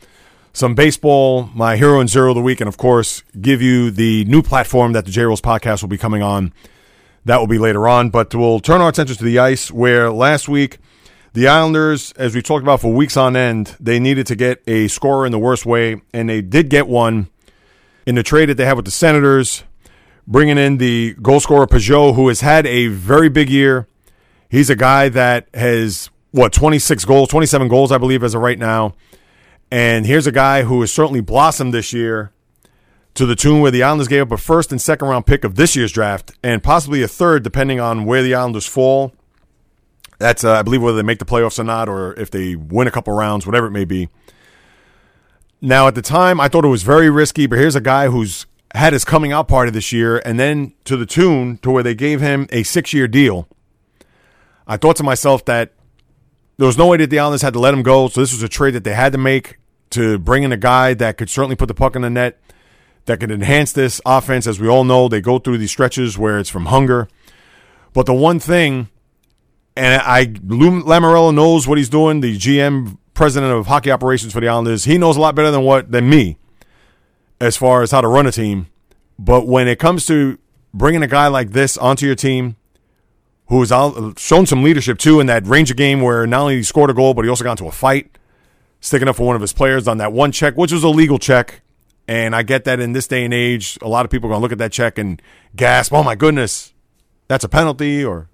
some 0.56 0.74
baseball, 0.74 1.50
my 1.54 1.76
hero 1.76 2.00
and 2.00 2.08
zero 2.08 2.30
of 2.30 2.34
the 2.34 2.40
week, 2.40 2.62
and 2.62 2.68
of 2.68 2.78
course, 2.78 3.22
give 3.38 3.60
you 3.60 3.90
the 3.90 4.24
new 4.24 4.40
platform 4.40 4.92
that 4.92 5.04
the 5.04 5.10
J 5.10 5.24
Reels 5.24 5.42
podcast 5.42 5.82
will 5.82 5.90
be 5.90 5.98
coming 5.98 6.22
on. 6.22 6.50
That 7.26 7.40
will 7.40 7.46
be 7.46 7.58
later 7.58 7.86
on, 7.86 8.08
but 8.08 8.34
we'll 8.34 8.60
turn 8.60 8.80
our 8.80 8.88
attention 8.88 9.16
to 9.16 9.24
the 9.24 9.38
ice, 9.38 9.70
where 9.70 10.10
last 10.10 10.48
week 10.48 10.78
the 11.34 11.46
Islanders, 11.46 12.12
as 12.12 12.34
we 12.34 12.40
talked 12.40 12.62
about 12.62 12.80
for 12.80 12.90
weeks 12.90 13.18
on 13.18 13.36
end, 13.36 13.76
they 13.78 14.00
needed 14.00 14.26
to 14.28 14.34
get 14.34 14.62
a 14.66 14.88
scorer 14.88 15.26
in 15.26 15.32
the 15.32 15.38
worst 15.38 15.66
way, 15.66 16.00
and 16.14 16.30
they 16.30 16.40
did 16.40 16.70
get 16.70 16.88
one 16.88 17.28
in 18.06 18.14
the 18.14 18.22
trade 18.22 18.48
that 18.48 18.54
they 18.54 18.64
had 18.64 18.76
with 18.76 18.86
the 18.86 18.90
Senators, 18.90 19.62
bringing 20.26 20.56
in 20.56 20.78
the 20.78 21.16
goal 21.20 21.40
scorer 21.40 21.66
Pageau, 21.66 22.14
who 22.14 22.28
has 22.28 22.40
had 22.40 22.66
a 22.66 22.86
very 22.86 23.28
big 23.28 23.50
year. 23.50 23.88
He's 24.48 24.70
a 24.70 24.76
guy 24.76 25.10
that 25.10 25.48
has 25.52 26.08
what 26.36 26.52
26 26.52 27.06
goals, 27.06 27.30
27 27.30 27.66
goals, 27.68 27.90
I 27.90 27.96
believe, 27.96 28.22
as 28.22 28.34
of 28.34 28.42
right 28.42 28.58
now. 28.58 28.94
And 29.70 30.04
here's 30.04 30.26
a 30.26 30.32
guy 30.32 30.64
who 30.64 30.82
has 30.82 30.92
certainly 30.92 31.22
blossomed 31.22 31.72
this 31.72 31.92
year. 31.92 32.32
to 33.14 33.24
the 33.24 33.34
tune 33.34 33.62
where 33.62 33.70
the 33.70 33.82
Islanders 33.82 34.08
gave 34.08 34.20
up 34.20 34.32
a 34.32 34.36
first 34.36 34.70
and 34.70 34.78
second 34.78 35.08
round 35.08 35.24
pick 35.24 35.42
of 35.42 35.54
this 35.54 35.74
year's 35.74 35.90
draft 35.90 36.32
and 36.42 36.62
possibly 36.62 37.02
a 37.02 37.08
third, 37.08 37.42
depending 37.42 37.80
on 37.80 38.04
where 38.04 38.22
the 38.22 38.34
Islanders 38.34 38.66
fall. 38.66 39.14
That's, 40.18 40.44
uh, 40.44 40.52
I 40.52 40.60
believe, 40.62 40.82
whether 40.82 40.98
they 40.98 41.02
make 41.02 41.18
the 41.18 41.24
playoffs 41.24 41.58
or 41.58 41.64
not, 41.64 41.88
or 41.88 42.12
if 42.20 42.30
they 42.30 42.54
win 42.54 42.86
a 42.86 42.90
couple 42.90 43.14
rounds, 43.14 43.46
whatever 43.46 43.68
it 43.68 43.70
may 43.70 43.86
be. 43.86 44.10
Now, 45.62 45.88
at 45.88 45.94
the 45.94 46.02
time, 46.02 46.38
I 46.38 46.48
thought 46.48 46.66
it 46.66 46.68
was 46.68 46.82
very 46.82 47.08
risky, 47.08 47.46
but 47.46 47.58
here's 47.58 47.74
a 47.74 47.80
guy 47.80 48.08
who's 48.08 48.44
had 48.74 48.92
his 48.92 49.06
coming 49.06 49.32
out 49.32 49.48
party 49.48 49.70
this 49.70 49.90
year, 49.90 50.18
and 50.26 50.38
then 50.38 50.74
to 50.84 50.98
the 50.98 51.06
tune 51.06 51.56
to 51.62 51.70
where 51.70 51.82
they 51.82 51.94
gave 51.94 52.20
him 52.20 52.46
a 52.52 52.64
six 52.64 52.92
year 52.92 53.08
deal. 53.08 53.48
I 54.66 54.76
thought 54.76 54.96
to 54.96 55.02
myself 55.02 55.42
that 55.46 55.72
there 56.58 56.66
was 56.66 56.78
no 56.78 56.86
way 56.86 56.96
that 56.98 57.10
the 57.10 57.18
Islanders 57.18 57.42
had 57.42 57.52
to 57.52 57.58
let 57.58 57.74
him 57.74 57.82
go, 57.82 58.08
so 58.08 58.20
this 58.20 58.32
was 58.32 58.42
a 58.42 58.48
trade 58.48 58.74
that 58.74 58.84
they 58.84 58.94
had 58.94 59.12
to 59.12 59.18
make 59.18 59.58
to 59.90 60.18
bring 60.18 60.42
in 60.42 60.52
a 60.52 60.56
guy 60.56 60.94
that 60.94 61.16
could 61.16 61.30
certainly 61.30 61.56
put 61.56 61.68
the 61.68 61.74
puck 61.74 61.94
in 61.96 62.02
the 62.02 62.10
net, 62.10 62.40
that 63.04 63.20
could 63.20 63.30
enhance 63.30 63.72
this 63.72 64.00
offense. 64.04 64.46
As 64.46 64.58
we 64.58 64.68
all 64.68 64.84
know, 64.84 65.08
they 65.08 65.20
go 65.20 65.38
through 65.38 65.58
these 65.58 65.70
stretches 65.70 66.18
where 66.18 66.38
it's 66.38 66.50
from 66.50 66.66
hunger. 66.66 67.08
But 67.92 68.06
the 68.06 68.14
one 68.14 68.38
thing, 68.40 68.88
and 69.76 70.02
I 70.02 70.32
Lou 70.44 70.82
knows 71.32 71.68
what 71.68 71.78
he's 71.78 71.88
doing, 71.88 72.20
the 72.20 72.36
GM 72.36 72.98
president 73.14 73.52
of 73.52 73.66
hockey 73.66 73.90
operations 73.90 74.32
for 74.32 74.40
the 74.40 74.48
Islanders, 74.48 74.84
he 74.84 74.98
knows 74.98 75.16
a 75.16 75.20
lot 75.20 75.34
better 75.34 75.50
than 75.50 75.62
what 75.62 75.90
than 75.92 76.08
me 76.08 76.36
as 77.40 77.56
far 77.56 77.82
as 77.82 77.90
how 77.90 78.00
to 78.00 78.08
run 78.08 78.26
a 78.26 78.32
team. 78.32 78.66
But 79.18 79.46
when 79.46 79.68
it 79.68 79.78
comes 79.78 80.04
to 80.06 80.38
bringing 80.74 81.02
a 81.02 81.06
guy 81.06 81.28
like 81.28 81.50
this 81.50 81.78
onto 81.78 82.06
your 82.06 82.14
team, 82.14 82.56
who's 83.48 83.68
shown 84.18 84.46
some 84.46 84.62
leadership 84.62 84.98
too 84.98 85.20
in 85.20 85.26
that 85.26 85.46
Ranger 85.46 85.74
game 85.74 86.00
where 86.00 86.26
not 86.26 86.42
only 86.42 86.56
he 86.56 86.62
scored 86.62 86.90
a 86.90 86.94
goal, 86.94 87.14
but 87.14 87.24
he 87.24 87.28
also 87.28 87.44
got 87.44 87.52
into 87.52 87.66
a 87.66 87.72
fight, 87.72 88.18
sticking 88.80 89.08
up 89.08 89.16
for 89.16 89.26
one 89.26 89.36
of 89.36 89.42
his 89.42 89.52
players 89.52 89.86
on 89.86 89.98
that 89.98 90.12
one 90.12 90.32
check, 90.32 90.56
which 90.56 90.72
was 90.72 90.82
a 90.82 90.88
legal 90.88 91.18
check. 91.18 91.62
And 92.08 92.36
I 92.36 92.42
get 92.42 92.64
that 92.64 92.78
in 92.78 92.92
this 92.92 93.08
day 93.08 93.24
and 93.24 93.34
age, 93.34 93.78
a 93.82 93.88
lot 93.88 94.04
of 94.04 94.10
people 94.10 94.28
are 94.28 94.32
going 94.32 94.40
to 94.40 94.42
look 94.42 94.52
at 94.52 94.58
that 94.58 94.72
check 94.72 94.98
and 94.98 95.20
gasp, 95.56 95.92
oh 95.92 96.02
my 96.02 96.14
goodness, 96.14 96.72
that's 97.28 97.44
a 97.44 97.48
penalty 97.48 98.04
or 98.04 98.28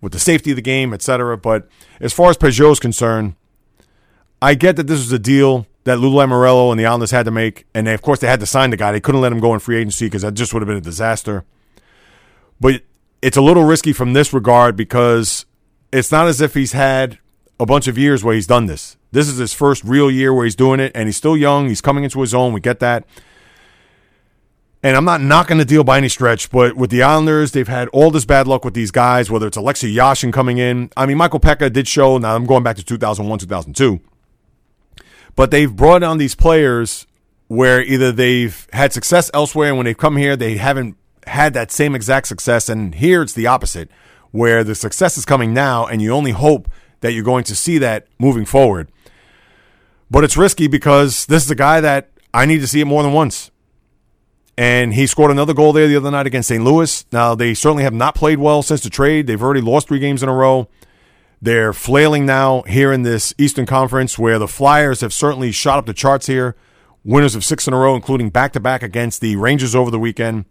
with 0.00 0.12
the 0.12 0.18
safety 0.18 0.50
of 0.50 0.56
the 0.56 0.62
game, 0.62 0.94
etc. 0.94 1.36
But 1.36 1.68
as 2.00 2.12
far 2.12 2.30
as 2.30 2.36
Pageau 2.36 2.72
is 2.72 2.80
concerned, 2.80 3.34
I 4.40 4.54
get 4.54 4.76
that 4.76 4.86
this 4.86 4.98
was 5.00 5.12
a 5.12 5.18
deal 5.18 5.66
that 5.84 5.98
Lou 5.98 6.10
Lamoriello 6.12 6.70
and 6.70 6.80
the 6.80 6.86
Islanders 6.86 7.10
had 7.10 7.24
to 7.24 7.30
make, 7.30 7.66
and 7.74 7.86
they, 7.86 7.94
of 7.94 8.02
course 8.02 8.20
they 8.20 8.26
had 8.26 8.40
to 8.40 8.46
sign 8.46 8.70
the 8.70 8.76
guy. 8.76 8.92
They 8.92 9.00
couldn't 9.00 9.20
let 9.20 9.32
him 9.32 9.40
go 9.40 9.52
in 9.54 9.60
free 9.60 9.76
agency 9.78 10.06
because 10.06 10.22
that 10.22 10.34
just 10.34 10.52
would 10.52 10.60
have 10.62 10.66
been 10.66 10.76
a 10.76 10.82
disaster. 10.82 11.44
But 12.60 12.82
it's 13.24 13.36
a 13.36 13.42
little 13.42 13.64
risky 13.64 13.94
from 13.94 14.12
this 14.12 14.32
regard 14.32 14.76
because 14.76 15.46
it's 15.90 16.12
not 16.12 16.26
as 16.26 16.40
if 16.40 16.52
he's 16.52 16.72
had 16.72 17.18
a 17.58 17.64
bunch 17.64 17.88
of 17.88 17.96
years 17.96 18.22
where 18.22 18.34
he's 18.34 18.46
done 18.46 18.66
this. 18.66 18.98
This 19.12 19.28
is 19.28 19.38
his 19.38 19.54
first 19.54 19.82
real 19.82 20.10
year 20.10 20.34
where 20.34 20.44
he's 20.44 20.56
doing 20.56 20.78
it, 20.78 20.92
and 20.94 21.08
he's 21.08 21.16
still 21.16 21.36
young. 21.36 21.68
He's 21.68 21.80
coming 21.80 22.04
into 22.04 22.20
his 22.20 22.34
own. 22.34 22.52
We 22.52 22.60
get 22.60 22.80
that. 22.80 23.06
And 24.82 24.96
I'm 24.96 25.06
not 25.06 25.22
knocking 25.22 25.56
the 25.56 25.64
deal 25.64 25.84
by 25.84 25.96
any 25.96 26.10
stretch, 26.10 26.50
but 26.50 26.76
with 26.76 26.90
the 26.90 27.02
Islanders, 27.02 27.52
they've 27.52 27.66
had 27.66 27.88
all 27.88 28.10
this 28.10 28.26
bad 28.26 28.46
luck 28.46 28.64
with 28.64 28.74
these 28.74 28.90
guys, 28.90 29.30
whether 29.30 29.46
it's 29.46 29.56
Alexei 29.56 29.90
Yashin 29.90 30.30
coming 30.30 30.58
in. 30.58 30.90
I 30.94 31.06
mean, 31.06 31.16
Michael 31.16 31.40
Peca 31.40 31.72
did 31.72 31.88
show, 31.88 32.18
now 32.18 32.34
I'm 32.34 32.44
going 32.44 32.62
back 32.62 32.76
to 32.76 32.84
2001, 32.84 33.38
2002 33.38 34.00
but 35.36 35.50
they've 35.50 35.74
brought 35.74 36.02
on 36.02 36.18
these 36.18 36.34
players 36.34 37.06
where 37.48 37.82
either 37.82 38.12
they've 38.12 38.68
had 38.72 38.92
success 38.92 39.30
elsewhere 39.34 39.68
and 39.68 39.76
when 39.76 39.84
they've 39.84 39.98
come 39.98 40.16
here, 40.16 40.36
they 40.36 40.56
haven't 40.56 40.96
had 41.26 41.54
that 41.54 41.70
same 41.70 41.94
exact 41.94 42.26
success. 42.26 42.68
And 42.68 42.94
here 42.94 43.22
it's 43.22 43.32
the 43.32 43.46
opposite, 43.46 43.90
where 44.30 44.64
the 44.64 44.74
success 44.74 45.16
is 45.16 45.24
coming 45.24 45.54
now 45.54 45.86
and 45.86 46.02
you 46.02 46.12
only 46.12 46.32
hope 46.32 46.68
that 47.00 47.12
you're 47.12 47.24
going 47.24 47.44
to 47.44 47.56
see 47.56 47.78
that 47.78 48.06
moving 48.18 48.44
forward. 48.44 48.90
But 50.10 50.24
it's 50.24 50.36
risky 50.36 50.68
because 50.68 51.26
this 51.26 51.44
is 51.44 51.50
a 51.50 51.56
guy 51.56 51.80
that 51.80 52.10
I 52.32 52.46
need 52.46 52.60
to 52.60 52.66
see 52.66 52.80
it 52.80 52.86
more 52.86 53.02
than 53.02 53.12
once. 53.12 53.50
And 54.56 54.94
he 54.94 55.06
scored 55.06 55.30
another 55.30 55.54
goal 55.54 55.72
there 55.72 55.88
the 55.88 55.96
other 55.96 56.10
night 56.10 56.26
against 56.26 56.48
St. 56.48 56.62
Louis. 56.62 57.04
Now, 57.10 57.34
they 57.34 57.54
certainly 57.54 57.82
have 57.82 57.92
not 57.92 58.14
played 58.14 58.38
well 58.38 58.62
since 58.62 58.82
the 58.82 58.90
trade. 58.90 59.26
They've 59.26 59.42
already 59.42 59.60
lost 59.60 59.88
three 59.88 59.98
games 59.98 60.22
in 60.22 60.28
a 60.28 60.34
row. 60.34 60.68
They're 61.42 61.72
flailing 61.72 62.24
now 62.24 62.62
here 62.62 62.92
in 62.92 63.02
this 63.02 63.34
Eastern 63.36 63.66
Conference 63.66 64.18
where 64.18 64.38
the 64.38 64.48
Flyers 64.48 65.00
have 65.00 65.12
certainly 65.12 65.52
shot 65.52 65.78
up 65.78 65.86
the 65.86 65.92
charts 65.92 66.26
here. 66.26 66.56
Winners 67.04 67.34
of 67.34 67.44
six 67.44 67.68
in 67.68 67.74
a 67.74 67.78
row, 67.78 67.94
including 67.94 68.30
back 68.30 68.52
to 68.52 68.60
back 68.60 68.82
against 68.82 69.20
the 69.20 69.36
Rangers 69.36 69.74
over 69.74 69.90
the 69.90 69.98
weekend. 69.98 70.46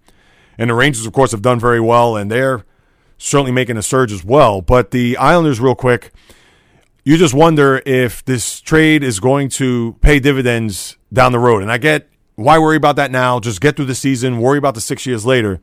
And 0.57 0.69
the 0.69 0.73
Rangers, 0.73 1.05
of 1.05 1.13
course, 1.13 1.31
have 1.31 1.41
done 1.41 1.59
very 1.59 1.79
well, 1.79 2.15
and 2.15 2.29
they're 2.31 2.63
certainly 3.17 3.51
making 3.51 3.77
a 3.77 3.81
surge 3.81 4.11
as 4.11 4.23
well. 4.23 4.61
But 4.61 4.91
the 4.91 5.17
Islanders, 5.17 5.59
real 5.59 5.75
quick, 5.75 6.11
you 7.03 7.17
just 7.17 7.33
wonder 7.33 7.81
if 7.85 8.23
this 8.25 8.61
trade 8.61 9.03
is 9.03 9.19
going 9.19 9.49
to 9.49 9.97
pay 10.01 10.19
dividends 10.19 10.97
down 11.11 11.31
the 11.31 11.39
road. 11.39 11.61
And 11.61 11.71
I 11.71 11.77
get 11.77 12.09
why 12.35 12.57
worry 12.57 12.77
about 12.77 12.95
that 12.95 13.11
now. 13.11 13.39
Just 13.39 13.61
get 13.61 13.75
through 13.75 13.85
the 13.85 13.95
season, 13.95 14.39
worry 14.39 14.57
about 14.57 14.75
the 14.75 14.81
six 14.81 15.05
years 15.05 15.25
later. 15.25 15.61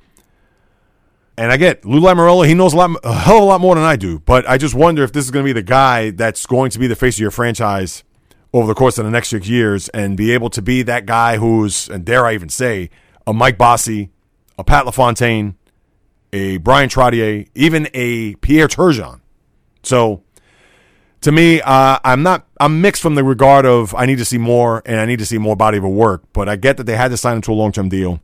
And 1.37 1.51
I 1.51 1.57
get 1.57 1.85
Lou 1.85 2.01
Lamoriello, 2.01 2.47
he 2.47 2.55
knows 2.55 2.75
a 2.75 2.77
lot, 2.77 2.91
a 3.03 3.15
hell 3.15 3.39
of 3.39 3.43
a 3.43 3.47
lot 3.47 3.61
more 3.61 3.75
than 3.75 3.85
I 3.85 3.97
do. 3.97 4.19
But 4.19 4.47
I 4.49 4.59
just 4.59 4.75
wonder 4.75 5.03
if 5.03 5.13
this 5.13 5.25
is 5.25 5.31
going 5.31 5.45
to 5.45 5.49
be 5.49 5.53
the 5.53 5.63
guy 5.63 6.11
that's 6.11 6.45
going 6.45 6.71
to 6.73 6.79
be 6.79 6.87
the 6.87 6.97
face 6.97 7.17
of 7.17 7.21
your 7.21 7.31
franchise 7.31 8.05
over 8.53 8.67
the 8.67 8.75
course 8.75 8.99
of 8.99 9.05
the 9.05 9.11
next 9.11 9.29
six 9.29 9.49
years 9.49 9.89
and 9.91 10.17
be 10.17 10.33
able 10.33 10.51
to 10.51 10.61
be 10.61 10.83
that 10.83 11.07
guy 11.07 11.39
who's, 11.39 11.89
and 11.89 12.05
dare 12.05 12.27
I 12.27 12.35
even 12.35 12.49
say, 12.51 12.91
a 13.27 13.33
Mike 13.33 13.57
Bossy, 13.57 14.11
a 14.61 14.65
Pat 14.65 14.85
LaFontaine, 14.85 15.57
a 16.33 16.59
Bryan 16.59 16.89
Trottier, 16.89 17.49
even 17.55 17.89
a 17.95 18.35
Pierre 18.37 18.69
Turgeon. 18.69 19.21
So 19.83 20.23
to 21.23 21.33
me, 21.33 21.61
uh, 21.63 21.99
I'm 22.05 22.23
not, 22.23 22.47
I'm 22.61 22.81
mixed 22.81 23.03
from 23.03 23.15
the 23.15 23.25
regard 23.25 23.65
of 23.65 23.95
I 23.95 24.07
need 24.07 24.19
to 24.19 24.25
see 24.25 24.39
more 24.39 24.83
and 24.85 25.01
I 25.01 25.07
need 25.07 25.19
to 25.19 25.27
see 25.27 25.39
more 25.39 25.57
body 25.57 25.79
of 25.79 25.85
work, 25.85 26.23
but 26.33 26.49
I 26.49 26.57
get 26.57 26.77
that 26.77 26.85
they 26.85 26.97
had 26.97 27.09
to 27.09 27.17
sign 27.17 27.37
him 27.37 27.43
to 27.43 27.53
a 27.53 27.55
long 27.55 27.73
term 27.73 27.89
deal. 27.89 28.21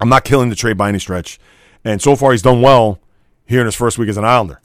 I'm 0.00 0.10
not 0.10 0.24
killing 0.24 0.50
the 0.50 0.56
trade 0.56 0.76
by 0.76 0.88
any 0.90 0.98
stretch. 0.98 1.40
And 1.84 2.00
so 2.00 2.16
far, 2.16 2.32
he's 2.32 2.42
done 2.42 2.60
well 2.60 3.00
here 3.46 3.60
in 3.60 3.66
his 3.66 3.74
first 3.74 3.98
week 3.98 4.08
as 4.08 4.18
an 4.18 4.24
Islander. 4.24 4.60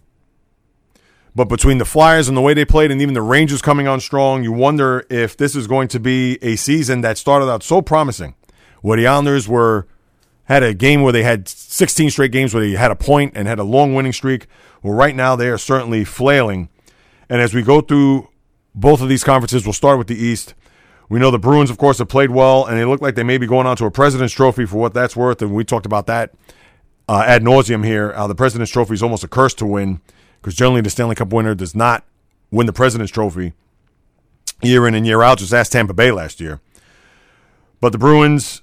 But 1.34 1.46
between 1.46 1.78
the 1.78 1.86
Flyers 1.86 2.28
and 2.28 2.38
the 2.38 2.42
way 2.42 2.54
they 2.54 2.64
played, 2.64 2.92
and 2.92 3.02
even 3.02 3.14
the 3.14 3.22
Rangers 3.22 3.62
coming 3.62 3.88
on 3.88 4.00
strong, 4.00 4.44
you 4.44 4.52
wonder 4.54 5.06
if 5.10 5.36
this 5.36 5.56
is 5.56 5.68
going 5.68 5.90
to 5.90 6.00
be 6.00 6.38
a 6.42 6.56
season 6.56 7.02
that 7.02 7.18
started 7.18 7.50
out 7.50 7.64
so 7.64 7.82
promising, 7.82 8.36
where 8.82 8.98
the 8.98 9.08
Islanders 9.08 9.48
were 9.48 9.88
had 10.46 10.64
a 10.64 10.74
game 10.74 11.02
where 11.02 11.14
they 11.14 11.24
had 11.24 11.48
16 11.48 12.12
straight 12.12 12.32
games 12.32 12.54
where 12.54 12.64
they 12.64 12.76
had 12.76 12.92
a 12.92 12.96
point 12.96 13.34
and 13.36 13.48
had 13.48 13.60
a 13.60 13.64
long 13.64 13.94
winning 13.94 14.14
streak. 14.14 14.48
Well, 14.82 14.94
right 14.94 15.16
now 15.16 15.36
they 15.36 15.50
are 15.50 15.58
certainly 15.58 16.04
flailing. 16.04 16.70
And 17.30 17.42
as 17.42 17.54
we 17.54 17.62
go 17.62 17.82
through 17.82 18.30
both 18.74 19.02
of 19.02 19.10
these 19.10 19.24
conferences, 19.24 19.66
we'll 19.66 19.74
start 19.74 19.98
with 19.98 20.08
the 20.08 20.16
East. 20.16 20.54
We 21.10 21.20
know 21.20 21.32
the 21.32 21.40
Bruins, 21.40 21.70
of 21.70 21.78
course, 21.78 22.00
have 22.00 22.10
played 22.10 22.32
well, 22.32 22.66
and 22.66 22.78
they 22.78 22.86
look 22.86 23.02
like 23.02 23.16
they 23.16 23.24
may 23.24 23.38
be 23.38 23.48
going 23.48 23.68
on 23.68 23.78
to 23.78 23.86
a 23.86 23.92
President's 23.92 24.34
Trophy 24.34 24.66
for 24.66 24.78
what 24.78 24.94
that's 24.94 25.16
worth. 25.16 25.42
And 25.42 25.54
we 25.54 25.64
talked 25.64 25.86
about 25.86 26.08
that 26.08 26.34
uh, 27.08 27.24
ad 27.26 27.44
nauseum 27.44 27.86
here. 27.86 28.12
Uh, 28.16 28.28
the 28.28 28.36
President's 28.36 28.72
Trophy 28.72 28.94
is 28.94 29.04
almost 29.04 29.24
a 29.24 29.28
curse 29.28 29.54
to 29.56 29.66
win 29.66 30.02
because 30.42 30.56
generally 30.56 30.82
the 30.82 30.90
Stanley 30.90 31.16
Cup 31.16 31.32
winner 31.32 31.56
does 31.56 31.76
not 31.76 32.04
win 32.52 32.66
the 32.66 32.74
President's 32.74 33.12
Trophy 33.12 33.54
year 34.62 34.88
in 34.88 34.96
and 34.96 35.06
year 35.06 35.22
out. 35.22 35.40
Just 35.40 35.54
ask 35.54 35.72
Tampa 35.72 35.94
Bay 35.94 36.12
last 36.12 36.40
year. 36.40 36.60
But 37.82 37.92
the 37.92 37.98
Bruins, 37.98 38.62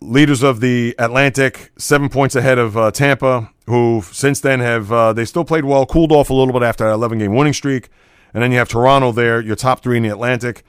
leaders 0.00 0.42
of 0.42 0.60
the 0.60 0.94
Atlantic, 0.98 1.70
seven 1.76 2.08
points 2.08 2.36
ahead 2.36 2.58
of 2.58 2.76
uh, 2.76 2.90
Tampa, 2.90 3.50
who 3.66 4.02
since 4.12 4.40
then 4.40 4.60
have 4.60 4.92
uh, 4.92 5.12
they 5.12 5.24
still 5.24 5.44
played 5.44 5.64
well, 5.64 5.86
cooled 5.86 6.12
off 6.12 6.30
a 6.30 6.34
little 6.34 6.52
bit 6.52 6.62
after 6.62 6.84
that 6.84 6.92
11 6.92 7.18
game 7.18 7.34
winning 7.34 7.52
streak, 7.52 7.88
and 8.32 8.42
then 8.42 8.52
you 8.52 8.58
have 8.58 8.68
Toronto 8.68 9.12
there, 9.12 9.40
your 9.40 9.56
top 9.56 9.82
three 9.82 9.96
in 9.96 10.02
the 10.02 10.08
Atlantic. 10.08 10.64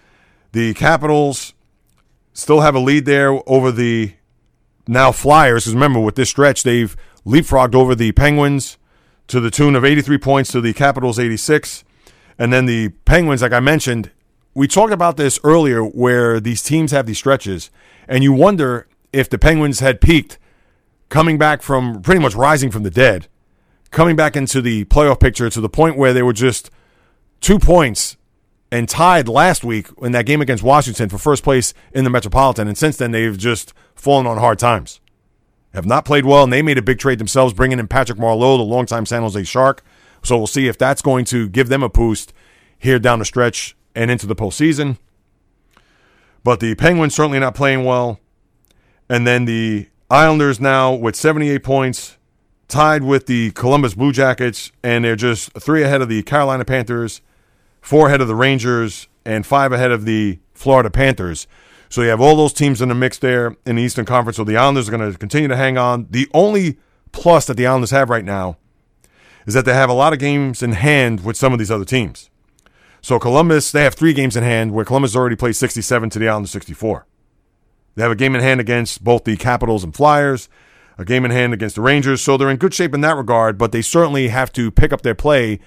The 0.52 0.74
Capitals 0.74 1.54
still 2.34 2.62
have 2.62 2.76
a 2.76 2.80
lead 2.80 3.06
there 3.06 3.40
over 3.48 3.72
the 3.72 4.14
now 4.88 5.12
Flyers, 5.12 5.64
because 5.64 5.76
remember, 5.76 6.00
with 6.00 6.16
this 6.16 6.30
stretch, 6.30 6.64
they've 6.64 6.96
leapfrogged 7.26 7.76
over 7.76 7.94
the 7.94 8.12
Penguins 8.12 8.78
to 9.28 9.40
the 9.40 9.52
tune 9.52 9.76
of 9.76 9.86
83 9.86 10.18
points 10.18 10.52
to 10.52 10.62
the 10.62 10.74
Capitals 10.74 11.20
86. 11.20 11.84
And 12.40 12.52
then 12.52 12.66
the 12.66 12.90
Penguins, 13.06 13.42
like 13.42 13.52
I 13.52 13.60
mentioned, 13.60 14.10
we 14.56 14.68
talked 14.68 14.92
about 14.92 15.18
this 15.18 15.40
earlier 15.44 15.84
where 15.84 16.40
these 16.40 16.64
teams 16.64 16.92
have 16.92 17.06
these 17.06 17.20
stretches, 17.20 17.70
and 18.08 18.24
you 18.24 18.34
wonder 18.34 18.88
if 19.12 19.30
the 19.30 19.38
Penguins 19.38 19.80
had 19.80 20.02
peaked 20.02 20.38
coming 21.10 21.38
back 21.38 21.62
from 21.62 22.02
pretty 22.02 22.22
much 22.22 22.36
rising 22.36 22.72
from 22.72 22.84
the 22.84 22.92
dead, 22.92 23.28
coming 23.92 24.16
back 24.16 24.36
into 24.36 24.62
the 24.62 24.86
playoff 24.86 25.20
picture 25.20 25.50
to 25.50 25.62
the 25.62 25.70
point 25.70 25.98
where 25.98 26.14
they 26.14 26.24
were 26.24 26.34
just 26.34 26.70
two 27.42 27.60
points 27.60 28.18
and 28.72 28.88
tied 28.88 29.28
last 29.28 29.64
week 29.64 29.88
in 30.02 30.12
that 30.12 30.26
game 30.26 30.42
against 30.42 30.64
Washington 30.64 31.10
for 31.10 31.18
first 31.18 31.44
place 31.44 31.74
in 31.92 32.04
the 32.04 32.10
Metropolitan. 32.10 32.68
And 32.68 32.78
since 32.78 32.98
then, 32.98 33.12
they've 33.12 33.38
just 33.38 33.74
fallen 33.96 34.28
on 34.28 34.38
hard 34.38 34.60
times. 34.60 35.00
Have 35.74 35.86
not 35.86 36.06
played 36.06 36.26
well, 36.26 36.44
and 36.44 36.54
they 36.54 36.62
made 36.62 36.78
a 36.78 36.84
big 36.84 37.00
trade 37.00 37.20
themselves, 37.20 37.54
bringing 37.54 37.80
in 37.80 37.88
Patrick 37.88 38.18
Marleau, 38.18 38.58
the 38.58 38.64
longtime 38.64 39.06
San 39.06 39.22
Jose 39.22 39.44
Shark. 39.44 39.84
So 40.24 40.38
we'll 40.38 40.48
see 40.48 40.68
if 40.68 40.78
that's 40.78 41.02
going 41.02 41.26
to 41.26 41.48
give 41.48 41.70
them 41.70 41.84
a 41.84 41.90
boost 41.90 42.34
here 42.78 43.00
down 43.00 43.20
the 43.20 43.26
stretch 43.26 43.76
and 43.96 44.10
into 44.12 44.28
the 44.28 44.36
postseason. 44.36 44.98
But 46.44 46.60
the 46.60 46.76
Penguins 46.76 47.16
certainly 47.16 47.40
not 47.40 47.56
playing 47.56 47.84
well. 47.84 48.20
And 49.10 49.26
then 49.26 49.46
the 49.46 49.88
Islanders 50.10 50.60
now 50.60 50.94
with 50.94 51.16
78 51.16 51.64
points, 51.64 52.18
tied 52.68 53.04
with 53.04 53.26
the 53.26 53.52
Columbus 53.52 53.96
Blue 53.96 54.12
Jackets, 54.12 54.72
and 54.84 55.04
they're 55.04 55.16
just 55.16 55.52
three 55.54 55.84
ahead 55.84 56.02
of 56.02 56.10
the 56.10 56.22
Carolina 56.24 56.66
Panthers 56.66 57.22
four 57.82 58.08
ahead 58.08 58.22
of 58.22 58.28
the 58.28 58.36
Rangers, 58.36 59.08
and 59.26 59.46
five 59.46 59.72
ahead 59.72 59.92
of 59.92 60.06
the 60.06 60.40
Florida 60.54 60.90
Panthers. 60.90 61.48
So 61.90 62.02
you 62.02 62.10
have 62.10 62.22
all 62.22 62.36
those 62.36 62.54
teams 62.54 62.82
in 62.82 62.90
the 62.90 62.96
mix 62.96 63.18
there 63.18 63.56
in 63.66 63.76
the 63.76 63.82
Eastern 63.82 64.06
Conference. 64.06 64.38
So 64.38 64.44
the 64.44 64.58
Islanders 64.58 64.88
are 64.88 64.96
going 64.96 65.12
to 65.12 65.18
continue 65.18 65.48
to 65.48 65.56
hang 65.56 65.78
on. 65.78 66.08
The 66.10 66.28
only 66.34 66.78
plus 67.12 67.46
that 67.48 67.58
the 67.58 67.66
Islanders 67.66 67.92
have 67.92 68.10
right 68.10 68.24
now 68.24 68.58
is 69.46 69.54
that 69.56 69.66
they 69.66 69.74
have 69.74 69.90
a 69.90 69.94
lot 69.94 70.14
of 70.14 70.20
games 70.20 70.62
in 70.62 70.74
hand 70.74 71.24
with 71.26 71.36
some 71.36 71.54
of 71.54 71.60
these 71.60 71.72
other 71.72 71.86
teams. 71.86 72.30
So 73.02 73.18
Columbus, 73.18 73.72
they 73.72 73.84
have 73.84 73.96
three 73.96 74.14
games 74.14 74.36
in 74.36 74.44
hand 74.44 74.74
where 74.74 74.86
Columbus 74.86 75.16
already 75.16 75.36
played 75.36 75.56
67 75.56 76.10
to 76.12 76.20
the 76.20 76.28
Islanders 76.28 76.52
64. 76.52 77.06
They 77.96 78.04
have 78.04 78.12
a 78.12 78.16
game 78.16 78.36
in 78.36 78.42
hand 78.42 78.60
against 78.60 79.04
both 79.04 79.24
the 79.24 79.36
Capitals 79.38 79.84
and 79.84 79.94
Flyers, 79.96 80.48
a 80.98 81.06
game 81.06 81.26
in 81.26 81.32
hand 81.32 81.54
against 81.54 81.76
the 81.76 81.82
Rangers. 81.82 82.22
So 82.22 82.38
they're 82.38 82.50
in 82.50 82.58
good 82.58 82.74
shape 82.74 82.94
in 82.94 83.02
that 83.02 83.16
regard, 83.18 83.58
but 83.58 83.72
they 83.72 83.82
certainly 83.82 84.30
have 84.30 84.52
to 84.54 84.72
pick 84.72 84.94
up 84.94 85.02
their 85.02 85.16
play 85.16 85.60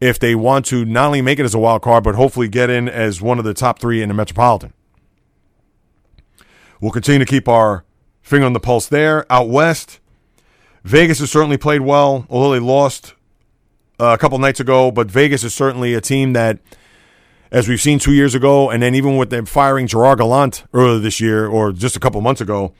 if 0.00 0.18
they 0.18 0.34
want 0.34 0.66
to 0.66 0.84
not 0.84 1.06
only 1.06 1.22
make 1.22 1.38
it 1.38 1.44
as 1.44 1.54
a 1.54 1.58
wild 1.58 1.82
card, 1.82 2.04
but 2.04 2.14
hopefully 2.14 2.48
get 2.48 2.70
in 2.70 2.88
as 2.88 3.22
one 3.22 3.38
of 3.38 3.44
the 3.44 3.54
top 3.54 3.78
three 3.78 4.02
in 4.02 4.08
the 4.08 4.14
Metropolitan. 4.14 4.72
We'll 6.80 6.90
continue 6.90 7.20
to 7.20 7.30
keep 7.30 7.48
our 7.48 7.84
finger 8.22 8.46
on 8.46 8.52
the 8.52 8.60
pulse 8.60 8.88
there. 8.88 9.30
Out 9.32 9.48
west, 9.48 10.00
Vegas 10.82 11.20
has 11.20 11.30
certainly 11.30 11.56
played 11.56 11.80
well, 11.80 12.26
although 12.28 12.52
they 12.52 12.58
lost 12.58 13.14
uh, 13.98 14.12
a 14.14 14.18
couple 14.18 14.38
nights 14.38 14.60
ago. 14.60 14.90
But 14.90 15.10
Vegas 15.10 15.44
is 15.44 15.54
certainly 15.54 15.94
a 15.94 16.00
team 16.00 16.34
that, 16.34 16.58
as 17.50 17.68
we've 17.68 17.80
seen 17.80 17.98
two 17.98 18.12
years 18.12 18.34
ago, 18.34 18.70
and 18.70 18.82
then 18.82 18.94
even 18.94 19.16
with 19.16 19.30
them 19.30 19.46
firing 19.46 19.86
Gerard 19.86 20.18
Gallant 20.18 20.64
earlier 20.72 20.98
this 20.98 21.20
year 21.20 21.46
or 21.46 21.72
just 21.72 21.96
a 21.96 22.00
couple 22.00 22.20
months 22.20 22.40
ago, 22.40 22.74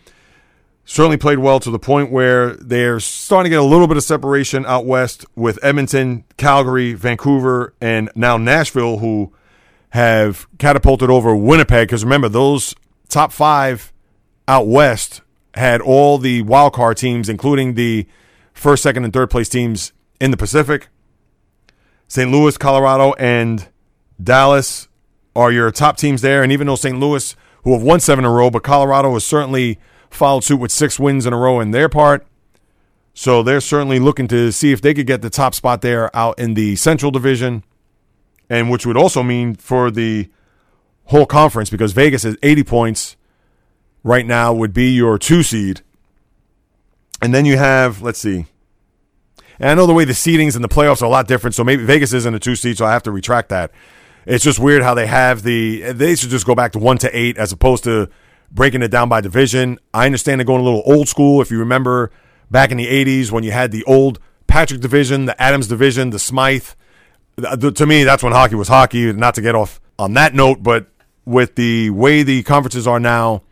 certainly 0.84 1.16
played 1.16 1.38
well 1.38 1.60
to 1.60 1.70
the 1.70 1.78
point 1.78 2.10
where 2.10 2.54
they're 2.56 3.00
starting 3.00 3.50
to 3.50 3.56
get 3.56 3.60
a 3.60 3.66
little 3.66 3.86
bit 3.86 3.96
of 3.96 4.02
separation 4.02 4.66
out 4.66 4.84
west 4.84 5.24
with 5.34 5.58
Edmonton, 5.62 6.24
Calgary, 6.36 6.92
Vancouver, 6.92 7.74
and 7.80 8.10
now 8.14 8.36
Nashville, 8.36 8.98
who 8.98 9.32
have 9.90 10.46
catapulted 10.58 11.08
over 11.08 11.34
Winnipeg. 11.34 11.88
Because 11.88 12.04
remember, 12.04 12.28
those 12.28 12.74
top 13.08 13.32
five 13.32 13.92
out 14.48 14.66
west 14.66 15.22
had 15.54 15.80
all 15.80 16.18
the 16.18 16.42
wild 16.42 16.72
card 16.72 16.96
teams, 16.96 17.28
including 17.28 17.74
the 17.74 18.06
first, 18.52 18.82
second, 18.82 19.04
and 19.04 19.12
third 19.12 19.30
place 19.30 19.48
teams 19.48 19.92
in 20.20 20.30
the 20.30 20.36
Pacific. 20.36 20.88
St. 22.08 22.30
Louis, 22.30 22.56
Colorado, 22.58 23.12
and 23.14 23.68
Dallas 24.24 24.88
are 25.36 25.52
your 25.52 25.70
top 25.70 25.96
teams 25.96 26.22
there. 26.22 26.42
And 26.42 26.52
even 26.52 26.66
though 26.66 26.76
St. 26.76 26.98
Louis, 26.98 27.36
who 27.62 27.72
have 27.72 27.82
won 27.82 28.00
seven 28.00 28.24
in 28.24 28.30
a 28.30 28.34
row, 28.34 28.50
but 28.50 28.62
Colorado 28.62 29.12
has 29.14 29.24
certainly 29.24 29.78
followed 30.10 30.44
suit 30.44 30.56
with 30.58 30.70
six 30.70 30.98
wins 30.98 31.26
in 31.26 31.32
a 31.32 31.36
row 31.36 31.60
in 31.60 31.70
their 31.70 31.88
part. 31.88 32.26
So 33.14 33.42
they're 33.42 33.60
certainly 33.60 33.98
looking 33.98 34.26
to 34.28 34.50
see 34.50 34.72
if 34.72 34.80
they 34.80 34.92
could 34.92 35.06
get 35.06 35.22
the 35.22 35.30
top 35.30 35.54
spot 35.54 35.82
there 35.82 36.14
out 36.16 36.38
in 36.38 36.54
the 36.54 36.76
Central 36.76 37.12
Division, 37.12 37.62
and 38.50 38.70
which 38.70 38.84
would 38.84 38.96
also 38.96 39.22
mean 39.22 39.54
for 39.54 39.90
the 39.90 40.28
whole 41.06 41.26
conference 41.26 41.70
because 41.70 41.92
Vegas 41.92 42.24
has 42.24 42.36
80 42.42 42.64
points 42.64 43.16
right 44.02 44.26
now 44.26 44.52
would 44.52 44.72
be 44.72 44.90
your 44.90 45.18
two 45.18 45.42
seed. 45.42 45.82
And 47.22 47.32
then 47.32 47.44
you 47.44 47.56
have, 47.56 48.02
let's 48.02 48.18
see. 48.18 48.46
And 49.58 49.70
I 49.70 49.74
know 49.74 49.86
the 49.86 49.94
way 49.94 50.04
the 50.04 50.12
seedings 50.12 50.56
and 50.56 50.64
the 50.64 50.68
playoffs 50.68 51.00
are 51.00 51.06
a 51.06 51.08
lot 51.08 51.28
different, 51.28 51.54
so 51.54 51.62
maybe 51.62 51.84
Vegas 51.84 52.12
isn't 52.12 52.34
a 52.34 52.40
two 52.40 52.56
seed, 52.56 52.76
so 52.78 52.84
I 52.84 52.92
have 52.92 53.04
to 53.04 53.12
retract 53.12 53.48
that. 53.50 53.70
It's 54.26 54.44
just 54.44 54.58
weird 54.58 54.82
how 54.82 54.94
they 54.94 55.06
have 55.06 55.42
the. 55.42 55.92
They 55.92 56.16
should 56.16 56.30
just 56.30 56.46
go 56.46 56.54
back 56.54 56.72
to 56.72 56.78
one 56.78 56.98
to 56.98 57.16
eight 57.16 57.36
as 57.36 57.52
opposed 57.52 57.84
to 57.84 58.08
breaking 58.50 58.82
it 58.82 58.88
down 58.88 59.08
by 59.08 59.20
division. 59.20 59.78
I 59.92 60.06
understand 60.06 60.40
they're 60.40 60.46
going 60.46 60.60
a 60.60 60.64
little 60.64 60.82
old 60.86 61.08
school. 61.08 61.42
If 61.42 61.50
you 61.50 61.58
remember 61.58 62.10
back 62.50 62.70
in 62.70 62.76
the 62.76 62.86
80s 62.86 63.30
when 63.30 63.42
you 63.42 63.50
had 63.50 63.72
the 63.72 63.84
old 63.84 64.20
Patrick 64.46 64.80
division, 64.80 65.24
the 65.24 65.40
Adams 65.42 65.68
division, 65.68 66.10
the 66.10 66.18
Smythe. 66.18 66.68
To 67.36 67.86
me, 67.86 68.04
that's 68.04 68.22
when 68.22 68.32
hockey 68.32 68.54
was 68.54 68.68
hockey. 68.68 69.12
Not 69.12 69.34
to 69.34 69.42
get 69.42 69.54
off 69.54 69.80
on 69.98 70.14
that 70.14 70.34
note, 70.34 70.62
but 70.62 70.86
with 71.24 71.56
the 71.56 71.90
way 71.90 72.22
the 72.22 72.42
conferences 72.44 72.86
are 72.86 73.00
now, 73.00 73.42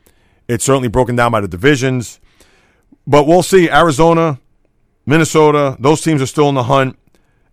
it's 0.47 0.65
certainly 0.65 0.89
broken 0.89 1.17
down 1.17 1.33
by 1.33 1.41
the 1.41 1.49
divisions. 1.49 2.21
But 3.07 3.27
we'll 3.27 3.43
see. 3.43 3.69
Arizona, 3.69 4.39
Minnesota, 5.05 5.77
those 5.81 6.01
teams 6.01 6.23
are 6.23 6.27
still 6.27 6.49
in 6.49 6.55
the 6.55 6.63
hunt 6.63 6.97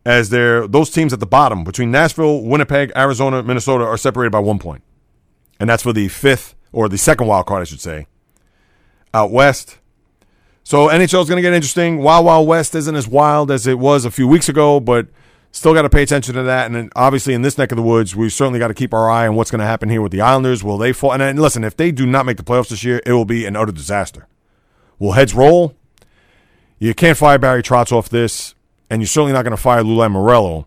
as 0.06 0.30
they're 0.30 0.68
those 0.68 0.90
teams 0.90 1.14
at 1.14 1.20
the 1.20 1.26
bottom 1.26 1.64
between 1.64 1.92
Nashville, 1.92 2.42
Winnipeg, 2.42 2.92
Arizona, 2.96 3.44
Minnesota 3.44 3.84
are 3.84 3.98
separated 3.98 4.32
by 4.32 4.40
one 4.40 4.60
point. 4.60 4.84
And 5.60 5.70
that's 5.70 5.84
for 5.84 5.94
the 5.94 6.08
fifth 6.08 6.56
or 6.72 6.88
the 6.88 6.98
second 6.98 7.28
wild 7.28 7.46
card, 7.46 7.62
I 7.62 7.66
should 7.66 7.82
say, 7.82 8.08
out 9.14 9.32
west. 9.32 9.78
So 10.64 10.88
NHL 10.88 11.24
is 11.24 11.30
going 11.30 11.38
to 11.38 11.42
get 11.42 11.54
interesting. 11.54 11.98
Wild 11.98 12.26
Wild 12.26 12.48
West 12.48 12.76
isn't 12.76 12.96
as 12.96 13.08
wild 13.08 13.50
as 13.50 13.66
it 13.66 13.80
was 13.80 14.06
a 14.06 14.12
few 14.12 14.28
weeks 14.28 14.48
ago, 14.48 14.80
but 14.80 15.08
still 15.52 15.74
got 15.74 15.82
to 15.82 15.90
pay 15.90 16.04
attention 16.04 16.36
to 16.36 16.44
that. 16.44 16.68
And 16.68 16.76
then 16.76 16.90
obviously 16.96 17.34
in 17.34 17.42
this 17.42 17.58
neck 17.58 17.72
of 17.72 17.76
the 17.76 17.82
woods, 17.82 18.16
we 18.16 18.30
certainly 18.30 18.60
got 18.60 18.68
to 18.68 18.74
keep 18.76 18.94
our 18.94 19.10
eye 19.10 19.28
on 19.28 19.36
what's 19.36 19.52
going 19.52 19.60
to 19.60 19.66
happen 19.66 19.90
here 19.90 20.02
with 20.02 20.12
the 20.12 20.22
Islanders. 20.22 20.64
Will 20.64 20.78
they 20.78 20.94
fall? 20.94 21.12
And 21.12 21.22
then, 21.22 21.38
listen, 21.38 21.64
if 21.64 21.76
they 21.76 21.92
do 21.92 22.06
not 22.06 22.26
make 22.26 22.38
the 22.38 22.44
playoffs 22.44 22.70
this 22.70 22.84
year, 22.84 23.02
it 23.06 23.14
will 23.14 23.26
be 23.26 23.46
an 23.46 23.56
utter 23.56 23.72
disaster. 23.72 24.28
Will 25.00 25.14
heads 25.14 25.34
roll? 25.34 25.76
You 26.78 26.94
can't 26.94 27.18
fire 27.18 27.40
Barry 27.40 27.64
Trotz 27.64 27.92
off 27.92 28.08
this, 28.10 28.54
and 28.90 29.02
you're 29.02 29.08
certainly 29.08 29.34
not 29.34 29.44
going 29.44 29.56
to 29.56 29.62
fire 29.62 29.84
Lou 29.84 29.96
Lamoriello. 29.98 30.66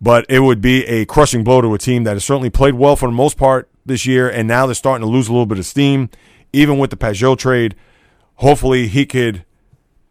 But 0.00 0.26
it 0.28 0.40
would 0.40 0.60
be 0.60 0.84
a 0.86 1.06
crushing 1.06 1.42
blow 1.42 1.60
to 1.60 1.74
a 1.74 1.78
team 1.78 2.04
that 2.04 2.12
has 2.12 2.24
certainly 2.24 2.50
played 2.50 2.74
well 2.74 2.96
for 2.96 3.08
the 3.08 3.14
most 3.14 3.36
part 3.36 3.68
this 3.84 4.06
year, 4.06 4.28
and 4.28 4.46
now 4.46 4.66
they're 4.66 4.74
starting 4.74 5.06
to 5.06 5.10
lose 5.10 5.28
a 5.28 5.32
little 5.32 5.46
bit 5.46 5.58
of 5.58 5.66
steam, 5.66 6.10
even 6.52 6.78
with 6.78 6.90
the 6.90 6.96
Pageau 6.96 7.36
trade. 7.36 7.74
Hopefully, 8.36 8.86
he 8.86 9.06
could 9.06 9.44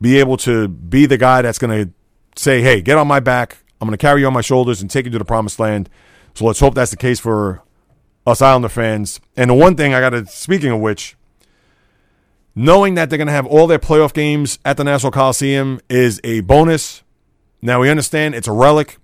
be 0.01 0.19
able 0.19 0.37
to 0.37 0.67
be 0.67 1.05
the 1.05 1.17
guy 1.17 1.41
that's 1.41 1.57
going 1.57 1.85
to 1.85 1.93
say, 2.35 2.61
hey, 2.61 2.81
get 2.81 2.97
on 2.97 3.07
my 3.07 3.19
back. 3.19 3.57
I'm 3.79 3.87
going 3.87 3.97
to 3.97 4.01
carry 4.01 4.21
you 4.21 4.27
on 4.27 4.33
my 4.33 4.41
shoulders 4.41 4.81
and 4.81 4.89
take 4.89 5.05
you 5.05 5.11
to 5.11 5.19
the 5.19 5.25
promised 5.25 5.59
land. 5.59 5.89
So 6.33 6.45
let's 6.45 6.59
hope 6.59 6.75
that's 6.75 6.91
the 6.91 6.97
case 6.97 7.19
for 7.19 7.63
us 8.25 8.41
Islander 8.41 8.69
fans. 8.69 9.19
And 9.35 9.49
the 9.49 9.55
one 9.55 9.75
thing 9.75 9.93
I 9.93 9.99
got 9.99 10.11
to, 10.11 10.25
speaking 10.25 10.71
of 10.71 10.79
which, 10.79 11.15
knowing 12.53 12.95
that 12.95 13.09
they're 13.09 13.17
going 13.17 13.27
to 13.27 13.33
have 13.33 13.45
all 13.45 13.67
their 13.67 13.79
playoff 13.79 14.13
games 14.13 14.59
at 14.65 14.77
the 14.77 14.83
National 14.83 15.11
Coliseum 15.11 15.79
is 15.89 16.19
a 16.23 16.41
bonus. 16.41 17.03
Now, 17.61 17.81
we 17.81 17.89
understand 17.89 18.35
it's 18.35 18.47
a 18.47 18.51
relic. 18.51 18.97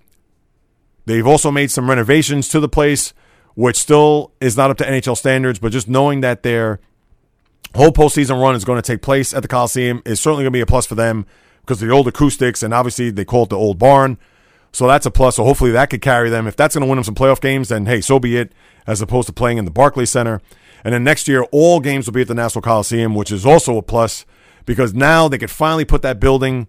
They've 1.05 1.25
also 1.25 1.51
made 1.51 1.71
some 1.71 1.89
renovations 1.89 2.47
to 2.49 2.59
the 2.59 2.69
place, 2.69 3.13
which 3.55 3.77
still 3.77 4.31
is 4.39 4.55
not 4.55 4.71
up 4.71 4.77
to 4.77 4.85
NHL 4.85 5.17
standards, 5.17 5.59
but 5.59 5.71
just 5.71 5.87
knowing 5.87 6.21
that 6.21 6.43
their 6.43 6.79
whole 7.75 7.91
postseason 7.91 8.41
run 8.41 8.55
is 8.55 8.63
going 8.63 8.81
to 8.81 8.85
take 8.85 9.01
place 9.01 9.33
at 9.33 9.41
the 9.41 9.47
Coliseum 9.47 10.01
is 10.05 10.19
certainly 10.19 10.43
going 10.43 10.53
to 10.53 10.57
be 10.57 10.61
a 10.61 10.65
plus 10.65 10.85
for 10.85 10.95
them 10.95 11.25
because 11.61 11.79
the 11.79 11.89
old 11.89 12.07
acoustics, 12.07 12.61
and 12.61 12.73
obviously 12.73 13.09
they 13.09 13.25
call 13.25 13.43
it 13.43 13.49
the 13.49 13.57
old 13.57 13.79
barn. 13.79 14.17
So 14.71 14.87
that's 14.87 15.05
a 15.05 15.11
plus. 15.11 15.35
So 15.35 15.43
hopefully 15.43 15.71
that 15.71 15.89
could 15.89 16.01
carry 16.01 16.29
them. 16.29 16.47
If 16.47 16.55
that's 16.55 16.75
going 16.75 16.81
to 16.81 16.89
win 16.89 16.97
them 16.97 17.03
some 17.03 17.15
playoff 17.15 17.41
games, 17.41 17.69
then 17.69 17.85
hey, 17.85 18.01
so 18.01 18.19
be 18.19 18.37
it, 18.37 18.53
as 18.87 19.01
opposed 19.01 19.27
to 19.27 19.33
playing 19.33 19.57
in 19.57 19.65
the 19.65 19.71
Barclays 19.71 20.09
Center. 20.09 20.41
And 20.83 20.93
then 20.93 21.03
next 21.03 21.27
year, 21.27 21.43
all 21.51 21.79
games 21.79 22.05
will 22.05 22.13
be 22.13 22.21
at 22.21 22.27
the 22.27 22.33
National 22.33 22.61
Coliseum, 22.61 23.15
which 23.15 23.31
is 23.31 23.45
also 23.45 23.77
a 23.77 23.81
plus 23.81 24.25
because 24.65 24.93
now 24.93 25.27
they 25.27 25.37
could 25.37 25.51
finally 25.51 25.85
put 25.85 26.01
that 26.01 26.19
building 26.19 26.67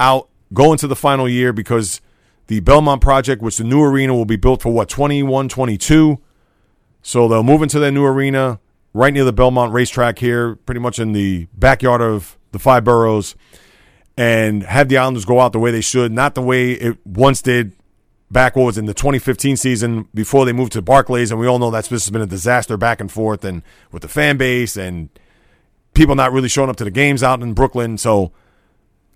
out, 0.00 0.28
go 0.52 0.72
into 0.72 0.86
the 0.86 0.96
final 0.96 1.28
year 1.28 1.52
because 1.52 2.00
the 2.46 2.60
Belmont 2.60 3.00
project, 3.00 3.42
which 3.42 3.56
the 3.56 3.64
new 3.64 3.82
arena 3.82 4.14
will 4.14 4.24
be 4.24 4.36
built 4.36 4.62
for 4.62 4.72
what, 4.72 4.88
21, 4.88 5.48
22. 5.48 6.20
So 7.02 7.28
they'll 7.28 7.42
move 7.42 7.62
into 7.62 7.78
their 7.78 7.90
new 7.90 8.04
arena 8.04 8.60
right 8.94 9.12
near 9.12 9.24
the 9.24 9.32
Belmont 9.32 9.72
racetrack 9.72 10.18
here, 10.18 10.56
pretty 10.56 10.80
much 10.80 10.98
in 10.98 11.12
the 11.12 11.48
backyard 11.54 12.00
of 12.00 12.36
the 12.52 12.58
five 12.58 12.84
boroughs, 12.84 13.34
and 14.16 14.62
have 14.64 14.88
the 14.88 14.98
Islanders 14.98 15.24
go 15.24 15.40
out 15.40 15.52
the 15.52 15.58
way 15.58 15.70
they 15.70 15.80
should, 15.80 16.12
not 16.12 16.34
the 16.34 16.42
way 16.42 16.72
it 16.72 16.98
once 17.06 17.40
did 17.40 17.72
back 18.30 18.56
what 18.56 18.64
was 18.64 18.78
in 18.78 18.86
the 18.86 18.94
2015 18.94 19.56
season 19.56 20.08
before 20.14 20.44
they 20.44 20.52
moved 20.52 20.72
to 20.72 20.82
Barclays, 20.82 21.30
and 21.30 21.40
we 21.40 21.46
all 21.46 21.58
know 21.58 21.70
that's 21.70 21.88
this 21.88 22.04
has 22.04 22.10
been 22.10 22.22
a 22.22 22.26
disaster 22.26 22.76
back 22.76 23.00
and 23.00 23.10
forth, 23.10 23.44
and 23.44 23.62
with 23.90 24.02
the 24.02 24.08
fan 24.08 24.36
base 24.36 24.76
and 24.76 25.08
people 25.94 26.14
not 26.14 26.32
really 26.32 26.48
showing 26.48 26.70
up 26.70 26.76
to 26.76 26.84
the 26.84 26.90
games 26.90 27.22
out 27.22 27.42
in 27.42 27.52
Brooklyn. 27.52 27.98
So 27.98 28.32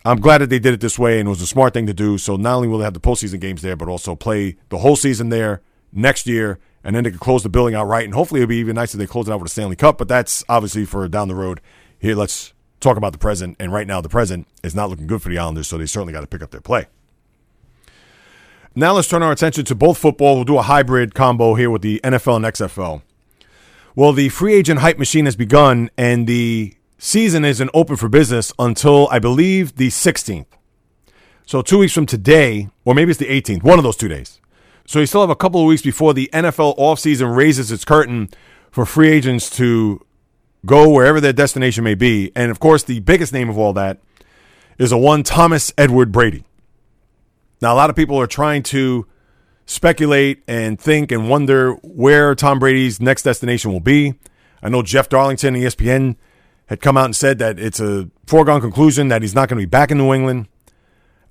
I'm 0.07 0.21
glad 0.21 0.39
that 0.39 0.51
they 0.51 0.61
did 0.61 0.73
it 0.73 0.81
this 0.81 0.99
way, 0.99 1.19
and 1.19 1.27
it 1.27 1.31
was 1.31 1.43
a 1.43 1.47
smart 1.47 1.75
thing 1.75 1.87
to 1.87 1.95
do. 1.95 2.17
So 2.17 2.37
not 2.37 2.55
only 2.55 2.69
will 2.69 2.79
they 2.79 2.85
have 2.85 2.95
the 2.95 3.01
postseason 3.01 3.41
games 3.41 3.63
there, 3.63 3.75
but 3.75 3.89
also 3.89 4.15
play 4.15 4.57
the 4.69 4.79
whole 4.79 4.95
season 4.95 5.31
there 5.31 5.63
next 5.93 6.27
year, 6.27 6.61
and 6.85 6.95
then 6.95 7.03
they 7.03 7.11
can 7.11 7.19
close 7.19 7.43
the 7.43 7.49
building 7.49 7.75
out 7.75 7.87
right. 7.87 8.05
And 8.05 8.15
hopefully, 8.15 8.41
it'll 8.41 8.51
be 8.51 8.59
even 8.59 8.77
nicer 8.77 8.97
they 8.97 9.07
close 9.07 9.29
it 9.29 9.33
out 9.33 9.41
with 9.41 9.51
a 9.51 9.53
Stanley 9.53 9.75
Cup. 9.75 9.99
But 9.99 10.07
that's 10.07 10.45
obviously 10.49 10.85
for 10.85 11.09
down 11.09 11.27
the 11.27 11.35
road. 11.35 11.61
Here, 11.99 12.15
let's 12.15 12.53
talk 12.79 12.97
about 12.97 13.13
the 13.13 13.19
present. 13.19 13.57
And 13.59 13.73
right 13.73 13.87
now, 13.87 14.01
the 14.01 14.09
present 14.09 14.47
is 14.63 14.75
not 14.75 14.91
looking 14.91 15.09
good 15.09 15.23
for 15.23 15.29
the 15.29 15.39
Islanders, 15.39 15.67
so 15.67 15.77
they 15.77 15.87
certainly 15.87 16.13
got 16.13 16.21
to 16.21 16.29
pick 16.29 16.43
up 16.43 16.53
their 16.53 16.61
play. 16.61 16.87
Now 18.79 18.93
let's 18.93 19.09
turn 19.09 19.23
our 19.23 19.33
attention 19.33 19.65
to 19.65 19.75
both 19.75 19.97
football. 19.97 20.37
We'll 20.37 20.45
do 20.45 20.59
a 20.59 20.63
hybrid 20.63 21.15
combo 21.15 21.55
here 21.55 21.71
with 21.71 21.83
the 21.83 21.99
NFL 22.05 22.37
and 22.37 22.45
XFL. 22.45 23.03
Well, 23.95 24.13
the 24.13 24.29
free 24.29 24.55
agent 24.55 24.81
hype 24.81 24.99
machine 24.99 25.25
has 25.25 25.35
begun, 25.35 25.91
and 25.97 26.27
the 26.27 26.76
season 26.99 27.45
isn't 27.45 27.71
open 27.75 27.97
for 27.97 28.09
business 28.09 28.53
until 28.59 29.09
I 29.11 29.19
believe 29.19 29.77
the 29.77 29.89
16th. 29.89 30.47
So 31.47 31.63
two 31.63 31.79
weeks 31.79 31.93
from 31.93 32.07
today, 32.07 32.69
or 32.85 32.95
maybe 32.95 33.11
it's 33.11 33.21
the 33.21 33.27
18th, 33.27 33.63
one 33.63 33.79
of 33.79 33.85
those 33.85 33.97
two 33.97 34.09
days. 34.09 34.41
So 34.87 35.01
you 35.01 35.07
still 35.07 35.21
have 35.21 35.31
a 35.31 35.37
couple 35.37 35.61
of 35.61 35.67
weeks 35.67 35.83
before 35.83 36.15
the 36.15 36.31
NFL 36.33 36.77
offseason 36.79 37.35
raises 37.37 37.71
its 37.71 37.85
curtain 37.85 38.29
for 38.71 38.85
free 38.85 39.09
agents 39.09 39.51
to 39.51 40.05
go 40.65 40.89
wherever 40.89 41.21
their 41.21 41.33
destination 41.33 41.85
may 41.85 41.95
be. 41.95 42.33
And 42.35 42.51
of 42.51 42.61
course, 42.61 42.83
the 42.83 43.01
biggest 43.01 43.33
name 43.33 43.49
of 43.49 43.59
all 43.59 43.73
that 43.75 44.01
is 44.79 44.93
a 44.93 44.99
one 44.99 45.23
Thomas 45.23 45.73
Edward 45.79 46.13
Brady. 46.13 46.45
Now, 47.63 47.75
a 47.75 47.77
lot 47.77 47.91
of 47.91 47.97
people 47.97 48.21
are 48.21 48.27
trying 48.27 48.63
to 48.65 49.07
speculate 49.65 50.43
and 50.47 50.81
think 50.81 51.11
and 51.11 51.29
wonder 51.29 51.73
where 51.83 52.35
Tom 52.35 52.59
Brady's 52.59 53.01
next 53.01 53.23
destination 53.23 53.73
will 53.73 53.81
be. 53.81 54.15
I 54.63 54.69
know 54.69 54.83
Jeff 54.83 55.09
Darlington, 55.09 55.55
ESPN, 55.55 56.17
had 56.67 56.81
come 56.81 56.97
out 56.97 57.07
and 57.07 57.17
said 57.17 57.39
that 57.39 57.59
it's 57.59 57.81
a 57.81 58.11
foregone 58.27 58.61
conclusion 58.61 59.09
that 59.09 59.23
he's 59.23 59.35
not 59.35 59.49
going 59.49 59.61
to 59.61 59.67
be 59.67 59.71
back 59.71 59.91
in 59.91 59.99
New 59.99 60.13
England. 60.13 60.49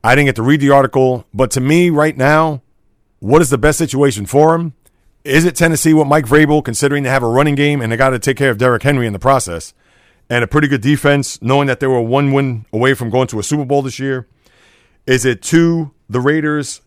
I 0.03 0.15
didn't 0.15 0.27
get 0.27 0.35
to 0.37 0.43
read 0.43 0.61
the 0.61 0.69
article, 0.69 1.25
but 1.33 1.51
to 1.51 1.61
me, 1.61 1.89
right 1.89 2.15
now, 2.15 2.61
what 3.19 3.41
is 3.41 3.49
the 3.49 3.57
best 3.57 3.77
situation 3.77 4.25
for 4.25 4.55
him? 4.55 4.73
Is 5.23 5.45
it 5.45 5.55
Tennessee 5.55 5.93
with 5.93 6.07
Mike 6.07 6.25
Vrabel, 6.25 6.63
considering 6.63 7.03
they 7.03 7.09
have 7.09 7.23
a 7.23 7.27
running 7.27 7.55
game 7.55 7.81
and 7.81 7.91
they 7.91 7.97
got 7.97 8.11
to 8.11 8.19
take 8.19 8.37
care 8.37 8.51
of 8.51 8.59
Derrick 8.59 8.83
Henry 8.83 9.07
in 9.07 9.13
the 9.13 9.19
process, 9.19 9.73
and 10.29 10.43
a 10.43 10.47
pretty 10.47 10.67
good 10.67 10.81
defense, 10.81 11.41
knowing 11.41 11.67
that 11.67 11.79
they 11.79 11.87
were 11.87 12.01
one 12.01 12.31
win 12.31 12.65
away 12.71 12.93
from 12.93 13.09
going 13.09 13.27
to 13.27 13.39
a 13.39 13.43
Super 13.43 13.65
Bowl 13.65 13.81
this 13.81 13.99
year? 13.99 14.27
Is 15.07 15.25
it 15.25 15.41
to 15.43 15.91
the 16.09 16.19
Raiders 16.19 16.81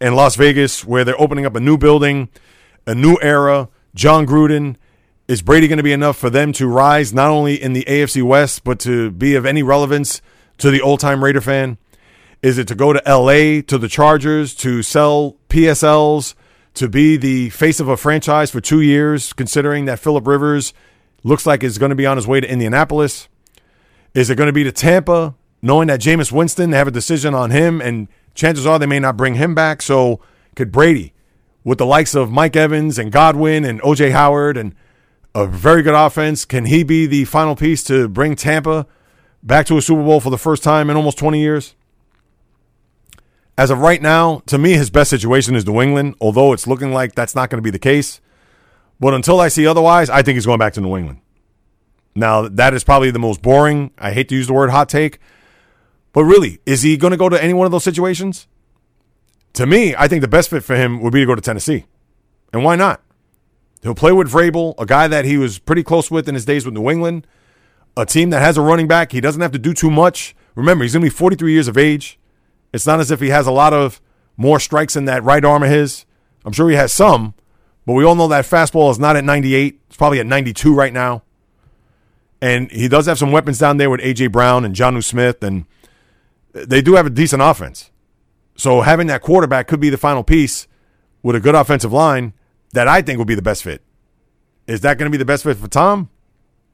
in 0.00 0.14
Las 0.14 0.36
Vegas, 0.36 0.84
where 0.84 1.04
they're 1.04 1.20
opening 1.20 1.46
up 1.46 1.54
a 1.54 1.60
new 1.60 1.76
building, 1.76 2.30
a 2.86 2.94
new 2.94 3.18
era? 3.20 3.68
Jon 3.94 4.26
Gruden, 4.26 4.76
is 5.28 5.42
Brady 5.42 5.68
going 5.68 5.78
to 5.78 5.82
be 5.82 5.92
enough 5.92 6.16
for 6.16 6.30
them 6.30 6.52
to 6.54 6.66
rise 6.66 7.12
not 7.12 7.30
only 7.30 7.60
in 7.60 7.72
the 7.72 7.84
AFC 7.84 8.22
West, 8.22 8.64
but 8.64 8.78
to 8.80 9.10
be 9.10 9.34
of 9.34 9.46
any 9.46 9.62
relevance 9.62 10.20
to 10.58 10.70
the 10.70 10.80
old 10.80 11.00
time 11.00 11.22
Raider 11.22 11.40
fan? 11.40 11.78
Is 12.42 12.58
it 12.58 12.66
to 12.68 12.74
go 12.74 12.92
to 12.92 13.02
LA 13.06 13.62
to 13.68 13.78
the 13.78 13.88
Chargers 13.88 14.54
to 14.56 14.82
sell 14.82 15.36
PSLs? 15.48 16.34
to 16.74 16.88
be 16.88 17.16
the 17.16 17.50
face 17.50 17.80
of 17.80 17.88
a 17.88 17.96
franchise 17.96 18.50
for 18.50 18.60
two 18.60 18.80
years, 18.80 19.32
considering 19.32 19.84
that 19.84 19.98
Philip 19.98 20.26
Rivers 20.26 20.72
looks 21.22 21.46
like 21.46 21.62
is 21.62 21.78
going 21.78 21.90
to 21.90 21.96
be 21.96 22.06
on 22.06 22.16
his 22.16 22.26
way 22.26 22.40
to 22.40 22.50
Indianapolis? 22.50 23.28
Is 24.14 24.30
it 24.30 24.36
going 24.36 24.46
to 24.46 24.52
be 24.52 24.64
to 24.64 24.72
Tampa, 24.72 25.34
knowing 25.60 25.88
that 25.88 26.00
Jameis 26.00 26.32
Winston, 26.32 26.70
they 26.70 26.78
have 26.78 26.88
a 26.88 26.92
decision 26.92 27.34
on 27.34 27.50
him, 27.50 27.80
and 27.80 28.08
chances 28.34 28.66
are 28.66 28.78
they 28.78 28.86
may 28.86 28.98
not 28.98 29.16
bring 29.16 29.34
him 29.34 29.54
back? 29.54 29.82
So 29.82 30.20
could 30.56 30.72
Brady, 30.72 31.12
with 31.64 31.78
the 31.78 31.86
likes 31.86 32.14
of 32.14 32.30
Mike 32.30 32.56
Evans 32.56 32.98
and 32.98 33.12
Godwin 33.12 33.64
and 33.64 33.80
OJ 33.82 34.12
Howard 34.12 34.56
and 34.56 34.74
a 35.34 35.46
very 35.46 35.82
good 35.82 35.94
offense, 35.94 36.44
can 36.44 36.66
he 36.66 36.82
be 36.82 37.06
the 37.06 37.24
final 37.24 37.56
piece 37.56 37.82
to 37.84 38.08
bring 38.08 38.36
Tampa 38.36 38.86
back 39.42 39.66
to 39.66 39.76
a 39.76 39.82
Super 39.82 40.02
Bowl 40.02 40.20
for 40.20 40.30
the 40.30 40.38
first 40.38 40.62
time 40.62 40.90
in 40.90 40.96
almost 40.96 41.18
20 41.18 41.40
years? 41.40 41.74
As 43.56 43.70
of 43.70 43.78
right 43.78 44.00
now, 44.00 44.42
to 44.46 44.58
me, 44.58 44.72
his 44.72 44.90
best 44.90 45.10
situation 45.10 45.54
is 45.54 45.66
New 45.66 45.80
England, 45.80 46.14
although 46.20 46.52
it's 46.52 46.66
looking 46.66 46.92
like 46.92 47.14
that's 47.14 47.34
not 47.34 47.50
going 47.50 47.58
to 47.58 47.62
be 47.62 47.70
the 47.70 47.78
case. 47.78 48.20
But 48.98 49.14
until 49.14 49.40
I 49.40 49.48
see 49.48 49.66
otherwise, 49.66 50.08
I 50.08 50.22
think 50.22 50.36
he's 50.36 50.46
going 50.46 50.58
back 50.58 50.72
to 50.74 50.80
New 50.80 50.96
England. 50.96 51.20
Now, 52.14 52.48
that 52.48 52.74
is 52.74 52.84
probably 52.84 53.10
the 53.10 53.18
most 53.18 53.42
boring. 53.42 53.90
I 53.98 54.12
hate 54.12 54.28
to 54.28 54.34
use 54.34 54.46
the 54.46 54.52
word 54.52 54.70
hot 54.70 54.88
take. 54.88 55.18
But 56.12 56.24
really, 56.24 56.60
is 56.66 56.82
he 56.82 56.96
going 56.96 57.10
to 57.10 57.16
go 57.16 57.28
to 57.28 57.42
any 57.42 57.54
one 57.54 57.66
of 57.66 57.72
those 57.72 57.84
situations? 57.84 58.46
To 59.54 59.66
me, 59.66 59.94
I 59.96 60.08
think 60.08 60.20
the 60.20 60.28
best 60.28 60.50
fit 60.50 60.62
for 60.62 60.76
him 60.76 61.00
would 61.00 61.12
be 61.12 61.20
to 61.20 61.26
go 61.26 61.34
to 61.34 61.40
Tennessee. 61.40 61.86
And 62.52 62.64
why 62.64 62.76
not? 62.76 63.02
He'll 63.82 63.94
play 63.94 64.12
with 64.12 64.30
Vrabel, 64.30 64.74
a 64.78 64.86
guy 64.86 65.08
that 65.08 65.24
he 65.24 65.36
was 65.36 65.58
pretty 65.58 65.82
close 65.82 66.10
with 66.10 66.28
in 66.28 66.34
his 66.34 66.44
days 66.44 66.64
with 66.64 66.74
New 66.74 66.88
England, 66.88 67.26
a 67.96 68.06
team 68.06 68.30
that 68.30 68.40
has 68.40 68.56
a 68.56 68.62
running 68.62 68.86
back. 68.86 69.12
He 69.12 69.20
doesn't 69.20 69.40
have 69.40 69.52
to 69.52 69.58
do 69.58 69.74
too 69.74 69.90
much. 69.90 70.36
Remember, 70.54 70.84
he's 70.84 70.92
going 70.92 71.02
to 71.02 71.10
be 71.10 71.14
43 71.14 71.52
years 71.52 71.68
of 71.68 71.76
age. 71.76 72.18
It's 72.72 72.86
not 72.86 73.00
as 73.00 73.10
if 73.10 73.20
he 73.20 73.28
has 73.30 73.46
a 73.46 73.52
lot 73.52 73.72
of 73.72 74.00
more 74.36 74.60
strikes 74.60 74.94
in 74.94 75.04
that 75.06 75.24
right 75.24 75.44
arm 75.44 75.62
of 75.62 75.68
his. 75.68 76.06
I'm 76.44 76.52
sure 76.52 76.70
he 76.70 76.76
has 76.76 76.92
some, 76.92 77.34
but 77.84 77.94
we 77.94 78.04
all 78.04 78.14
know 78.14 78.28
that 78.28 78.44
fastball 78.44 78.90
is 78.90 78.98
not 78.98 79.16
at 79.16 79.24
98. 79.24 79.80
It's 79.88 79.96
probably 79.96 80.20
at 80.20 80.26
92 80.26 80.74
right 80.74 80.92
now. 80.92 81.22
And 82.40 82.70
he 82.70 82.88
does 82.88 83.06
have 83.06 83.18
some 83.18 83.30
weapons 83.30 83.58
down 83.58 83.76
there 83.76 83.90
with 83.90 84.00
A.J. 84.00 84.28
Brown 84.28 84.64
and 84.64 84.74
Jonnu 84.74 85.04
Smith, 85.04 85.42
and 85.44 85.64
they 86.52 86.82
do 86.82 86.94
have 86.94 87.06
a 87.06 87.10
decent 87.10 87.42
offense. 87.42 87.90
So 88.56 88.80
having 88.80 89.06
that 89.08 89.22
quarterback 89.22 89.68
could 89.68 89.80
be 89.80 89.90
the 89.90 89.98
final 89.98 90.24
piece 90.24 90.66
with 91.22 91.36
a 91.36 91.40
good 91.40 91.54
offensive 91.54 91.92
line 91.92 92.32
that 92.72 92.88
I 92.88 93.02
think 93.02 93.18
would 93.18 93.28
be 93.28 93.34
the 93.34 93.42
best 93.42 93.62
fit. 93.62 93.82
Is 94.66 94.80
that 94.82 94.98
going 94.98 95.10
to 95.10 95.10
be 95.10 95.18
the 95.18 95.24
best 95.24 95.44
fit 95.44 95.56
for 95.56 95.68
Tom? 95.68 96.08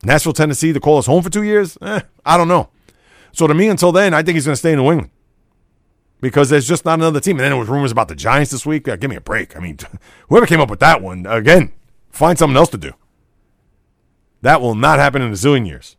Nashville, 0.03 0.33
Tennessee 0.33 0.73
to 0.73 0.81
call 0.81 0.99
us 0.99 1.07
home 1.07 1.23
for 1.23 1.31
two 1.31 1.43
years? 1.43 1.77
Eh, 1.83 2.01
I 2.25 2.37
don't 2.37 2.49
know. 2.49 2.69
So 3.33 3.47
to 3.47 3.55
me, 3.55 3.69
until 3.69 3.93
then, 3.93 4.15
I 4.15 4.23
think 4.23 4.37
he's 4.37 4.45
going 4.45 4.55
to 4.55 4.59
stay 4.59 4.73
in 4.73 4.79
New 4.79 4.91
England 4.91 5.11
because 6.21 6.51
there's 6.51 6.69
just 6.69 6.85
not 6.85 6.99
another 6.99 7.21
team. 7.21 7.37
And 7.37 7.41
then 7.41 7.51
there 7.51 7.59
was 7.59 7.69
rumors 7.69 7.93
about 7.93 8.09
the 8.09 8.15
Giants 8.15 8.51
this 8.51 8.65
week. 8.65 8.89
Uh, 8.89 8.97
give 8.97 9.11
me 9.11 9.17
a 9.17 9.21
break. 9.21 9.57
I 9.57 9.61
mean, 9.61 9.79
whoever 10.29 10.47
came 10.47 10.61
up 10.61 10.71
with 10.71 10.81
that 10.81 11.03
one, 11.03 11.27
again, 11.27 11.73
find 12.11 12.39
something 12.39 12.57
else 12.57 12.71
to 12.71 12.79
do. 12.79 12.93
That 14.43 14.61
will 14.61 14.75
not 14.75 14.99
happen 14.99 15.21
in 15.21 15.31
a 15.31 15.35
zillion 15.35 15.67
years. 15.67 15.97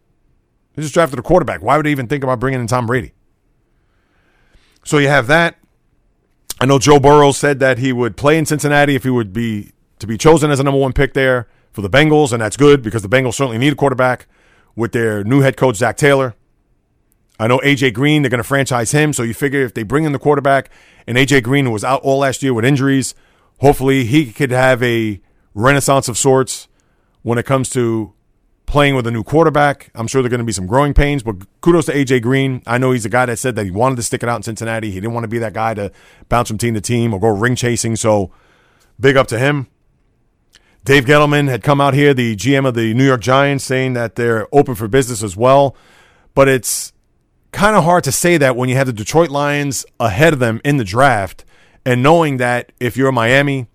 They 0.75 0.81
just 0.81 0.93
drafted 0.93 1.19
a 1.19 1.21
quarterback. 1.23 1.61
Why 1.61 1.75
would 1.75 1.85
they 1.85 1.91
even 1.91 2.07
think 2.07 2.23
about 2.23 2.39
bringing 2.39 2.61
in 2.61 2.67
Tom 2.67 2.85
Brady? 2.85 3.13
So 4.85 4.97
you 4.97 5.09
have 5.09 5.27
that. 5.27 5.57
I 6.61 6.65
know 6.65 6.79
Joe 6.79 6.99
Burrow 6.99 7.31
said 7.31 7.59
that 7.59 7.77
he 7.77 7.91
would 7.91 8.17
play 8.17 8.37
in 8.37 8.45
Cincinnati 8.45 8.95
if 8.95 9.03
he 9.03 9.09
would 9.09 9.33
be 9.33 9.71
to 9.99 10.07
be 10.07 10.17
chosen 10.17 10.51
as 10.51 10.59
a 10.59 10.63
number 10.63 10.79
one 10.79 10.93
pick 10.93 11.13
there 11.13 11.47
for 11.71 11.81
the 11.81 11.89
Bengals, 11.89 12.31
and 12.31 12.41
that's 12.41 12.57
good 12.57 12.81
because 12.81 13.01
the 13.01 13.09
Bengals 13.09 13.35
certainly 13.35 13.57
need 13.57 13.73
a 13.73 13.75
quarterback 13.75 14.27
with 14.75 14.91
their 14.91 15.23
new 15.23 15.41
head 15.41 15.57
coach 15.57 15.75
Zac 15.75 15.97
Taylor. 15.97 16.35
I 17.39 17.47
know 17.47 17.59
AJ 17.59 17.93
Green, 17.93 18.21
they're 18.21 18.29
going 18.29 18.39
to 18.39 18.47
franchise 18.47 18.91
him. 18.91 19.13
So 19.13 19.23
you 19.23 19.33
figure 19.33 19.61
if 19.61 19.73
they 19.73 19.83
bring 19.83 20.03
in 20.03 20.11
the 20.11 20.19
quarterback 20.19 20.69
and 21.07 21.17
AJ 21.17 21.43
Green, 21.43 21.71
was 21.71 21.83
out 21.83 22.01
all 22.01 22.19
last 22.19 22.43
year 22.43 22.53
with 22.53 22.65
injuries, 22.65 23.15
hopefully 23.59 24.05
he 24.05 24.31
could 24.33 24.51
have 24.51 24.83
a 24.83 25.21
renaissance 25.53 26.07
of 26.09 26.17
sorts 26.17 26.67
when 27.21 27.37
it 27.37 27.45
comes 27.45 27.69
to 27.71 28.13
playing 28.65 28.93
with 28.95 29.07
a 29.07 29.11
new 29.11 29.23
quarterback. 29.23 29.89
I'm 29.95 30.07
sure 30.07 30.21
there 30.21 30.27
are 30.27 30.29
going 30.29 30.39
to 30.39 30.45
be 30.45 30.51
some 30.51 30.67
growing 30.67 30.93
pains, 30.93 31.23
but 31.23 31.35
kudos 31.61 31.85
to 31.87 31.93
AJ 31.93 32.21
Green. 32.21 32.61
I 32.67 32.77
know 32.77 32.91
he's 32.91 33.05
a 33.05 33.09
guy 33.09 33.25
that 33.25 33.39
said 33.39 33.55
that 33.55 33.65
he 33.65 33.71
wanted 33.71 33.95
to 33.95 34.03
stick 34.03 34.21
it 34.21 34.29
out 34.29 34.37
in 34.37 34.43
Cincinnati. 34.43 34.91
He 34.91 34.99
didn't 34.99 35.13
want 35.13 35.23
to 35.23 35.29
be 35.29 35.39
that 35.39 35.53
guy 35.53 35.73
to 35.73 35.91
bounce 36.27 36.49
from 36.49 36.57
team 36.57 36.73
to 36.75 36.81
team 36.81 37.13
or 37.13 37.19
go 37.19 37.29
ring 37.29 37.55
chasing. 37.55 37.95
So 37.95 38.31
big 38.99 39.17
up 39.17 39.27
to 39.27 39.39
him. 39.39 39.67
Dave 40.89 41.05
Gettleman 41.05 41.49
had 41.49 41.61
come 41.61 41.79
out 41.79 41.93
here, 41.93 42.15
the 42.15 42.35
GM 42.35 42.65
of 42.65 42.73
the 42.73 42.95
New 42.95 43.05
York 43.05 43.21
Giants, 43.21 43.63
saying 43.63 43.93
that 43.93 44.15
they're 44.15 44.47
open 44.51 44.73
for 44.73 44.87
business 44.87 45.21
as 45.21 45.37
well. 45.37 45.75
But 46.33 46.47
it's 46.47 46.93
kind 47.51 47.75
of 47.75 47.83
hard 47.83 48.03
to 48.05 48.11
say 48.11 48.37
that 48.37 48.55
when 48.55 48.69
you 48.69 48.75
have 48.75 48.87
the 48.87 48.93
Detroit 48.93 49.29
Lions 49.29 49.85
ahead 49.99 50.33
of 50.33 50.39
them 50.39 50.59
in 50.65 50.77
the 50.77 50.83
draft 50.83 51.45
and 51.85 52.01
knowing 52.01 52.37
that 52.37 52.71
if 52.79 52.97
you're 52.97 53.11
Miami, 53.11 53.67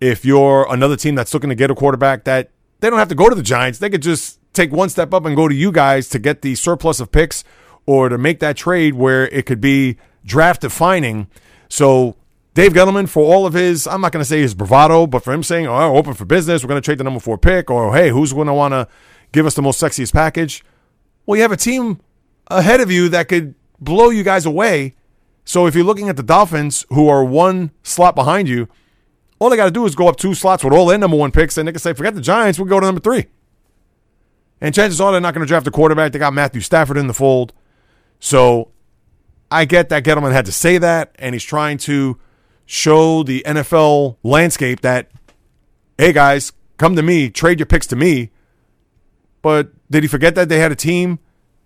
if 0.00 0.24
you're 0.24 0.66
another 0.72 0.96
team 0.96 1.14
that's 1.14 1.34
looking 1.34 1.50
to 1.50 1.54
get 1.54 1.70
a 1.70 1.74
quarterback, 1.74 2.24
that 2.24 2.50
they 2.80 2.88
don't 2.88 2.98
have 2.98 3.08
to 3.08 3.14
go 3.14 3.28
to 3.28 3.34
the 3.34 3.42
Giants. 3.42 3.78
They 3.78 3.90
could 3.90 4.00
just 4.00 4.40
take 4.54 4.72
one 4.72 4.88
step 4.88 5.12
up 5.12 5.26
and 5.26 5.36
go 5.36 5.48
to 5.48 5.54
you 5.54 5.70
guys 5.70 6.08
to 6.08 6.18
get 6.18 6.40
the 6.40 6.54
surplus 6.54 6.98
of 6.98 7.12
picks 7.12 7.44
or 7.84 8.08
to 8.08 8.16
make 8.16 8.40
that 8.40 8.56
trade 8.56 8.94
where 8.94 9.28
it 9.28 9.44
could 9.44 9.60
be 9.60 9.98
draft 10.24 10.62
defining. 10.62 11.26
So 11.68 12.16
Dave 12.58 12.72
Gettleman, 12.72 13.08
for 13.08 13.22
all 13.22 13.46
of 13.46 13.54
his, 13.54 13.86
I'm 13.86 14.00
not 14.00 14.10
going 14.10 14.20
to 14.20 14.28
say 14.28 14.40
his 14.40 14.52
bravado, 14.52 15.06
but 15.06 15.22
for 15.22 15.32
him 15.32 15.44
saying, 15.44 15.68
oh, 15.68 15.96
open 15.96 16.14
for 16.14 16.24
business, 16.24 16.64
we're 16.64 16.68
going 16.68 16.82
to 16.82 16.84
trade 16.84 16.98
the 16.98 17.04
number 17.04 17.20
four 17.20 17.38
pick, 17.38 17.70
or 17.70 17.94
hey, 17.94 18.08
who's 18.10 18.32
going 18.32 18.48
to 18.48 18.52
want 18.52 18.72
to 18.72 18.88
give 19.30 19.46
us 19.46 19.54
the 19.54 19.62
most 19.62 19.80
sexiest 19.80 20.12
package? 20.12 20.64
Well, 21.24 21.36
you 21.36 21.42
have 21.42 21.52
a 21.52 21.56
team 21.56 22.00
ahead 22.48 22.80
of 22.80 22.90
you 22.90 23.08
that 23.10 23.28
could 23.28 23.54
blow 23.78 24.10
you 24.10 24.24
guys 24.24 24.44
away. 24.44 24.96
So 25.44 25.68
if 25.68 25.76
you're 25.76 25.84
looking 25.84 26.08
at 26.08 26.16
the 26.16 26.22
Dolphins, 26.24 26.84
who 26.88 27.08
are 27.08 27.22
one 27.22 27.70
slot 27.84 28.16
behind 28.16 28.48
you, 28.48 28.66
all 29.38 29.50
they 29.50 29.56
got 29.56 29.66
to 29.66 29.70
do 29.70 29.86
is 29.86 29.94
go 29.94 30.08
up 30.08 30.16
two 30.16 30.34
slots 30.34 30.64
with 30.64 30.72
all 30.72 30.86
their 30.86 30.98
number 30.98 31.16
one 31.16 31.30
picks, 31.30 31.58
and 31.58 31.68
they 31.68 31.70
can 31.70 31.78
say, 31.78 31.92
forget 31.92 32.16
the 32.16 32.20
Giants, 32.20 32.58
we'll 32.58 32.66
go 32.66 32.80
to 32.80 32.86
number 32.86 33.00
three. 33.00 33.26
And 34.60 34.74
chances 34.74 35.00
are 35.00 35.12
they're 35.12 35.20
not 35.20 35.32
going 35.32 35.46
to 35.46 35.48
draft 35.48 35.68
a 35.68 35.70
quarterback. 35.70 36.10
They 36.10 36.18
got 36.18 36.34
Matthew 36.34 36.62
Stafford 36.62 36.96
in 36.96 37.06
the 37.06 37.14
fold. 37.14 37.52
So 38.18 38.72
I 39.48 39.64
get 39.64 39.90
that 39.90 40.02
Gettleman 40.02 40.32
had 40.32 40.46
to 40.46 40.52
say 40.52 40.78
that, 40.78 41.14
and 41.20 41.36
he's 41.36 41.44
trying 41.44 41.78
to 41.78 42.18
show 42.68 43.22
the 43.22 43.42
NFL 43.46 44.18
landscape 44.22 44.82
that, 44.82 45.10
hey 45.96 46.12
guys, 46.12 46.52
come 46.76 46.96
to 46.96 47.02
me, 47.02 47.30
trade 47.30 47.58
your 47.58 47.66
picks 47.66 47.86
to 47.86 47.96
me. 47.96 48.30
But 49.40 49.70
did 49.90 50.04
he 50.04 50.08
forget 50.08 50.34
that 50.34 50.50
they 50.50 50.58
had 50.58 50.70
a 50.70 50.76
team 50.76 51.18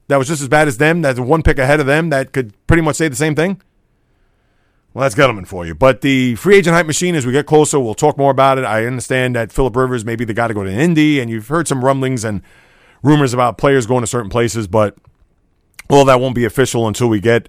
that 0.07 0.16
was 0.16 0.28
just 0.28 0.40
as 0.40 0.48
bad 0.48 0.68
as 0.68 0.78
them, 0.78 1.03
that's 1.03 1.18
one 1.18 1.42
pick 1.42 1.59
ahead 1.59 1.80
of 1.80 1.86
them 1.86 2.11
that 2.11 2.32
could 2.32 2.55
pretty 2.68 2.82
much 2.82 2.96
say 2.96 3.09
the 3.09 3.16
same 3.16 3.34
thing? 3.34 3.61
Well, 4.94 5.03
that's 5.03 5.16
Gettleman 5.16 5.46
for 5.46 5.66
you. 5.66 5.74
But 5.74 6.03
the 6.03 6.36
free 6.36 6.57
agent 6.57 6.76
hype 6.76 6.86
machine, 6.86 7.16
as 7.16 7.26
we 7.26 7.32
get 7.32 7.46
closer, 7.46 7.80
we'll 7.80 7.94
talk 7.94 8.16
more 8.16 8.30
about 8.30 8.59
it. 8.59 8.64
I 8.64 8.86
understand 8.86 9.34
that 9.34 9.50
Philip 9.50 9.74
Rivers 9.74 10.05
may 10.05 10.14
be 10.14 10.24
the 10.24 10.34
guy 10.34 10.46
to 10.46 10.55
go 10.55 10.62
to 10.62 10.70
Indy, 10.70 11.18
and 11.18 11.28
you've 11.28 11.48
heard 11.48 11.66
some 11.66 11.84
rumblings 11.84 12.24
and 12.24 12.42
rumors 13.03 13.34
about 13.34 13.59
players 13.59 13.86
going 13.86 14.03
to 14.03 14.07
certain 14.07 14.30
places, 14.30 14.68
but 14.68 14.96
all 15.90 16.05
that 16.05 16.20
won't 16.20 16.36
be 16.36 16.44
official 16.44 16.86
until 16.86 17.09
we 17.09 17.18
get 17.18 17.48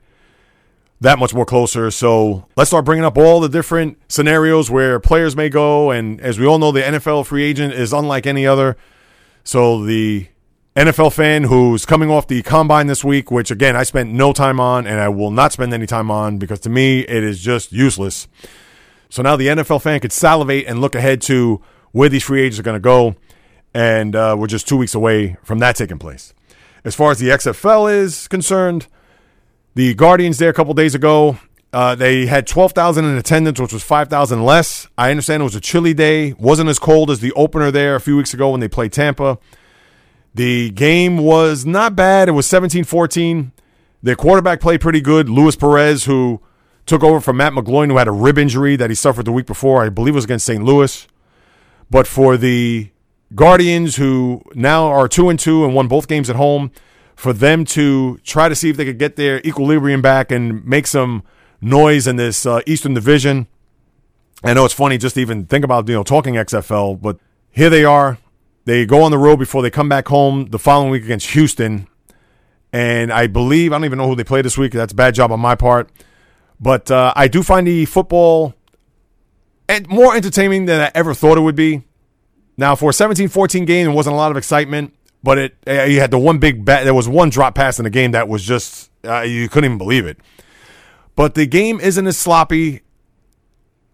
that 1.04 1.20
much 1.20 1.34
more 1.34 1.46
closer. 1.46 1.92
So 1.92 2.46
let's 2.56 2.70
start 2.70 2.86
bringing 2.86 3.04
up 3.04 3.18
all 3.18 3.42
the 3.42 3.50
different 3.50 3.98
scenarios 4.08 4.72
where 4.72 5.02
players 5.02 5.36
may 5.36 5.50
go. 5.50 5.92
And 5.92 6.20
as 6.22 6.40
we 6.40 6.46
all 6.46 6.60
know, 6.60 6.72
the 6.72 6.82
NFL 6.82 7.26
free 7.26 7.44
agent 7.44 7.74
is 7.74 7.92
unlike 7.92 8.26
any 8.26 8.48
other. 8.48 8.78
So 9.44 9.84
the 9.84 10.28
NFL 10.78 11.14
fan 11.14 11.44
who's 11.44 11.86
coming 11.86 12.10
off 12.10 12.28
the 12.28 12.42
combine 12.42 12.88
this 12.88 13.04
week, 13.04 13.30
which 13.30 13.52
again, 13.52 13.76
I 13.76 13.84
spent 13.84 14.14
no 14.14 14.32
time 14.32 14.62
on 14.62 14.88
and 14.88 15.00
I 15.00 15.10
will 15.10 15.30
not 15.30 15.52
spend 15.52 15.74
any 15.74 15.86
time 15.86 16.10
on 16.10 16.38
because 16.38 16.62
to 16.62 16.70
me, 16.70 17.02
it 17.02 17.24
is 17.24 17.42
just 17.42 17.74
useless. 17.74 18.30
So 19.10 19.22
now 19.22 19.36
the 19.36 19.48
NFL 19.48 19.82
fan 19.82 20.00
could 20.00 20.14
salivate 20.14 20.68
and 20.68 20.80
look 20.80 20.96
ahead 20.96 21.22
to 21.24 21.62
where 21.92 22.08
these 22.08 22.24
free 22.24 22.42
agents 22.42 22.60
are 22.60 22.64
going 22.64 22.76
to 22.76 22.80
go. 22.80 23.16
And 23.74 24.16
uh, 24.16 24.38
we're 24.40 24.48
just 24.48 24.70
two 24.70 24.78
weeks 24.78 24.96
away 24.96 25.36
from 25.44 25.60
that 25.60 25.76
taking 25.76 26.00
place. 26.00 26.34
As 26.86 26.96
far 26.96 27.12
as 27.12 27.20
the 27.20 27.28
XFL 27.28 27.94
is 27.94 28.30
concerned, 28.30 28.88
the 29.76 29.94
Guardians 29.94 30.38
there 30.38 30.50
a 30.50 30.54
couple 30.54 30.74
days 30.74 30.96
ago, 30.96 31.38
uh, 31.72 31.96
they 31.96 32.28
had 32.28 32.46
12,000 32.46 33.04
in 33.04 33.18
attendance, 33.18 33.60
which 33.60 33.74
was 33.74 33.84
5,000 33.84 34.44
less. 34.44 34.88
I 34.98 35.10
understand 35.10 35.42
it 35.42 35.46
was 35.46 35.56
a 35.56 35.62
chilly 35.62 35.94
day, 35.94 36.34
wasn't 36.34 36.70
as 36.70 36.78
cold 36.78 37.10
as 37.10 37.20
the 37.20 37.32
opener 37.34 37.72
there 37.72 37.96
a 37.96 38.00
few 38.00 38.16
weeks 38.16 38.34
ago 38.34 38.52
when 38.52 38.60
they 38.60 38.68
played 38.68 38.94
Tampa. 38.94 39.40
The 40.36 40.72
game 40.72 41.18
was 41.18 41.66
not 41.66 41.96
bad. 41.96 42.28
It 42.28 42.34
was 42.34 42.46
17 42.46 42.84
14. 42.84 43.52
Their 44.02 44.16
quarterback 44.16 44.60
played 44.60 44.82
pretty 44.82 45.02
good. 45.02 45.30
Luis 45.30 45.56
Perez, 45.56 46.06
who 46.06 46.42
took 46.86 47.04
over 47.04 47.20
from 47.20 47.38
Matt 47.38 47.54
McGloin, 47.54 47.90
who 47.90 47.98
had 47.98 48.08
a 48.08 48.12
rib 48.12 48.38
injury 48.38 48.76
that 48.76 48.90
he 48.90 48.96
suffered 48.96 49.26
the 49.26 49.32
week 49.32 49.46
before. 49.46 49.84
I 49.84 49.90
believe 49.90 50.16
was 50.16 50.26
against 50.26 50.46
St. 50.46 50.64
Louis. 50.64 51.08
But 51.90 52.08
for 52.08 52.38
the 52.38 52.90
Guardians, 53.34 53.96
who 53.96 54.44
now 54.54 54.88
are 54.88 55.08
2 55.08 55.30
and 55.30 55.40
2 55.40 55.66
and 55.66 55.74
won 55.74 55.88
both 55.88 56.08
games 56.08 56.30
at 56.30 56.36
home, 56.36 56.72
for 57.16 57.34
them 57.34 57.66
to 57.66 58.18
try 58.24 58.50
to 58.50 58.56
see 58.56 58.70
if 58.70 58.78
they 58.78 58.86
could 58.86 59.00
get 59.00 59.16
their 59.16 59.40
equilibrium 59.46 60.02
back 60.02 60.32
and 60.32 60.66
make 60.66 60.88
some 60.88 61.24
noise 61.62 62.08
in 62.08 62.16
this 62.16 62.46
uh, 62.46 62.62
Eastern 62.66 62.94
Division. 62.94 63.48
I 64.44 64.54
know 64.54 64.66
it's 64.66 64.74
funny 64.74 64.98
just 64.98 65.16
to 65.16 65.22
even 65.22 65.46
think 65.46 65.64
about 65.64 65.88
you 65.88 65.96
know 65.96 66.04
talking 66.04 66.36
XFL, 66.36 67.02
but 67.02 67.18
here 67.50 67.70
they 67.70 67.86
are. 67.86 68.18
They 68.66 68.86
go 68.86 69.04
on 69.04 69.12
the 69.12 69.18
road 69.18 69.38
before 69.38 69.62
they 69.62 69.70
come 69.70 69.90
back 69.90 70.08
home 70.08 70.48
the 70.48 70.60
following 70.60 70.90
week 70.92 71.04
against 71.04 71.32
Houston. 71.32 71.88
And 72.72 73.14
I 73.14 73.28
believe, 73.28 73.72
I 73.72 73.76
don't 73.76 73.86
even 73.86 74.00
know 74.00 74.08
who 74.08 74.16
they 74.16 74.24
play 74.24 74.42
this 74.42 74.58
week. 74.58 74.72
That's 74.72 74.94
a 74.94 74.96
bad 74.96 75.14
job 75.14 75.32
on 75.32 75.40
my 75.40 75.56
part. 75.56 75.92
But 76.60 76.90
uh, 76.90 77.14
I 77.16 77.28
do 77.28 77.44
find 77.44 77.68
the 77.68 77.86
football 77.86 78.56
and 79.68 79.88
more 79.88 80.16
entertaining 80.16 80.66
than 80.66 80.82
I 80.82 80.92
ever 80.96 81.14
thought 81.14 81.38
it 81.38 81.42
would 81.42 81.56
be. 81.56 81.84
Now, 82.58 82.76
for 82.76 82.92
a 82.92 82.94
17 82.94 83.28
14 83.28 83.66
game, 83.66 83.86
there 83.86 83.96
wasn't 83.96 84.14
a 84.14 84.18
lot 84.18 84.32
of 84.32 84.38
excitement, 84.38 84.94
but 85.24 85.38
it 85.38 85.56
you 85.66 86.00
had 86.00 86.12
the 86.12 86.20
one 86.20 86.38
big 86.38 86.64
bet. 86.66 86.84
There 86.84 86.94
was 86.94 87.08
one 87.08 87.30
drop 87.30 87.56
pass 87.56 87.80
in 87.80 87.84
the 87.84 87.90
game 87.90 88.12
that 88.12 88.28
was 88.28 88.44
just, 88.44 88.92
uh, 89.06 89.22
you 89.22 89.48
couldn't 89.50 89.66
even 89.66 89.78
believe 89.78 90.06
it. 90.06 90.18
But 91.16 91.36
the 91.36 91.46
game 91.46 91.80
isn't 91.80 92.06
as 92.06 92.18
sloppy 92.18 92.82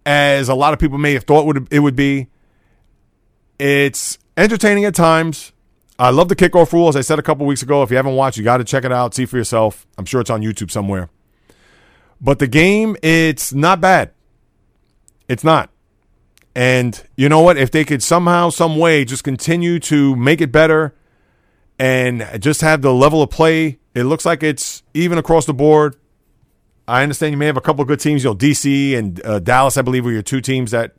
as 0.05 0.49
a 0.49 0.55
lot 0.55 0.73
of 0.73 0.79
people 0.79 0.97
may 0.97 1.13
have 1.13 1.23
thought 1.23 1.55
it 1.69 1.79
would 1.79 1.95
be. 1.95 2.27
It's 3.59 4.17
entertaining 4.35 4.85
at 4.85 4.95
times. 4.95 5.51
I 5.99 6.11
love 6.11 6.29
the 6.29 6.35
kickoff 6.35 6.71
rule, 6.71 6.87
as 6.87 6.95
I 6.95 7.01
said 7.01 7.19
a 7.19 7.21
couple 7.21 7.45
weeks 7.45 7.61
ago. 7.61 7.83
If 7.83 7.91
you 7.91 7.97
haven't 7.97 8.15
watched, 8.15 8.37
you 8.37 8.43
got 8.43 8.57
to 8.57 8.63
check 8.63 8.85
it 8.85 8.91
out, 8.91 9.13
see 9.13 9.25
for 9.25 9.35
yourself. 9.35 9.85
I'm 9.97 10.05
sure 10.05 10.21
it's 10.21 10.29
on 10.29 10.41
YouTube 10.41 10.71
somewhere. 10.71 11.09
But 12.21 12.39
the 12.39 12.47
game, 12.47 12.95
it's 13.03 13.53
not 13.53 13.81
bad. 13.81 14.11
It's 15.27 15.43
not. 15.43 15.69
And 16.55 17.03
you 17.17 17.27
know 17.27 17.41
what? 17.41 17.57
If 17.57 17.69
they 17.69 17.83
could 17.83 18.01
somehow, 18.01 18.49
some 18.49 18.77
way, 18.77 19.03
just 19.03 19.25
continue 19.25 19.77
to 19.81 20.15
make 20.15 20.39
it 20.39 20.53
better 20.53 20.95
and 21.79 22.27
just 22.39 22.61
have 22.61 22.81
the 22.81 22.93
level 22.93 23.23
of 23.23 23.29
play, 23.29 23.79
it 23.95 24.03
looks 24.03 24.25
like 24.25 24.43
it's 24.43 24.83
even 24.93 25.17
across 25.17 25.45
the 25.45 25.53
board. 25.53 25.95
I 26.87 27.03
understand 27.03 27.31
you 27.31 27.37
may 27.37 27.45
have 27.45 27.57
a 27.57 27.61
couple 27.61 27.85
good 27.85 27.99
teams. 27.99 28.23
You 28.23 28.31
know, 28.31 28.35
DC 28.35 28.97
and 28.97 29.25
uh, 29.25 29.39
Dallas, 29.39 29.77
I 29.77 29.81
believe, 29.81 30.05
were 30.05 30.11
your 30.11 30.21
two 30.21 30.41
teams 30.41 30.71
that 30.71 30.95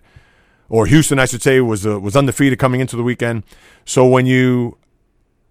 or 0.70 0.86
Houston, 0.86 1.18
I 1.18 1.26
should 1.26 1.42
say, 1.42 1.60
was 1.60 1.86
uh, 1.86 2.00
was 2.00 2.16
undefeated 2.16 2.58
coming 2.58 2.80
into 2.80 2.96
the 2.96 3.02
weekend. 3.02 3.44
So 3.84 4.06
when 4.06 4.24
you 4.24 4.78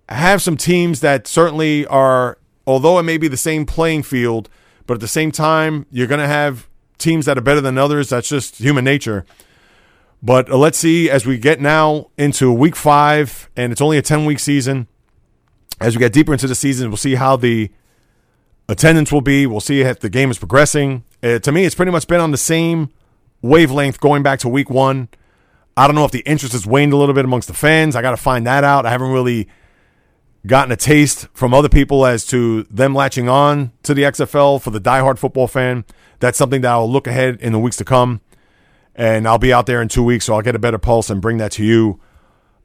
have 0.07 0.41
some 0.41 0.57
teams 0.57 1.01
that 1.01 1.27
certainly 1.27 1.85
are, 1.85 2.39
although 2.65 2.97
it 2.97 3.03
may 3.03 3.17
be 3.17 3.27
the 3.27 3.37
same 3.37 3.65
playing 3.65 4.03
field, 4.03 4.49
but 4.87 4.95
at 4.95 5.01
the 5.01 5.07
same 5.07 5.31
time, 5.31 5.85
you're 5.91 6.07
going 6.07 6.21
to 6.21 6.27
have 6.27 6.67
teams 6.97 7.25
that 7.25 7.37
are 7.37 7.41
better 7.41 7.61
than 7.61 7.77
others. 7.77 8.09
That's 8.09 8.29
just 8.29 8.57
human 8.57 8.83
nature. 8.83 9.25
But 10.23 10.49
uh, 10.49 10.57
let's 10.57 10.77
see 10.77 11.09
as 11.09 11.25
we 11.25 11.37
get 11.37 11.61
now 11.61 12.09
into 12.17 12.51
week 12.51 12.75
five, 12.75 13.49
and 13.55 13.71
it's 13.71 13.81
only 13.81 13.97
a 13.97 14.01
10 14.01 14.25
week 14.25 14.39
season. 14.39 14.87
As 15.79 15.95
we 15.95 15.99
get 15.99 16.13
deeper 16.13 16.33
into 16.33 16.47
the 16.47 16.55
season, 16.55 16.89
we'll 16.89 16.97
see 16.97 17.15
how 17.15 17.35
the 17.35 17.71
attendance 18.67 19.11
will 19.11 19.21
be. 19.21 19.47
We'll 19.47 19.61
see 19.61 19.81
if 19.81 19.99
the 19.99 20.09
game 20.09 20.29
is 20.31 20.37
progressing. 20.37 21.03
Uh, 21.23 21.39
to 21.39 21.51
me, 21.51 21.65
it's 21.65 21.75
pretty 21.75 21.91
much 21.91 22.07
been 22.07 22.19
on 22.19 22.31
the 22.31 22.37
same 22.37 22.89
wavelength 23.41 23.99
going 23.99 24.23
back 24.23 24.39
to 24.39 24.49
week 24.49 24.69
one. 24.69 25.09
I 25.77 25.87
don't 25.87 25.95
know 25.95 26.05
if 26.05 26.11
the 26.11 26.19
interest 26.19 26.53
has 26.53 26.67
waned 26.67 26.91
a 26.91 26.97
little 26.97 27.15
bit 27.15 27.23
amongst 27.23 27.47
the 27.47 27.53
fans. 27.53 27.95
I 27.95 28.01
got 28.01 28.11
to 28.11 28.17
find 28.17 28.45
that 28.45 28.63
out. 28.63 28.85
I 28.85 28.89
haven't 28.89 29.11
really 29.11 29.47
gotten 30.45 30.71
a 30.71 30.75
taste 30.75 31.27
from 31.33 31.53
other 31.53 31.69
people 31.69 32.05
as 32.05 32.25
to 32.27 32.63
them 32.63 32.93
latching 32.93 33.29
on 33.29 33.71
to 33.83 33.93
the 33.93 34.03
XFL 34.03 34.61
for 34.61 34.71
the 34.71 34.79
diehard 34.79 35.17
football 35.17 35.47
fan. 35.47 35.85
That's 36.19 36.37
something 36.37 36.61
that 36.61 36.71
I'll 36.71 36.91
look 36.91 37.07
ahead 37.07 37.39
in 37.41 37.53
the 37.53 37.59
weeks 37.59 37.77
to 37.77 37.85
come. 37.85 38.21
And 38.95 39.27
I'll 39.27 39.37
be 39.37 39.53
out 39.53 39.65
there 39.65 39.81
in 39.81 39.87
two 39.87 40.03
weeks, 40.03 40.25
so 40.25 40.33
I'll 40.33 40.41
get 40.41 40.55
a 40.55 40.59
better 40.59 40.77
pulse 40.77 41.09
and 41.09 41.21
bring 41.21 41.37
that 41.37 41.53
to 41.53 41.63
you 41.63 42.01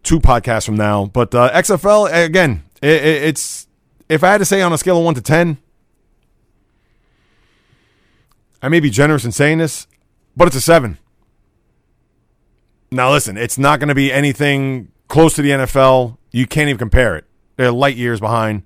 two 0.03 0.21
podcasts 0.21 0.67
from 0.67 0.77
now. 0.77 1.07
But 1.07 1.35
uh, 1.35 1.51
XFL, 1.53 2.25
again, 2.25 2.65
it, 2.83 2.91
it, 2.91 3.23
it's 3.25 3.67
if 4.09 4.23
I 4.23 4.33
had 4.33 4.39
to 4.39 4.45
say 4.45 4.61
on 4.63 4.73
a 4.73 4.79
scale 4.79 4.99
of 4.99 5.05
one 5.05 5.15
to 5.15 5.23
10, 5.23 5.59
I 8.63 8.69
may 8.69 8.81
be 8.81 8.91
generous 8.91 9.25
in 9.25 9.33
saying 9.33 9.59
this 9.59 9.87
but 10.37 10.49
it's 10.49 10.57
a 10.57 10.61
seven. 10.61 10.99
Now, 12.91 13.13
listen, 13.13 13.37
it's 13.37 13.59
not 13.59 13.81
going 13.81 13.89
to 13.89 13.95
be 13.95 14.13
anything 14.13 14.91
close 15.09 15.35
to 15.35 15.43
the 15.43 15.51
NFL. 15.51 16.19
You 16.33 16.47
can't 16.47 16.69
even 16.69 16.79
compare 16.79 17.17
it. 17.17 17.25
They're 17.57 17.73
light 17.73 17.97
years 17.97 18.21
behind. 18.21 18.63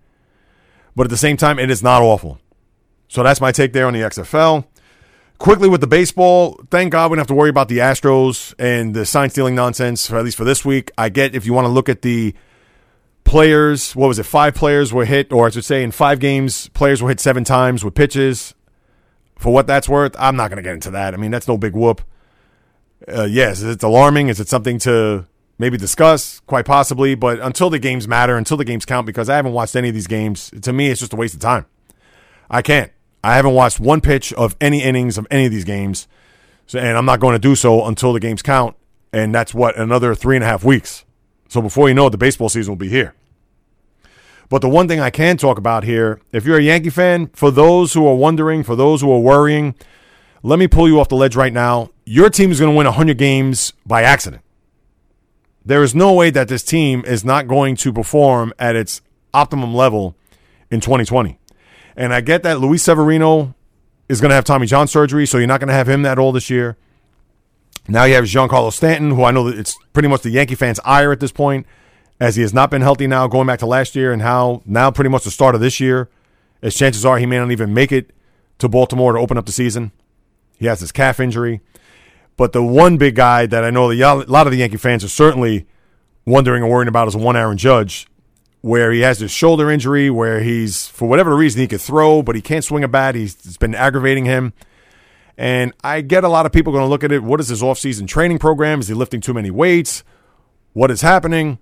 But 0.95 1.05
at 1.05 1.11
the 1.11 1.17
same 1.17 1.37
time, 1.37 1.59
it 1.59 1.71
is 1.71 1.83
not 1.83 2.03
awful. 2.03 2.39
So 3.09 3.23
that's 3.23 3.41
my 3.41 3.53
take 3.53 3.73
there 3.73 3.87
on 3.87 3.95
the 3.95 4.01
XFL. 4.01 4.67
Quickly 5.39 5.69
with 5.69 5.81
the 5.81 5.87
baseball, 5.87 6.61
thank 6.71 6.93
God 6.93 7.11
we 7.11 7.15
don't 7.15 7.21
have 7.21 7.29
to 7.29 7.35
worry 7.35 7.49
about 7.49 7.69
the 7.69 7.79
Astros 7.79 8.55
and 8.59 8.95
the 8.95 9.07
sign 9.07 9.31
stealing 9.31 9.55
nonsense, 9.55 10.11
at 10.11 10.25
least 10.25 10.37
for 10.37 10.45
this 10.45 10.65
week. 10.65 10.91
I 10.99 11.09
get 11.11 11.35
if 11.35 11.47
you 11.47 11.53
want 11.53 11.67
to 11.67 11.71
look 11.71 11.89
at 11.89 12.03
the 12.03 12.35
players, 13.29 13.95
what 13.95 14.09
was 14.09 14.19
it, 14.19 14.25
five 14.25 14.55
players 14.55 14.93
were 14.93 15.05
hit, 15.05 15.33
or 15.33 15.47
I 15.47 15.51
should 15.51 15.65
say 15.65 15.83
in 15.83 15.91
five 15.91 16.19
games, 16.19 16.69
players 16.71 17.03
were 17.03 17.09
hit 17.09 17.21
seven 17.21 17.45
times 17.45 17.85
with 17.85 17.95
pitches 17.95 18.55
for 19.39 19.53
what 19.53 19.67
that's 19.67 19.89
worth, 19.89 20.17
I'm 20.19 20.37
not 20.37 20.51
going 20.51 20.57
to 20.57 20.63
get 20.63 20.75
into 20.75 20.91
that. 20.91 21.15
I 21.15 21.17
mean, 21.17 21.31
that's 21.31 21.49
no 21.49 21.57
big 21.57 21.75
whoop. 21.75 22.03
Uh, 23.07 23.25
yes, 23.25 23.63
it's 23.63 23.85
alarming. 23.85 24.29
Is 24.29 24.41
it 24.41 24.49
something 24.49 24.79
to 24.81 25.27
maybe 25.59 25.79
discuss? 25.79 26.41
Quite 26.41 26.67
possibly. 26.67 27.15
But 27.15 27.39
until 27.41 27.71
the 27.71 27.79
games 27.79 28.09
matter, 28.09 28.37
until 28.37 28.57
the 28.57 28.65
games 28.65 28.85
count, 28.85 29.07
because 29.07 29.31
I 29.31 29.37
haven't 29.37 29.53
watched 29.53 29.77
any 29.77 29.89
of 29.89 29.95
these 29.95 30.09
games, 30.09 30.51
to 30.61 30.73
me, 30.73 30.91
it's 30.91 31.01
just 31.01 31.13
a 31.13 31.17
waste 31.17 31.35
of 31.35 31.41
time. 31.41 31.67
I 32.51 32.63
can't. 32.63 32.91
I 33.23 33.37
haven't 33.37 33.55
watched 33.55 33.79
one 33.79 34.01
pitch 34.01 34.33
of 34.33 34.57
any 34.61 34.83
innings 34.83 35.19
of 35.19 35.27
any 35.31 35.47
of 35.47 35.53
these 35.53 35.65
games. 35.65 36.09
So, 36.67 36.79
and 36.79 36.99
I'm 36.99 37.05
not 37.05 37.21
going 37.21 37.35
to 37.35 37.39
do 37.39 37.55
so 37.55 37.87
until 37.87 38.13
the 38.13 38.21
games 38.21 38.43
count. 38.43 38.77
And 39.13 39.35
that's 39.35 39.55
what, 39.55 39.79
another 39.79 40.15
three 40.15 40.37
and 40.37 40.45
a 40.45 40.47
half 40.47 40.65
weeks. 40.65 41.05
So 41.49 41.63
before 41.63 41.89
you 41.89 41.95
know 41.95 42.09
it, 42.09 42.11
the 42.11 42.19
baseball 42.19 42.49
season 42.49 42.73
will 42.73 42.77
be 42.77 42.91
here. 42.91 43.15
But 44.49 44.63
the 44.63 44.69
one 44.69 44.89
thing 44.89 45.01
I 45.01 45.11
can 45.11 45.37
talk 45.37 45.59
about 45.59 45.85
here, 45.85 46.21
if 46.33 46.47
you're 46.47 46.59
a 46.59 46.63
Yankee 46.63 46.91
fan, 46.91 47.27
for 47.29 47.51
those 47.51 47.93
who 47.93 48.07
are 48.07 48.15
wondering, 48.15 48.63
for 48.63 48.77
those 48.77 49.03
who 49.03 49.13
are 49.13 49.21
worrying, 49.21 49.75
let 50.43 50.59
me 50.59 50.67
pull 50.67 50.89
you 50.89 51.01
off 51.01 51.09
the 51.09 51.17
ledge 51.17 51.37
right 51.37 51.53
now. 51.53 51.91
Your 52.07 52.31
team 52.31 52.51
is 52.51 52.59
going 52.59 52.73
to 52.73 52.77
win 52.77 52.87
100 52.87 53.19
games 53.19 53.75
by 53.85 54.03
accident. 54.03 54.43
There 55.65 55.83
is 55.83 55.95
no 55.95 56.15
way 56.15 56.31
that 56.31 56.49
this 56.49 56.63
team 56.63 57.05
is 57.05 57.25
not 57.25 57.47
going 57.47 57.77
to 57.77 57.93
perform 57.93 58.55
at 58.59 58.75
its 58.75 59.03
optimum 59.35 59.75
level 59.75 60.17
in 60.71 60.81
2020. 60.81 61.39
And 61.95 62.15
I 62.15 62.23
get 62.23 62.43
that 62.45 62.61
Luis 62.61 62.83
Severino 62.83 63.55
is 64.09 64.21
going 64.23 64.31
to 64.31 64.35
have 64.35 64.45
Tommy 64.45 64.67
John 64.67 64.89
surgery, 64.89 65.27
so 65.27 65.37
you're 65.37 65.47
not 65.47 65.61
going 65.61 65.69
to 65.69 65.75
have 65.75 65.89
him 65.89 66.03
that 66.03 66.19
all 66.19 66.33
this 66.33 66.49
year. 66.49 66.79
Now 67.87 68.05
you 68.05 68.15
have 68.15 68.25
Giancarlo 68.25 68.73
Stanton, 68.73 69.11
who 69.11 69.25
I 69.25 69.31
know 69.31 69.51
that 69.51 69.59
it's 69.59 69.77
pretty 69.93 70.09
much 70.09 70.23
the 70.23 70.31
Yankee 70.31 70.55
fans' 70.55 70.81
ire 70.85 71.13
at 71.13 71.21
this 71.21 71.33
point 71.33 71.67
as 72.21 72.37
he 72.37 72.43
has 72.43 72.53
not 72.53 72.71
been 72.71 72.83
healthy 72.83 73.07
now, 73.07 73.27
going 73.29 73.47
back 73.47 73.61
to 73.61 73.67
last 73.67 73.95
year 73.95 74.13
and 74.13 74.23
how 74.23 74.63
now 74.67 74.91
pretty 74.91 75.11
much 75.11 75.25
the 75.25 75.31
start 75.31 75.55
of 75.55 75.61
this 75.61 75.81
year, 75.81 76.09
as 76.63 76.75
chances 76.75 77.05
are 77.05 77.19
he 77.19 77.27
may 77.27 77.39
not 77.39 77.51
even 77.51 77.73
make 77.73 77.93
it 77.93 78.11
to 78.59 78.69
Baltimore 78.69 79.13
to 79.13 79.19
open 79.19 79.39
up 79.39 79.47
the 79.47 79.53
season. 79.53 79.93
He 80.59 80.67
has 80.67 80.81
his 80.81 80.93
calf 80.93 81.21
injury. 81.21 81.61
But 82.37 82.53
the 82.53 82.63
one 82.63 82.99
big 82.99 83.15
guy 83.15 83.47
that 83.47 83.65
I 83.65 83.71
know 83.71 83.89
the, 83.89 84.01
a 84.01 84.15
lot 84.15 84.47
of 84.47 84.53
the 84.53 84.59
Yankee 84.59 84.77
fans 84.77 85.05
are 85.05 85.09
certainly 85.09 85.67
wondering 86.25 86.63
and 86.63 86.71
worrying 86.71 86.89
about 86.89 87.09
is 87.09 87.17
one 87.17 87.37
Aaron 87.37 87.59
Judge, 87.59 88.07
where 88.61 88.93
he 88.93 89.01
has 89.01 89.19
his 89.19 89.31
shoulder 89.31 89.71
injury, 89.71 90.11
where 90.11 90.41
he's, 90.41 90.87
for 90.89 91.09
whatever 91.09 91.35
reason, 91.37 91.61
he 91.61 91.69
could 91.69 91.81
throw, 91.81 92.23
but 92.23 92.37
he 92.37 92.43
can't 92.43 92.65
swing 92.65 92.85
a 92.85 92.89
bat. 92.89 93.15
He's, 93.15 93.35
it's 93.47 93.57
been 93.57 93.75
aggravating 93.75 94.25
him. 94.25 94.53
And 95.37 95.73
I 95.85 96.01
get 96.01 96.25
a 96.25 96.29
lot 96.29 96.47
of 96.47 96.53
people 96.53 96.73
going 96.73 96.85
to 96.85 96.89
look 96.89 97.05
at 97.05 97.13
it. 97.13 97.23
What 97.23 97.39
is 97.39 97.49
his 97.49 97.63
offseason 97.63 98.09
training 98.09 98.39
program? 98.39 98.81
Is 98.81 98.89
he 98.89 98.95
lifting 98.95 99.21
too 99.21 99.35
many 99.35 99.51
weights? 99.51 100.03
What 100.73 100.91
is 100.91 101.01
happening? 101.01 101.59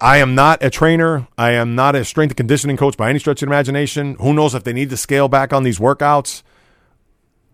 I 0.00 0.18
am 0.18 0.34
not 0.34 0.62
a 0.62 0.70
trainer. 0.70 1.28
I 1.36 1.50
am 1.52 1.74
not 1.74 1.94
a 1.94 2.04
strength 2.04 2.30
and 2.30 2.36
conditioning 2.36 2.76
coach 2.76 2.96
by 2.96 3.10
any 3.10 3.18
stretch 3.18 3.42
of 3.42 3.48
imagination. 3.48 4.14
Who 4.20 4.32
knows 4.32 4.54
if 4.54 4.64
they 4.64 4.72
need 4.72 4.90
to 4.90 4.96
scale 4.96 5.28
back 5.28 5.52
on 5.52 5.62
these 5.62 5.78
workouts? 5.78 6.42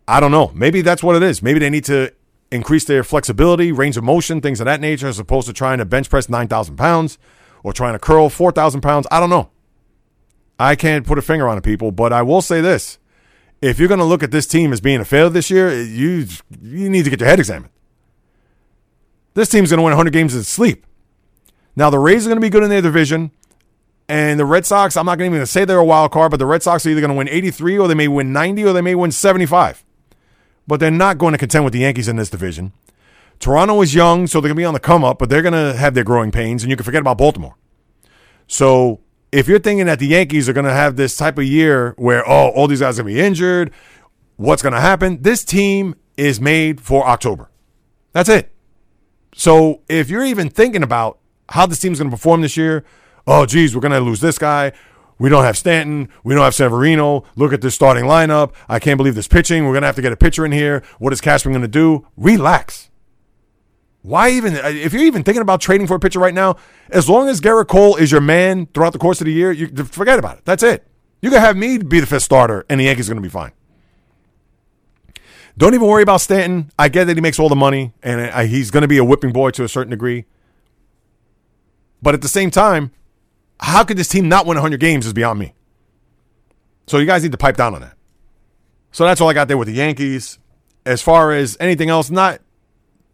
I 0.07 0.21
don't 0.21 0.31
know. 0.31 0.53
Maybe 0.55 0.83
that's 0.83 1.03
what 1.03 1.17
it 1.17 1.23
is. 1.23 1.43
Maybe 1.43 1.59
they 1.59 1.71
need 1.71 1.85
to 1.87 2.13
increase 2.53 2.85
their 2.85 3.05
flexibility, 3.05 3.73
range 3.73 3.97
of 3.97 4.05
motion, 4.05 4.41
things 4.41 4.61
of 4.61 4.67
that 4.67 4.81
nature, 4.81 5.07
as 5.07 5.19
opposed 5.19 5.47
to 5.47 5.53
trying 5.53 5.79
to 5.79 5.85
bench 5.85 6.11
press 6.11 6.29
9,000 6.29 6.77
pounds 6.77 7.19
or 7.63 7.73
trying 7.73 7.95
to 7.95 7.99
curl 7.99 8.29
4,000 8.29 8.81
pounds. 8.81 9.07
I 9.11 9.21
don't 9.21 9.31
know. 9.31 9.51
I 10.59 10.77
can't 10.77 11.07
put 11.07 11.19
a 11.19 11.23
finger 11.23 11.49
on 11.49 11.59
it, 11.59 11.65
people, 11.65 11.91
but 11.91 12.13
I 12.13 12.23
will 12.23 12.43
say 12.43 12.61
this. 12.61 12.99
If 13.63 13.79
you're 13.79 13.89
going 13.89 13.99
to 13.99 14.05
look 14.05 14.23
at 14.23 14.31
this 14.31 14.47
team 14.47 14.73
as 14.73 14.81
being 14.81 15.01
a 15.01 15.05
failure 15.05 15.31
this 15.31 15.51
year, 15.51 15.83
you, 15.83 16.27
you 16.61 16.89
need 16.89 17.05
to 17.05 17.11
get 17.11 17.21
your 17.21 17.29
head 17.29 17.39
examined. 17.39 17.73
This 19.35 19.49
team's 19.49 19.71
going 19.71 19.79
to 19.79 19.83
win 19.83 19.93
100 19.93 20.13
games 20.13 20.35
in 20.35 20.43
sleep. 20.43 20.87
Now, 21.77 21.91
the 21.91 21.99
Rays 21.99 22.27
are 22.27 22.29
going 22.29 22.37
to 22.37 22.45
be 22.45 22.51
good 22.51 22.63
in 22.63 22.71
their 22.71 22.83
division. 22.83 23.31
And 24.09 24.41
the 24.41 24.45
Red 24.45 24.67
Sox, 24.67 24.97
I'm 24.97 25.07
not 25.07 25.19
going 25.19 25.31
to 25.31 25.37
even 25.37 25.47
say 25.47 25.65
they're 25.65 25.79
a 25.79 25.85
wild 25.85 26.11
card, 26.11 26.33
but 26.33 26.39
the 26.39 26.47
Red 26.47 26.65
Sox 26.65 26.85
are 26.85 26.91
either 26.91 27.01
going 27.01 27.13
to 27.13 27.17
win 27.17 27.29
83 27.29 27.79
or 27.79 27.87
they 27.87 27.95
may 27.95 28.09
win 28.09 28.33
90 28.33 28.65
or 28.65 28.73
they 28.73 28.81
may 28.81 28.97
win 28.97 29.13
75. 29.13 29.85
But 30.67 30.81
they're 30.81 30.91
not 30.91 31.17
going 31.17 31.33
to 31.33 31.39
contend 31.39 31.63
with 31.63 31.73
the 31.73 31.81
Yankees 31.81 32.09
in 32.09 32.17
this 32.17 32.29
division. 32.29 32.73
Toronto 33.39 33.81
is 33.83 33.95
young, 33.95 34.27
so 34.27 34.41
they're 34.41 34.49
going 34.49 34.57
to 34.57 34.61
be 34.61 34.65
on 34.65 34.75
the 34.75 34.81
come 34.81 35.05
up, 35.05 35.19
but 35.21 35.31
they're 35.31 35.43
going 35.43 35.55
to 35.55 35.77
have 35.77 35.95
their 35.95 36.03
growing 36.03 36.33
pains. 36.33 36.65
And 36.65 36.71
you 36.71 36.77
can 36.77 36.85
forget 36.85 37.01
about 37.01 37.19
Baltimore. 37.19 37.55
So 38.49 39.01
if 39.31 39.47
you're 39.47 39.61
thinking 39.61 39.87
that 39.87 40.01
the 40.01 40.09
Yankees 40.09 40.49
are 40.49 40.53
going 40.53 40.67
to 40.67 40.73
have 40.73 40.97
this 40.97 41.17
type 41.17 41.39
of 41.39 41.45
year 41.45 41.95
where, 41.97 42.29
oh, 42.29 42.49
all 42.49 42.67
these 42.67 42.81
guys 42.81 42.99
are 42.99 43.05
going 43.05 43.15
to 43.15 43.21
be 43.21 43.25
injured, 43.25 43.71
what's 44.37 44.61
going 44.61 44.73
to 44.73 44.81
happen? 44.81 45.23
This 45.23 45.45
team 45.45 45.95
is 46.17 46.41
made 46.41 46.81
for 46.81 47.07
October. 47.07 47.49
That's 48.13 48.29
it. 48.29 48.53
So 49.35 49.83
if 49.89 50.11
you're 50.11 50.25
even 50.25 50.51
thinking 50.51 50.83
about 50.83 51.20
how 51.51 51.67
this 51.67 51.79
team's 51.79 51.99
going 51.99 52.11
to 52.11 52.17
perform 52.17 52.41
this 52.41 52.57
year, 52.57 52.85
oh, 53.27 53.45
geez, 53.47 53.75
we're 53.75 53.81
going 53.81 53.93
to 53.93 54.01
lose 54.01 54.21
this 54.21 54.39
guy. 54.39 54.73
We 55.19 55.29
don't 55.29 55.45
have 55.45 55.59
Stanton. 55.59 56.09
We 56.25 56.35
don't 56.35 56.45
have 56.45 56.55
Severino. 56.55 57.25
Look 57.37 57.53
at 57.53 57.61
this 57.61 57.75
starting 57.75 58.05
lineup. 58.05 58.55
I 58.69 58.79
can't 58.79 58.97
believe 58.97 59.15
this 59.15 59.29
pitching. 59.29 59.65
We're 59.65 59.73
going 59.73 59.83
to 59.83 59.87
have 59.87 59.97
to 59.97 60.03
get 60.03 60.13
a 60.13 60.17
pitcher 60.17 60.47
in 60.47 60.53
here. 60.53 60.83
What 60.99 61.13
is 61.13 61.21
Cashman 61.21 61.53
going 61.53 61.63
to 61.63 61.69
do? 61.69 62.07
Relax. 62.17 62.91
Why 64.03 64.31
even, 64.31 64.57
uh, 64.57 64.69
if 64.69 64.95
you're 64.95 65.03
even 65.03 65.23
thinking 65.23 65.43
about 65.43 65.61
trading 65.61 65.87
for 65.87 65.95
a 65.95 66.01
pitcher 66.01 66.19
right 66.19 66.33
now, 66.33 66.57
as 66.89 67.07
long 67.09 67.29
as 67.29 67.41
Gerrit 67.41 67.69
Cole 67.69 67.97
is 67.97 68.11
your 68.11 68.23
man 68.23 68.67
throughout 68.73 68.95
the 68.95 68.99
course 68.99 69.21
of 69.21 69.27
the 69.27 69.33
year, 69.33 69.53
you 69.53 69.69
forget 69.85 70.19
about 70.19 70.39
it. 70.39 70.45
That's 70.47 70.63
it. 70.63 70.87
You 71.21 71.29
can 71.29 71.41
have 71.41 71.55
me 71.57 71.77
be 71.77 72.01
the 72.01 72.07
fifth 72.07 72.23
starter, 72.23 72.65
and 72.71 72.81
the 72.81 72.85
Yankees 72.85 73.11
are 73.11 73.13
going 73.13 73.23
to 73.23 73.29
be 73.29 73.31
fine. 73.31 73.53
Don't 75.59 75.75
even 75.75 75.87
worry 75.87 76.03
about 76.03 76.23
Stanton. 76.23 76.71
I 76.79 76.89
get 76.89 77.05
that 77.05 77.17
he 77.19 77.21
makes 77.21 77.39
all 77.39 77.51
the 77.51 77.57
money, 77.57 77.93
and 78.03 78.23
uh, 78.23 78.41
he's 78.45 78.71
going 78.71 78.83
to 78.83 78.89
be 78.89 78.97
a 78.97 79.05
whipping 79.05 79.33
boy 79.33 79.51
to 79.51 79.65
a 79.65 79.69
certain 79.69 79.91
degree. 79.91 80.25
But 82.03 82.15
at 82.15 82.23
the 82.23 82.29
same 82.29 82.51
time, 82.51 82.93
how 83.61 83.85
could 83.85 83.97
this 83.97 84.09
team 84.09 84.29
not 84.29 84.47
win 84.47 84.57
100 84.57 84.81
games 84.81 85.07
is 85.07 85.13
beyond 85.13 85.39
me. 85.39 85.55
So 86.87 86.99
you 86.99 87.07
guys 87.07 87.23
need 87.23 87.33
to 87.33 87.39
pipe 87.39 87.57
down 87.57 87.75
on 87.75 87.83
that. 87.83 87.95
So 88.91 89.05
that's 89.05 89.21
all 89.21 89.29
I 89.29 89.35
got 89.35 89.49
there 89.49 89.59
with 89.59 89.69
the 89.69 89.75
Yankees. 89.75 90.39
As 90.85 91.03
far 91.03 91.33
as 91.33 91.57
anything 91.61 91.91
else, 91.91 92.11
not 92.11 92.41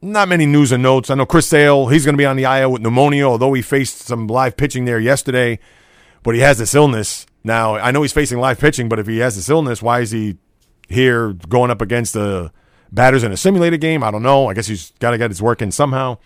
not 0.00 0.28
many 0.28 0.46
news 0.46 0.72
and 0.72 0.82
notes. 0.82 1.10
I 1.10 1.14
know 1.14 1.26
Chris 1.26 1.46
Sale, 1.46 1.88
he's 1.88 2.04
going 2.04 2.14
to 2.14 2.18
be 2.18 2.26
on 2.26 2.36
the 2.36 2.44
IL 2.44 2.72
with 2.72 2.82
pneumonia, 2.82 3.24
although 3.24 3.52
he 3.54 3.62
faced 3.62 3.98
some 3.98 4.26
live 4.26 4.56
pitching 4.56 4.84
there 4.84 5.00
yesterday, 5.00 5.58
but 6.22 6.34
he 6.34 6.40
has 6.42 6.58
this 6.58 6.74
illness. 6.74 7.26
Now, 7.42 7.74
I 7.74 7.90
know 7.90 8.02
he's 8.02 8.12
facing 8.12 8.38
live 8.38 8.58
pitching, 8.58 8.88
but 8.88 8.98
if 8.98 9.06
he 9.06 9.18
has 9.18 9.36
this 9.36 9.48
illness, 9.48 9.82
why 9.82 10.00
is 10.00 10.10
he 10.10 10.36
here 10.88 11.32
going 11.32 11.70
up 11.70 11.80
against 11.80 12.12
the 12.12 12.52
batters 12.92 13.24
in 13.24 13.32
a 13.32 13.36
simulated 13.36 13.80
game? 13.80 14.02
I 14.02 14.10
don't 14.10 14.22
know. 14.22 14.48
I 14.48 14.54
guess 14.54 14.66
he's 14.66 14.92
got 15.00 15.10
to 15.10 15.18
get 15.18 15.30
his 15.30 15.42
work 15.42 15.60
in 15.60 15.72
somehow. 15.72 16.18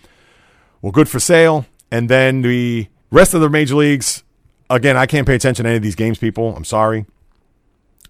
Well, 0.83 0.93
good 0.93 1.09
for 1.09 1.21
Sale. 1.21 1.67
And 1.91 2.09
then 2.09 2.43
the 2.43 2.89
rest 3.11 3.35
of 3.35 3.41
the 3.41 3.51
major 3.51 3.75
leagues, 3.75 4.23
again, 4.69 4.97
I 4.97 5.07
can't 5.07 5.27
pay 5.27 5.35
attention 5.35 5.65
to 5.65 5.69
any 5.69 5.77
of 5.77 5.83
these 5.83 5.97
games, 5.97 6.19
people. 6.19 6.55
I'm 6.55 6.65
sorry. 6.65 7.07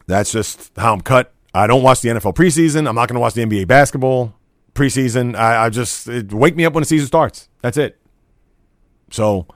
That's 0.06 0.32
just 0.32 0.72
how 0.76 0.92
I'm 0.92 1.00
cut. 1.00 1.32
I 1.54 1.66
don't 1.66 1.82
watch 1.82 2.00
the 2.00 2.10
NFL 2.10 2.34
preseason. 2.34 2.88
I'm 2.88 2.94
not 2.94 3.08
going 3.08 3.14
to 3.14 3.20
watch 3.20 3.34
the 3.34 3.44
NBA 3.44 3.66
basketball 3.66 4.34
preseason. 4.74 5.36
I, 5.36 5.66
I 5.66 5.68
just 5.70 6.08
it, 6.08 6.32
wake 6.32 6.56
me 6.56 6.64
up 6.64 6.72
when 6.72 6.82
the 6.82 6.86
season 6.86 7.06
starts. 7.06 7.48
That's 7.62 7.76
it. 7.76 8.00
So 9.10 9.46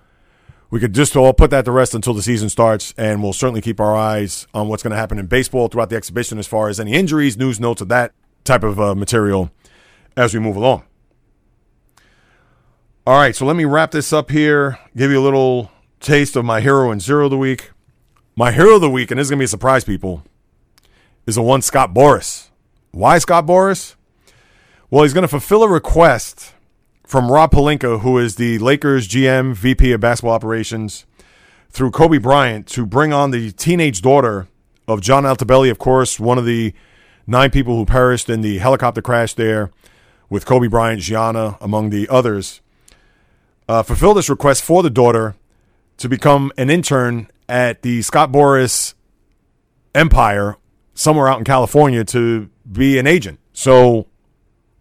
we 0.71 0.81
could 0.81 0.93
just 0.93 1.15
all 1.15 1.33
put 1.33 1.51
that 1.51 1.65
to 1.67 1.73
rest 1.73 1.95
until 1.95 2.15
the 2.15 2.23
season 2.23 2.49
starts, 2.49 2.93
and 2.97 3.23
we'll 3.23 3.33
certainly 3.33 3.61
keep 3.61 3.79
our 3.79 3.97
eyes 3.97 4.47
on 4.53 4.69
what's 4.69 4.83
going 4.83 4.91
to 4.91 4.97
happen 4.97 5.19
in 5.19 5.27
baseball 5.27 5.69
throughout 5.69 5.91
the 5.91 5.97
exhibition 5.97 6.39
as 6.39 6.47
far 6.47 6.69
as 6.69 6.81
any 6.81 6.95
injuries, 6.95 7.37
news 7.37 7.61
notes 7.61 7.81
of 7.81 7.89
that 7.89 8.13
type 8.43 8.65
of 8.65 8.81
uh, 8.81 8.95
material 8.95 9.51
as 10.17 10.35
we 10.35 10.41
move 10.41 10.57
along. 10.57 10.85
All 13.07 13.19
right, 13.19 13.37
so 13.37 13.45
let 13.45 13.55
me 13.55 13.67
wrap 13.67 13.91
this 13.91 14.15
up 14.15 14.31
here, 14.31 14.79
give 14.97 15.11
you 15.11 15.21
a 15.21 15.23
little 15.23 15.71
taste 16.01 16.37
of 16.37 16.45
my 16.47 16.63
hero 16.63 16.91
and 16.91 17.03
zero 17.03 17.27
of 17.27 17.33
the 17.33 17.37
week. 17.37 17.71
My 18.35 18.51
hero 18.51 18.77
of 18.77 18.81
the 18.81 18.89
week, 18.89 19.11
and 19.11 19.21
this 19.21 19.27
is 19.27 19.31
going 19.31 19.37
to 19.37 19.43
be 19.43 19.45
a 19.45 19.49
surprise, 19.49 19.85
people, 19.85 20.23
is 21.27 21.35
the 21.35 21.43
one 21.43 21.61
Scott 21.61 21.93
Boras. 21.93 22.49
Why 22.93 23.19
Scott 23.19 23.45
Boras? 23.45 23.95
Well, 24.89 25.03
he's 25.03 25.13
going 25.13 25.21
to 25.21 25.29
fulfill 25.29 25.63
a 25.63 25.69
request 25.69 26.55
from 27.07 27.31
Rob 27.31 27.53
Pelinka, 27.53 28.01
who 28.01 28.17
is 28.17 28.37
the 28.37 28.59
Lakers 28.59 29.07
GM, 29.07 29.53
VP 29.53 29.93
of 29.93 30.01
basketball 30.01 30.33
operations, 30.33 31.05
through 31.69 31.91
Kobe 31.91 32.17
Bryant 32.17 32.67
to 32.69 32.87
bring 32.87 33.13
on 33.13 33.33
the 33.33 33.53
teenage 33.53 34.01
daughter 34.01 34.49
of 34.89 35.03
John 35.03 35.25
Altobelli, 35.25 35.71
of 35.71 35.79
course, 35.79 36.19
one 36.19 36.39
of 36.39 36.47
the 36.47 36.73
nine 37.27 37.51
people 37.51 37.77
who 37.77 37.85
perished 37.85 38.31
in 38.31 38.41
the 38.41 38.57
helicopter 38.57 39.03
crash 39.03 39.35
there 39.35 39.71
with 40.31 40.47
Kobe 40.47 40.69
Bryant, 40.69 41.03
Gianna, 41.03 41.59
among 41.61 41.91
the 41.91 42.09
others. 42.09 42.63
Uh, 43.69 43.83
fulfill 43.83 44.15
this 44.15 44.29
request 44.29 44.63
for 44.63 44.83
the 44.83 44.91
daughter 44.91 45.37
to 45.97 46.09
become 46.09 46.53
an 46.59 46.71
intern 46.71 47.29
at 47.49 47.83
the 47.83 48.03
Scott 48.03 48.31
Boras 48.31 48.95
Empire 49.95 50.57
somewhere 50.95 51.29
out 51.29 51.39
in 51.39 51.45
California 51.45 52.05
to 52.05 52.51
be 52.71 52.99
an 52.99 53.07
agent. 53.07 53.39
So 53.53 54.07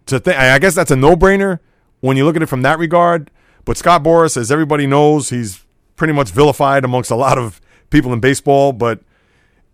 to 0.07 0.19
think, 0.19 0.37
I 0.37 0.59
guess 0.59 0.75
that's 0.75 0.91
a 0.91 0.95
no 0.95 1.15
brainer 1.15 1.59
when 2.01 2.17
you 2.17 2.25
look 2.25 2.35
at 2.35 2.41
it 2.41 2.47
from 2.47 2.61
that 2.63 2.79
regard. 2.79 3.31
But 3.65 3.77
Scott 3.77 4.03
Boras, 4.03 4.35
as 4.35 4.51
everybody 4.51 4.85
knows, 4.87 5.29
he's 5.29 5.65
pretty 5.95 6.13
much 6.13 6.31
vilified 6.31 6.83
amongst 6.83 7.11
a 7.11 7.15
lot 7.15 7.37
of 7.37 7.61
people 7.89 8.11
in 8.11 8.19
baseball. 8.19 8.73
But 8.73 8.99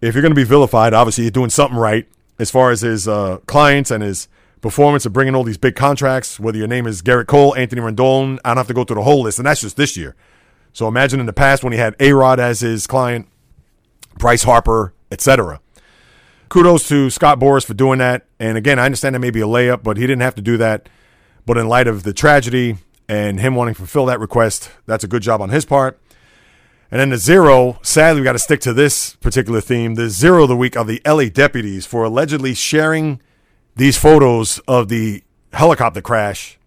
if 0.02 0.14
you're 0.14 0.22
going 0.22 0.32
to 0.32 0.36
be 0.36 0.44
vilified, 0.44 0.94
obviously 0.94 1.24
you're 1.24 1.32
doing 1.32 1.50
something 1.50 1.78
right 1.78 2.08
as 2.38 2.52
far 2.52 2.72
as 2.72 2.82
his 2.82 3.08
uh, 3.08 3.38
clients 3.48 3.92
and 3.92 4.04
his 4.04 4.28
performance 4.62 5.06
of 5.06 5.14
bringing 5.14 5.36
all 5.36 5.44
these 5.44 5.58
big 5.58 5.76
contracts. 5.76 6.40
Whether 6.40 6.58
your 6.58 6.68
name 6.68 6.86
is 6.88 7.02
Gerrit 7.02 7.28
Cole, 7.28 7.56
Anthony 7.56 7.82
Rendon, 7.82 8.40
I 8.44 8.50
don't 8.50 8.58
have 8.58 8.68
to 8.68 8.74
go 8.74 8.84
through 8.84 8.96
the 8.96 9.04
whole 9.04 9.24
list, 9.24 9.40
and 9.40 9.46
that's 9.46 9.62
just 9.62 9.78
this 9.78 9.96
year. 9.96 10.16
So 10.74 10.88
imagine 10.88 11.20
in 11.20 11.26
the 11.26 11.34
past 11.34 11.64
when 11.64 11.74
he 11.74 11.80
had 11.80 11.96
A 12.00 12.14
Rod 12.14 12.40
as 12.40 12.60
his 12.60 12.88
client, 12.88 13.28
Bryce 14.18 14.44
Harper, 14.44 14.94
etc 15.12 15.60
kudos 16.50 16.88
to 16.88 17.10
Scott 17.10 17.40
Boras 17.40 17.66
for 17.66 17.76
doing 17.76 18.00
that. 18.00 18.26
And 18.40 18.58
again, 18.58 18.80
I 18.80 18.86
understand 18.86 19.16
that 19.16 19.20
may 19.20 19.30
be 19.30 19.42
a 19.42 19.48
layup, 19.48 19.84
but 19.84 19.98
he 19.98 20.04
didn't 20.04 20.22
have 20.22 20.36
to 20.36 20.42
do 20.42 20.58
that. 20.58 20.90
But 21.46 21.58
in 21.58 21.68
light 21.68 21.88
of 21.88 22.04
the 22.04 22.14
tragedy 22.14 22.78
and 23.08 23.40
him 23.40 23.56
wanting 23.56 23.76
to 23.76 23.78
fulfill 23.78 24.06
that 24.08 24.20
request, 24.20 24.72
that's 24.86 25.04
a 25.04 25.08
good 25.08 25.22
job 25.22 25.42
on 25.42 25.50
his 25.50 25.66
part. 25.66 26.00
And 26.92 27.00
then 27.00 27.12
the 27.12 27.18
zero, 27.18 27.80
sadly, 27.84 28.22
we 28.22 28.26
got 28.26 28.34
to 28.34 28.40
stick 28.40 28.62
to 28.62 28.74
this 28.74 29.16
particular 29.16 29.62
theme. 29.62 29.94
The 29.94 30.10
zero 30.10 30.44
of 30.44 30.50
the 30.50 30.58
week 30.58 30.76
are 30.76 30.84
the 30.84 31.02
LA 31.06 31.26
deputies 31.26 31.86
for 31.86 32.04
allegedly 32.04 32.56
sharing 32.56 33.22
these 33.76 33.98
photos 33.98 34.60
of 34.68 34.90
the 34.90 35.24
helicopter 35.54 36.02
crash. 36.02 36.58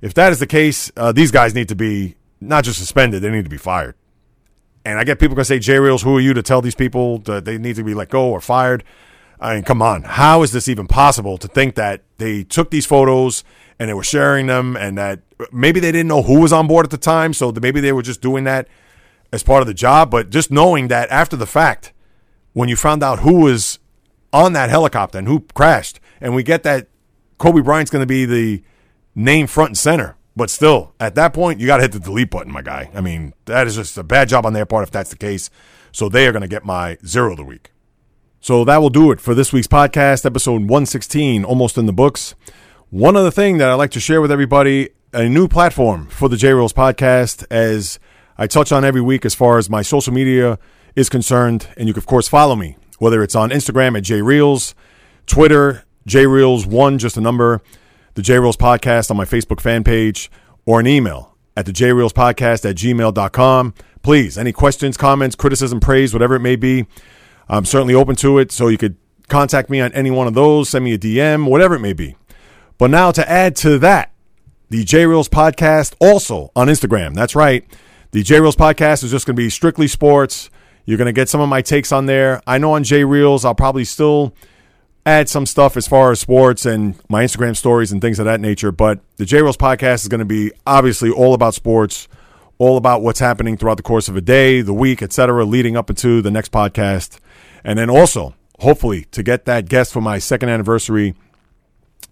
If 0.00 0.14
that 0.14 0.32
is 0.32 0.38
the 0.38 0.46
case, 0.46 0.90
uh, 0.96 1.12
these 1.12 1.30
guys 1.30 1.54
need 1.54 1.68
to 1.68 1.74
be 1.74 2.16
not 2.40 2.64
just 2.64 2.78
suspended, 2.78 3.22
they 3.22 3.30
need 3.30 3.44
to 3.44 3.50
be 3.50 3.58
fired. 3.58 3.94
And 4.84 4.98
I 4.98 5.04
get 5.04 5.18
people 5.18 5.34
going 5.34 5.42
to 5.42 5.46
say, 5.46 5.58
J 5.58 5.78
Reels, 5.78 6.02
who 6.02 6.16
are 6.16 6.20
you 6.20 6.32
to 6.32 6.42
tell 6.42 6.62
these 6.62 6.74
people 6.74 7.18
that 7.20 7.44
they 7.44 7.58
need 7.58 7.76
to 7.76 7.84
be 7.84 7.92
let 7.92 8.08
go 8.08 8.30
or 8.30 8.40
fired? 8.40 8.82
I 9.38 9.54
mean, 9.54 9.64
come 9.64 9.82
on. 9.82 10.02
How 10.02 10.42
is 10.42 10.52
this 10.52 10.68
even 10.68 10.86
possible 10.86 11.38
to 11.38 11.48
think 11.48 11.74
that 11.74 12.02
they 12.18 12.44
took 12.44 12.70
these 12.70 12.86
photos 12.86 13.44
and 13.78 13.88
they 13.88 13.94
were 13.94 14.02
sharing 14.02 14.46
them 14.46 14.76
and 14.76 14.96
that 14.98 15.20
maybe 15.52 15.80
they 15.80 15.92
didn't 15.92 16.08
know 16.08 16.22
who 16.22 16.40
was 16.40 16.52
on 16.52 16.66
board 16.66 16.84
at 16.84 16.90
the 16.90 16.98
time, 16.98 17.32
so 17.32 17.52
maybe 17.60 17.80
they 17.80 17.92
were 17.92 18.02
just 18.02 18.20
doing 18.20 18.44
that 18.44 18.68
as 19.32 19.42
part 19.42 19.62
of 19.62 19.66
the 19.66 19.74
job. 19.74 20.10
But 20.10 20.30
just 20.30 20.50
knowing 20.50 20.88
that 20.88 21.10
after 21.10 21.36
the 21.36 21.46
fact, 21.46 21.92
when 22.52 22.68
you 22.68 22.76
found 22.76 23.02
out 23.02 23.20
who 23.20 23.40
was 23.40 23.78
on 24.32 24.52
that 24.54 24.70
helicopter 24.70 25.18
and 25.18 25.28
who 25.28 25.40
crashed, 25.54 25.99
and 26.20 26.34
we 26.34 26.42
get 26.42 26.62
that 26.62 26.88
Kobe 27.38 27.60
Bryant's 27.60 27.90
going 27.90 28.02
to 28.02 28.06
be 28.06 28.24
the 28.24 28.62
name 29.14 29.46
front 29.46 29.70
and 29.70 29.78
center 29.78 30.16
but 30.36 30.48
still, 30.48 30.94
at 31.00 31.16
that 31.16 31.34
point, 31.34 31.60
you 31.60 31.66
got 31.66 31.76
to 31.76 31.82
hit 31.82 31.92
the 31.92 31.98
delete 31.98 32.30
button, 32.30 32.52
my 32.52 32.62
guy. 32.62 32.90
I 32.94 33.00
mean, 33.00 33.34
that 33.46 33.66
is 33.66 33.74
just 33.74 33.98
a 33.98 34.02
bad 34.02 34.28
job 34.28 34.46
on 34.46 34.52
their 34.52 34.66
part 34.66 34.84
if 34.84 34.90
that's 34.90 35.10
the 35.10 35.16
case. 35.16 35.50
So 35.92 36.08
they 36.08 36.26
are 36.26 36.32
going 36.32 36.42
to 36.42 36.48
get 36.48 36.64
my 36.64 36.98
zero 37.04 37.32
of 37.32 37.36
the 37.36 37.44
week. 37.44 37.72
So 38.40 38.64
that 38.64 38.78
will 38.78 38.90
do 38.90 39.10
it 39.10 39.20
for 39.20 39.34
this 39.34 39.52
week's 39.52 39.66
podcast, 39.66 40.24
episode 40.24 40.62
116, 40.62 41.44
almost 41.44 41.76
in 41.76 41.86
the 41.86 41.92
books. 41.92 42.34
One 42.88 43.16
other 43.16 43.30
thing 43.30 43.58
that 43.58 43.68
I'd 43.68 43.74
like 43.74 43.90
to 43.90 44.00
share 44.00 44.20
with 44.20 44.32
everybody 44.32 44.90
a 45.12 45.28
new 45.28 45.46
platform 45.46 46.06
for 46.06 46.28
the 46.28 46.36
J 46.36 46.54
Reels 46.54 46.72
podcast, 46.72 47.44
as 47.50 47.98
I 48.38 48.46
touch 48.46 48.72
on 48.72 48.84
every 48.84 49.02
week 49.02 49.26
as 49.26 49.34
far 49.34 49.58
as 49.58 49.68
my 49.68 49.82
social 49.82 50.14
media 50.14 50.58
is 50.96 51.08
concerned. 51.08 51.68
And 51.76 51.86
you 51.86 51.92
can, 51.92 52.00
of 52.00 52.06
course, 52.06 52.28
follow 52.28 52.56
me, 52.56 52.78
whether 52.98 53.22
it's 53.22 53.34
on 53.34 53.50
Instagram 53.50 53.94
at 53.96 54.04
J 54.04 54.22
Reels, 54.22 54.74
Twitter, 55.26 55.84
J 56.10 56.24
Reels1, 56.24 56.98
just 56.98 57.16
a 57.16 57.20
number 57.20 57.62
the 58.14 58.22
J 58.22 58.40
Reels 58.40 58.56
Podcast 58.56 59.12
on 59.12 59.16
my 59.16 59.24
Facebook 59.24 59.60
fan 59.60 59.84
page 59.84 60.28
or 60.66 60.80
an 60.80 60.88
email 60.88 61.36
at 61.56 61.66
the 61.66 61.72
J 61.72 61.92
Reels 61.92 62.12
Podcast 62.12 62.68
at 62.68 62.74
gmail.com. 62.74 63.74
Please, 64.02 64.36
any 64.36 64.50
questions, 64.50 64.96
comments, 64.96 65.36
criticism, 65.36 65.78
praise, 65.78 66.12
whatever 66.12 66.34
it 66.34 66.40
may 66.40 66.56
be, 66.56 66.86
I'm 67.48 67.64
certainly 67.64 67.94
open 67.94 68.16
to 68.16 68.38
it. 68.38 68.50
So 68.50 68.66
you 68.66 68.76
could 68.76 68.96
contact 69.28 69.70
me 69.70 69.80
on 69.80 69.92
any 69.92 70.10
one 70.10 70.26
of 70.26 70.34
those, 70.34 70.68
send 70.68 70.84
me 70.84 70.94
a 70.94 70.98
DM, 70.98 71.48
whatever 71.48 71.76
it 71.76 71.80
may 71.80 71.92
be. 71.92 72.16
But 72.76 72.90
now 72.90 73.12
to 73.12 73.30
add 73.30 73.54
to 73.56 73.78
that, 73.78 74.10
the 74.68 74.82
J 74.82 75.06
Reels 75.06 75.28
Podcast 75.28 75.94
also 76.00 76.50
on 76.56 76.66
Instagram. 76.66 77.14
That's 77.14 77.36
right. 77.36 77.64
The 78.10 78.24
J 78.24 78.40
Reels 78.40 78.56
Podcast 78.56 79.04
is 79.04 79.12
just 79.12 79.26
going 79.26 79.36
to 79.36 79.40
be 79.40 79.48
strictly 79.48 79.86
sports. 79.86 80.50
You're 80.86 80.98
going 80.98 81.06
to 81.06 81.12
get 81.12 81.28
some 81.28 81.40
of 81.40 81.48
my 81.48 81.62
takes 81.62 81.92
on 81.92 82.06
there. 82.06 82.42
I 82.48 82.58
know 82.58 82.72
on 82.72 82.82
J 82.82 83.04
Reels, 83.04 83.44
I'll 83.44 83.54
probably 83.54 83.84
still 83.84 84.34
add 85.10 85.28
some 85.28 85.46
stuff 85.46 85.76
as 85.76 85.86
far 85.86 86.12
as 86.12 86.20
sports 86.20 86.64
and 86.64 86.94
my 87.08 87.24
Instagram 87.24 87.56
stories 87.56 87.92
and 87.92 88.00
things 88.00 88.18
of 88.18 88.24
that 88.24 88.40
nature. 88.40 88.72
But 88.72 89.00
the 89.16 89.24
J 89.24 89.42
Reels 89.42 89.56
podcast 89.56 90.02
is 90.02 90.08
going 90.08 90.20
to 90.20 90.24
be 90.24 90.52
obviously 90.66 91.10
all 91.10 91.34
about 91.34 91.54
sports, 91.54 92.08
all 92.58 92.76
about 92.76 93.02
what's 93.02 93.18
happening 93.18 93.56
throughout 93.56 93.76
the 93.76 93.82
course 93.82 94.08
of 94.08 94.16
a 94.16 94.20
day, 94.20 94.60
the 94.60 94.72
week, 94.72 95.02
etc., 95.02 95.44
leading 95.44 95.76
up 95.76 95.90
into 95.90 96.22
the 96.22 96.30
next 96.30 96.52
podcast. 96.52 97.18
And 97.64 97.78
then 97.78 97.90
also, 97.90 98.34
hopefully, 98.60 99.06
to 99.10 99.22
get 99.22 99.44
that 99.46 99.68
guest 99.68 99.92
for 99.92 100.00
my 100.00 100.18
second 100.18 100.48
anniversary, 100.48 101.14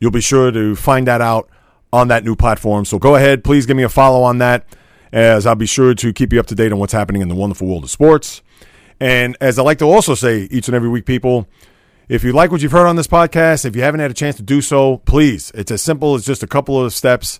you'll 0.00 0.10
be 0.10 0.20
sure 0.20 0.50
to 0.50 0.74
find 0.74 1.06
that 1.06 1.20
out 1.20 1.48
on 1.92 2.08
that 2.08 2.24
new 2.24 2.36
platform. 2.36 2.84
So 2.84 2.98
go 2.98 3.14
ahead, 3.14 3.44
please 3.44 3.64
give 3.64 3.76
me 3.76 3.82
a 3.82 3.88
follow 3.88 4.22
on 4.22 4.38
that. 4.38 4.66
as 5.12 5.46
I'll 5.46 5.54
be 5.54 5.66
sure 5.66 5.94
to 5.94 6.12
keep 6.12 6.32
you 6.32 6.40
up 6.40 6.46
to 6.46 6.54
date 6.54 6.72
on 6.72 6.78
what's 6.78 6.92
happening 6.92 7.22
in 7.22 7.28
the 7.28 7.34
wonderful 7.34 7.66
world 7.66 7.84
of 7.84 7.90
sports. 7.90 8.42
And 9.00 9.36
as 9.40 9.58
I 9.58 9.62
like 9.62 9.78
to 9.78 9.84
also 9.84 10.14
say 10.14 10.48
each 10.50 10.68
and 10.68 10.74
every 10.74 10.88
week, 10.88 11.06
people, 11.06 11.46
if 12.08 12.24
you 12.24 12.32
like 12.32 12.50
what 12.50 12.62
you've 12.62 12.72
heard 12.72 12.86
on 12.86 12.96
this 12.96 13.06
podcast, 13.06 13.66
if 13.66 13.76
you 13.76 13.82
haven't 13.82 14.00
had 14.00 14.10
a 14.10 14.14
chance 14.14 14.36
to 14.36 14.42
do 14.42 14.62
so, 14.62 14.98
please, 14.98 15.52
it's 15.54 15.70
as 15.70 15.82
simple 15.82 16.14
as 16.14 16.24
just 16.24 16.42
a 16.42 16.46
couple 16.46 16.82
of 16.82 16.94
steps. 16.94 17.38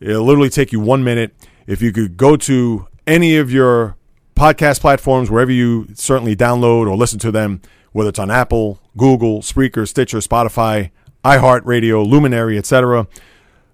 It'll 0.00 0.24
literally 0.24 0.50
take 0.50 0.72
you 0.72 0.80
one 0.80 1.04
minute. 1.04 1.32
If 1.68 1.80
you 1.80 1.92
could 1.92 2.16
go 2.16 2.36
to 2.36 2.88
any 3.06 3.36
of 3.36 3.52
your 3.52 3.96
podcast 4.34 4.80
platforms, 4.80 5.30
wherever 5.30 5.52
you 5.52 5.86
certainly 5.94 6.34
download 6.34 6.90
or 6.90 6.96
listen 6.96 7.20
to 7.20 7.30
them, 7.30 7.62
whether 7.92 8.08
it's 8.08 8.18
on 8.18 8.30
Apple, 8.30 8.80
Google, 8.96 9.40
Spreaker, 9.40 9.86
Stitcher, 9.86 10.18
Spotify, 10.18 10.90
iHeartRadio, 11.24 12.04
Luminary, 12.04 12.58
etc. 12.58 13.06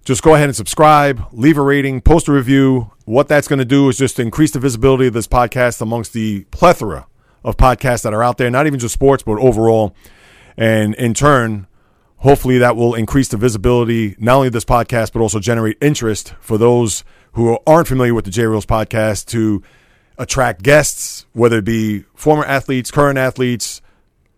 Just 0.05 0.21
go 0.21 0.35
ahead 0.35 0.49
and 0.49 0.55
subscribe, 0.55 1.23
leave 1.31 1.57
a 1.57 1.61
rating, 1.63 2.01
post 2.01 2.27
a 2.27 2.31
review. 2.31 2.91
What 3.05 3.27
that's 3.27 3.47
going 3.47 3.59
to 3.59 3.65
do 3.65 3.89
is 3.89 3.97
just 3.97 4.19
increase 4.19 4.51
the 4.51 4.59
visibility 4.59 5.07
of 5.07 5.13
this 5.13 5.27
podcast 5.27 5.81
amongst 5.81 6.13
the 6.13 6.43
plethora 6.51 7.07
of 7.43 7.57
podcasts 7.57 8.03
that 8.03 8.13
are 8.13 8.21
out 8.21 8.37
there, 8.37 8.51
not 8.51 8.67
even 8.67 8.79
just 8.79 8.93
sports, 8.93 9.23
but 9.23 9.39
overall. 9.39 9.95
And 10.59 10.93
in 10.95 11.13
turn, 11.13 11.67
hopefully 12.17 12.57
that 12.57 12.75
will 12.75 12.93
increase 12.93 13.29
the 13.29 13.37
visibility, 13.37 14.17
not 14.19 14.35
only 14.35 14.47
of 14.47 14.53
this 14.53 14.65
podcast, 14.65 15.13
but 15.13 15.21
also 15.21 15.39
generate 15.39 15.77
interest 15.79 16.33
for 16.41 16.57
those 16.57 17.05
who 17.31 17.57
aren't 17.65 17.87
familiar 17.87 18.13
with 18.13 18.25
the 18.25 18.31
J 18.31 18.45
Reels 18.45 18.65
podcast 18.65 19.27
to 19.27 19.63
attract 20.17 20.61
guests, 20.61 21.25
whether 21.31 21.59
it 21.59 21.65
be 21.65 22.03
former 22.13 22.43
athletes, 22.43 22.91
current 22.91 23.17
athletes, 23.17 23.81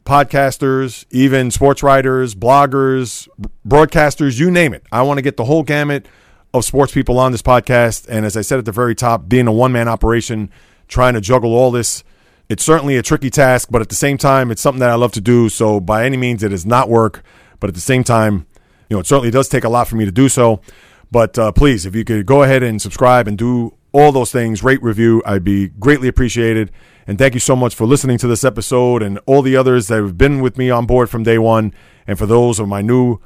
podcasters, 0.06 1.06
even 1.10 1.50
sports 1.50 1.82
writers, 1.82 2.36
bloggers, 2.36 3.28
broadcasters, 3.68 4.40
you 4.40 4.52
name 4.52 4.76
it. 4.76 4.84
I 4.92 5.02
want 5.02 5.18
to 5.18 5.24
get 5.24 5.38
the 5.38 5.46
whole 5.46 5.64
gamut 5.64 6.06
of 6.54 6.64
sports 6.66 6.94
people 6.94 7.18
on 7.18 7.32
this 7.32 7.42
podcast. 7.42 8.08
And 8.08 8.28
as 8.28 8.38
I 8.38 8.42
said 8.42 8.60
at 8.60 8.66
the 8.66 8.72
very 8.72 8.94
top, 8.94 9.28
being 9.28 9.48
a 9.48 9.52
one 9.52 9.72
man 9.72 9.88
operation, 9.88 10.52
trying 10.88 11.16
to 11.16 11.22
juggle 11.22 11.56
all 11.56 11.72
this, 11.72 12.04
it's 12.52 12.66
certainly 12.66 12.98
a 12.98 13.02
tricky 13.02 13.30
task, 13.30 13.70
but 13.72 13.82
at 13.82 13.88
the 13.88 13.96
same 13.96 14.18
time, 14.18 14.52
it's 14.52 14.62
something 14.62 14.82
that 14.82 14.90
I 14.90 14.96
love 14.96 15.14
to 15.14 15.22
do. 15.22 15.48
So 15.48 15.80
by 15.80 16.06
any 16.06 16.18
means, 16.18 16.44
it 16.44 16.52
is 16.52 16.66
not 16.66 16.90
work, 16.90 17.24
but 17.62 17.70
at 17.70 17.76
the 17.76 17.82
same 17.82 18.04
time, 18.04 18.46
you 18.90 18.98
know, 18.98 19.00
it 19.00 19.08
certainly 19.08 19.32
does 19.32 19.48
take 19.48 19.64
a 19.64 19.70
lot 19.70 19.88
for 19.88 19.96
me 19.96 20.04
to 20.04 20.12
do 20.12 20.28
so. 20.28 20.60
But 21.10 21.40
uh, 21.40 21.54
please, 21.54 21.86
if 21.86 21.96
you 21.96 22.04
could 22.04 22.26
go 22.26 22.44
ahead 22.44 22.62
and 22.62 22.82
subscribe 22.82 23.26
and 23.30 23.38
do 23.38 23.78
all 23.94 24.12
those 24.12 24.34
things, 24.34 24.64
rate, 24.64 24.84
review, 24.84 25.24
I'd 25.26 25.46
be 25.46 25.70
greatly 25.70 26.10
appreciated. 26.10 26.72
And 27.08 27.18
thank 27.18 27.36
you 27.36 27.40
so 27.40 27.56
much 27.56 27.74
for 27.74 27.86
listening 27.86 28.18
to 28.18 28.28
this 28.28 28.44
episode 28.44 29.02
and 29.02 29.18
all 29.26 29.42
the 29.42 29.56
others 29.56 29.88
that 29.88 30.02
have 30.02 30.18
been 30.18 30.42
with 30.42 30.58
me 30.58 30.70
on 30.70 30.86
board 30.86 31.10
from 31.10 31.24
day 31.24 31.38
one. 31.38 31.74
And 32.06 32.20
for 32.20 32.26
those 32.26 32.60
of 32.60 32.68
my 32.68 32.82
new 32.82 33.20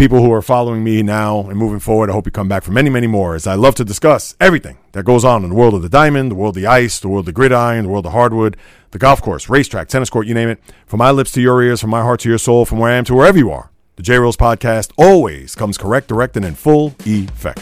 people 0.00 0.22
who 0.22 0.32
are 0.32 0.40
following 0.40 0.82
me 0.82 1.02
now 1.02 1.40
and 1.40 1.58
moving 1.58 1.78
forward, 1.78 2.08
I 2.08 2.14
hope 2.14 2.24
you 2.24 2.32
come 2.32 2.48
back 2.48 2.62
for 2.62 2.72
many, 2.72 2.88
many 2.88 3.06
more 3.06 3.34
as 3.34 3.46
I 3.46 3.54
love 3.54 3.74
to 3.74 3.84
discuss 3.84 4.34
everything 4.40 4.78
that 4.92 5.04
goes 5.04 5.26
on 5.26 5.44
in 5.44 5.50
the 5.50 5.54
world 5.54 5.74
of 5.74 5.82
the 5.82 5.90
diamond, 5.90 6.30
the 6.30 6.36
world 6.36 6.56
of 6.56 6.62
the 6.62 6.66
ice, 6.66 6.98
the 6.98 7.08
world 7.08 7.24
of 7.24 7.26
the 7.26 7.32
gridiron, 7.32 7.84
the 7.84 7.90
world 7.90 8.06
of 8.06 8.12
hardwood, 8.12 8.56
the 8.92 8.98
golf 8.98 9.20
course, 9.20 9.50
racetrack, 9.50 9.88
tennis 9.88 10.08
court, 10.08 10.26
you 10.26 10.32
name 10.32 10.48
it. 10.48 10.58
From 10.86 11.00
my 11.00 11.10
lips 11.10 11.32
to 11.32 11.42
your 11.42 11.62
ears, 11.62 11.82
from 11.82 11.90
my 11.90 12.00
heart 12.00 12.20
to 12.20 12.30
your 12.30 12.38
soul, 12.38 12.64
from 12.64 12.78
where 12.78 12.90
I 12.90 12.94
am 12.94 13.04
to 13.04 13.14
wherever 13.14 13.36
you 13.36 13.50
are. 13.50 13.70
The 13.96 14.02
J 14.02 14.18
Reels 14.18 14.38
podcast 14.38 14.90
always 14.96 15.54
comes 15.54 15.76
correct, 15.76 16.08
direct, 16.08 16.34
and 16.34 16.46
in 16.46 16.54
full 16.54 16.94
effect. 17.04 17.60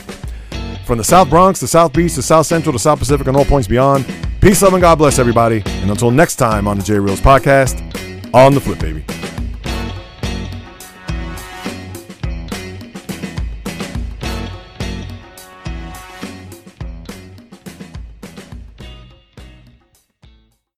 From 0.87 0.99
the 0.99 1.05
South 1.05 1.29
Bronx, 1.29 1.59
the 1.59 1.67
South 1.67 1.93
Beach, 1.93 2.15
the 2.15 2.23
South 2.23 2.47
Central, 2.47 2.73
the 2.73 2.79
South 2.79 3.01
Pacific, 3.01 3.27
and 3.27 3.37
all 3.37 3.47
points 3.47 3.67
beyond, 3.67 4.07
peace, 4.41 4.63
love, 4.63 4.75
and 4.75 4.81
God 4.81 4.95
bless 4.95 5.19
everybody. 5.19 5.65
And 5.67 5.91
until 5.91 6.13
next 6.13 6.37
time 6.37 6.69
on 6.69 6.79
the 6.79 6.85
J 6.85 7.01
Reels 7.01 7.21
podcast, 7.21 7.83
on 8.33 8.55
the 8.55 8.61
flip, 8.61 8.79
baby. 8.79 9.05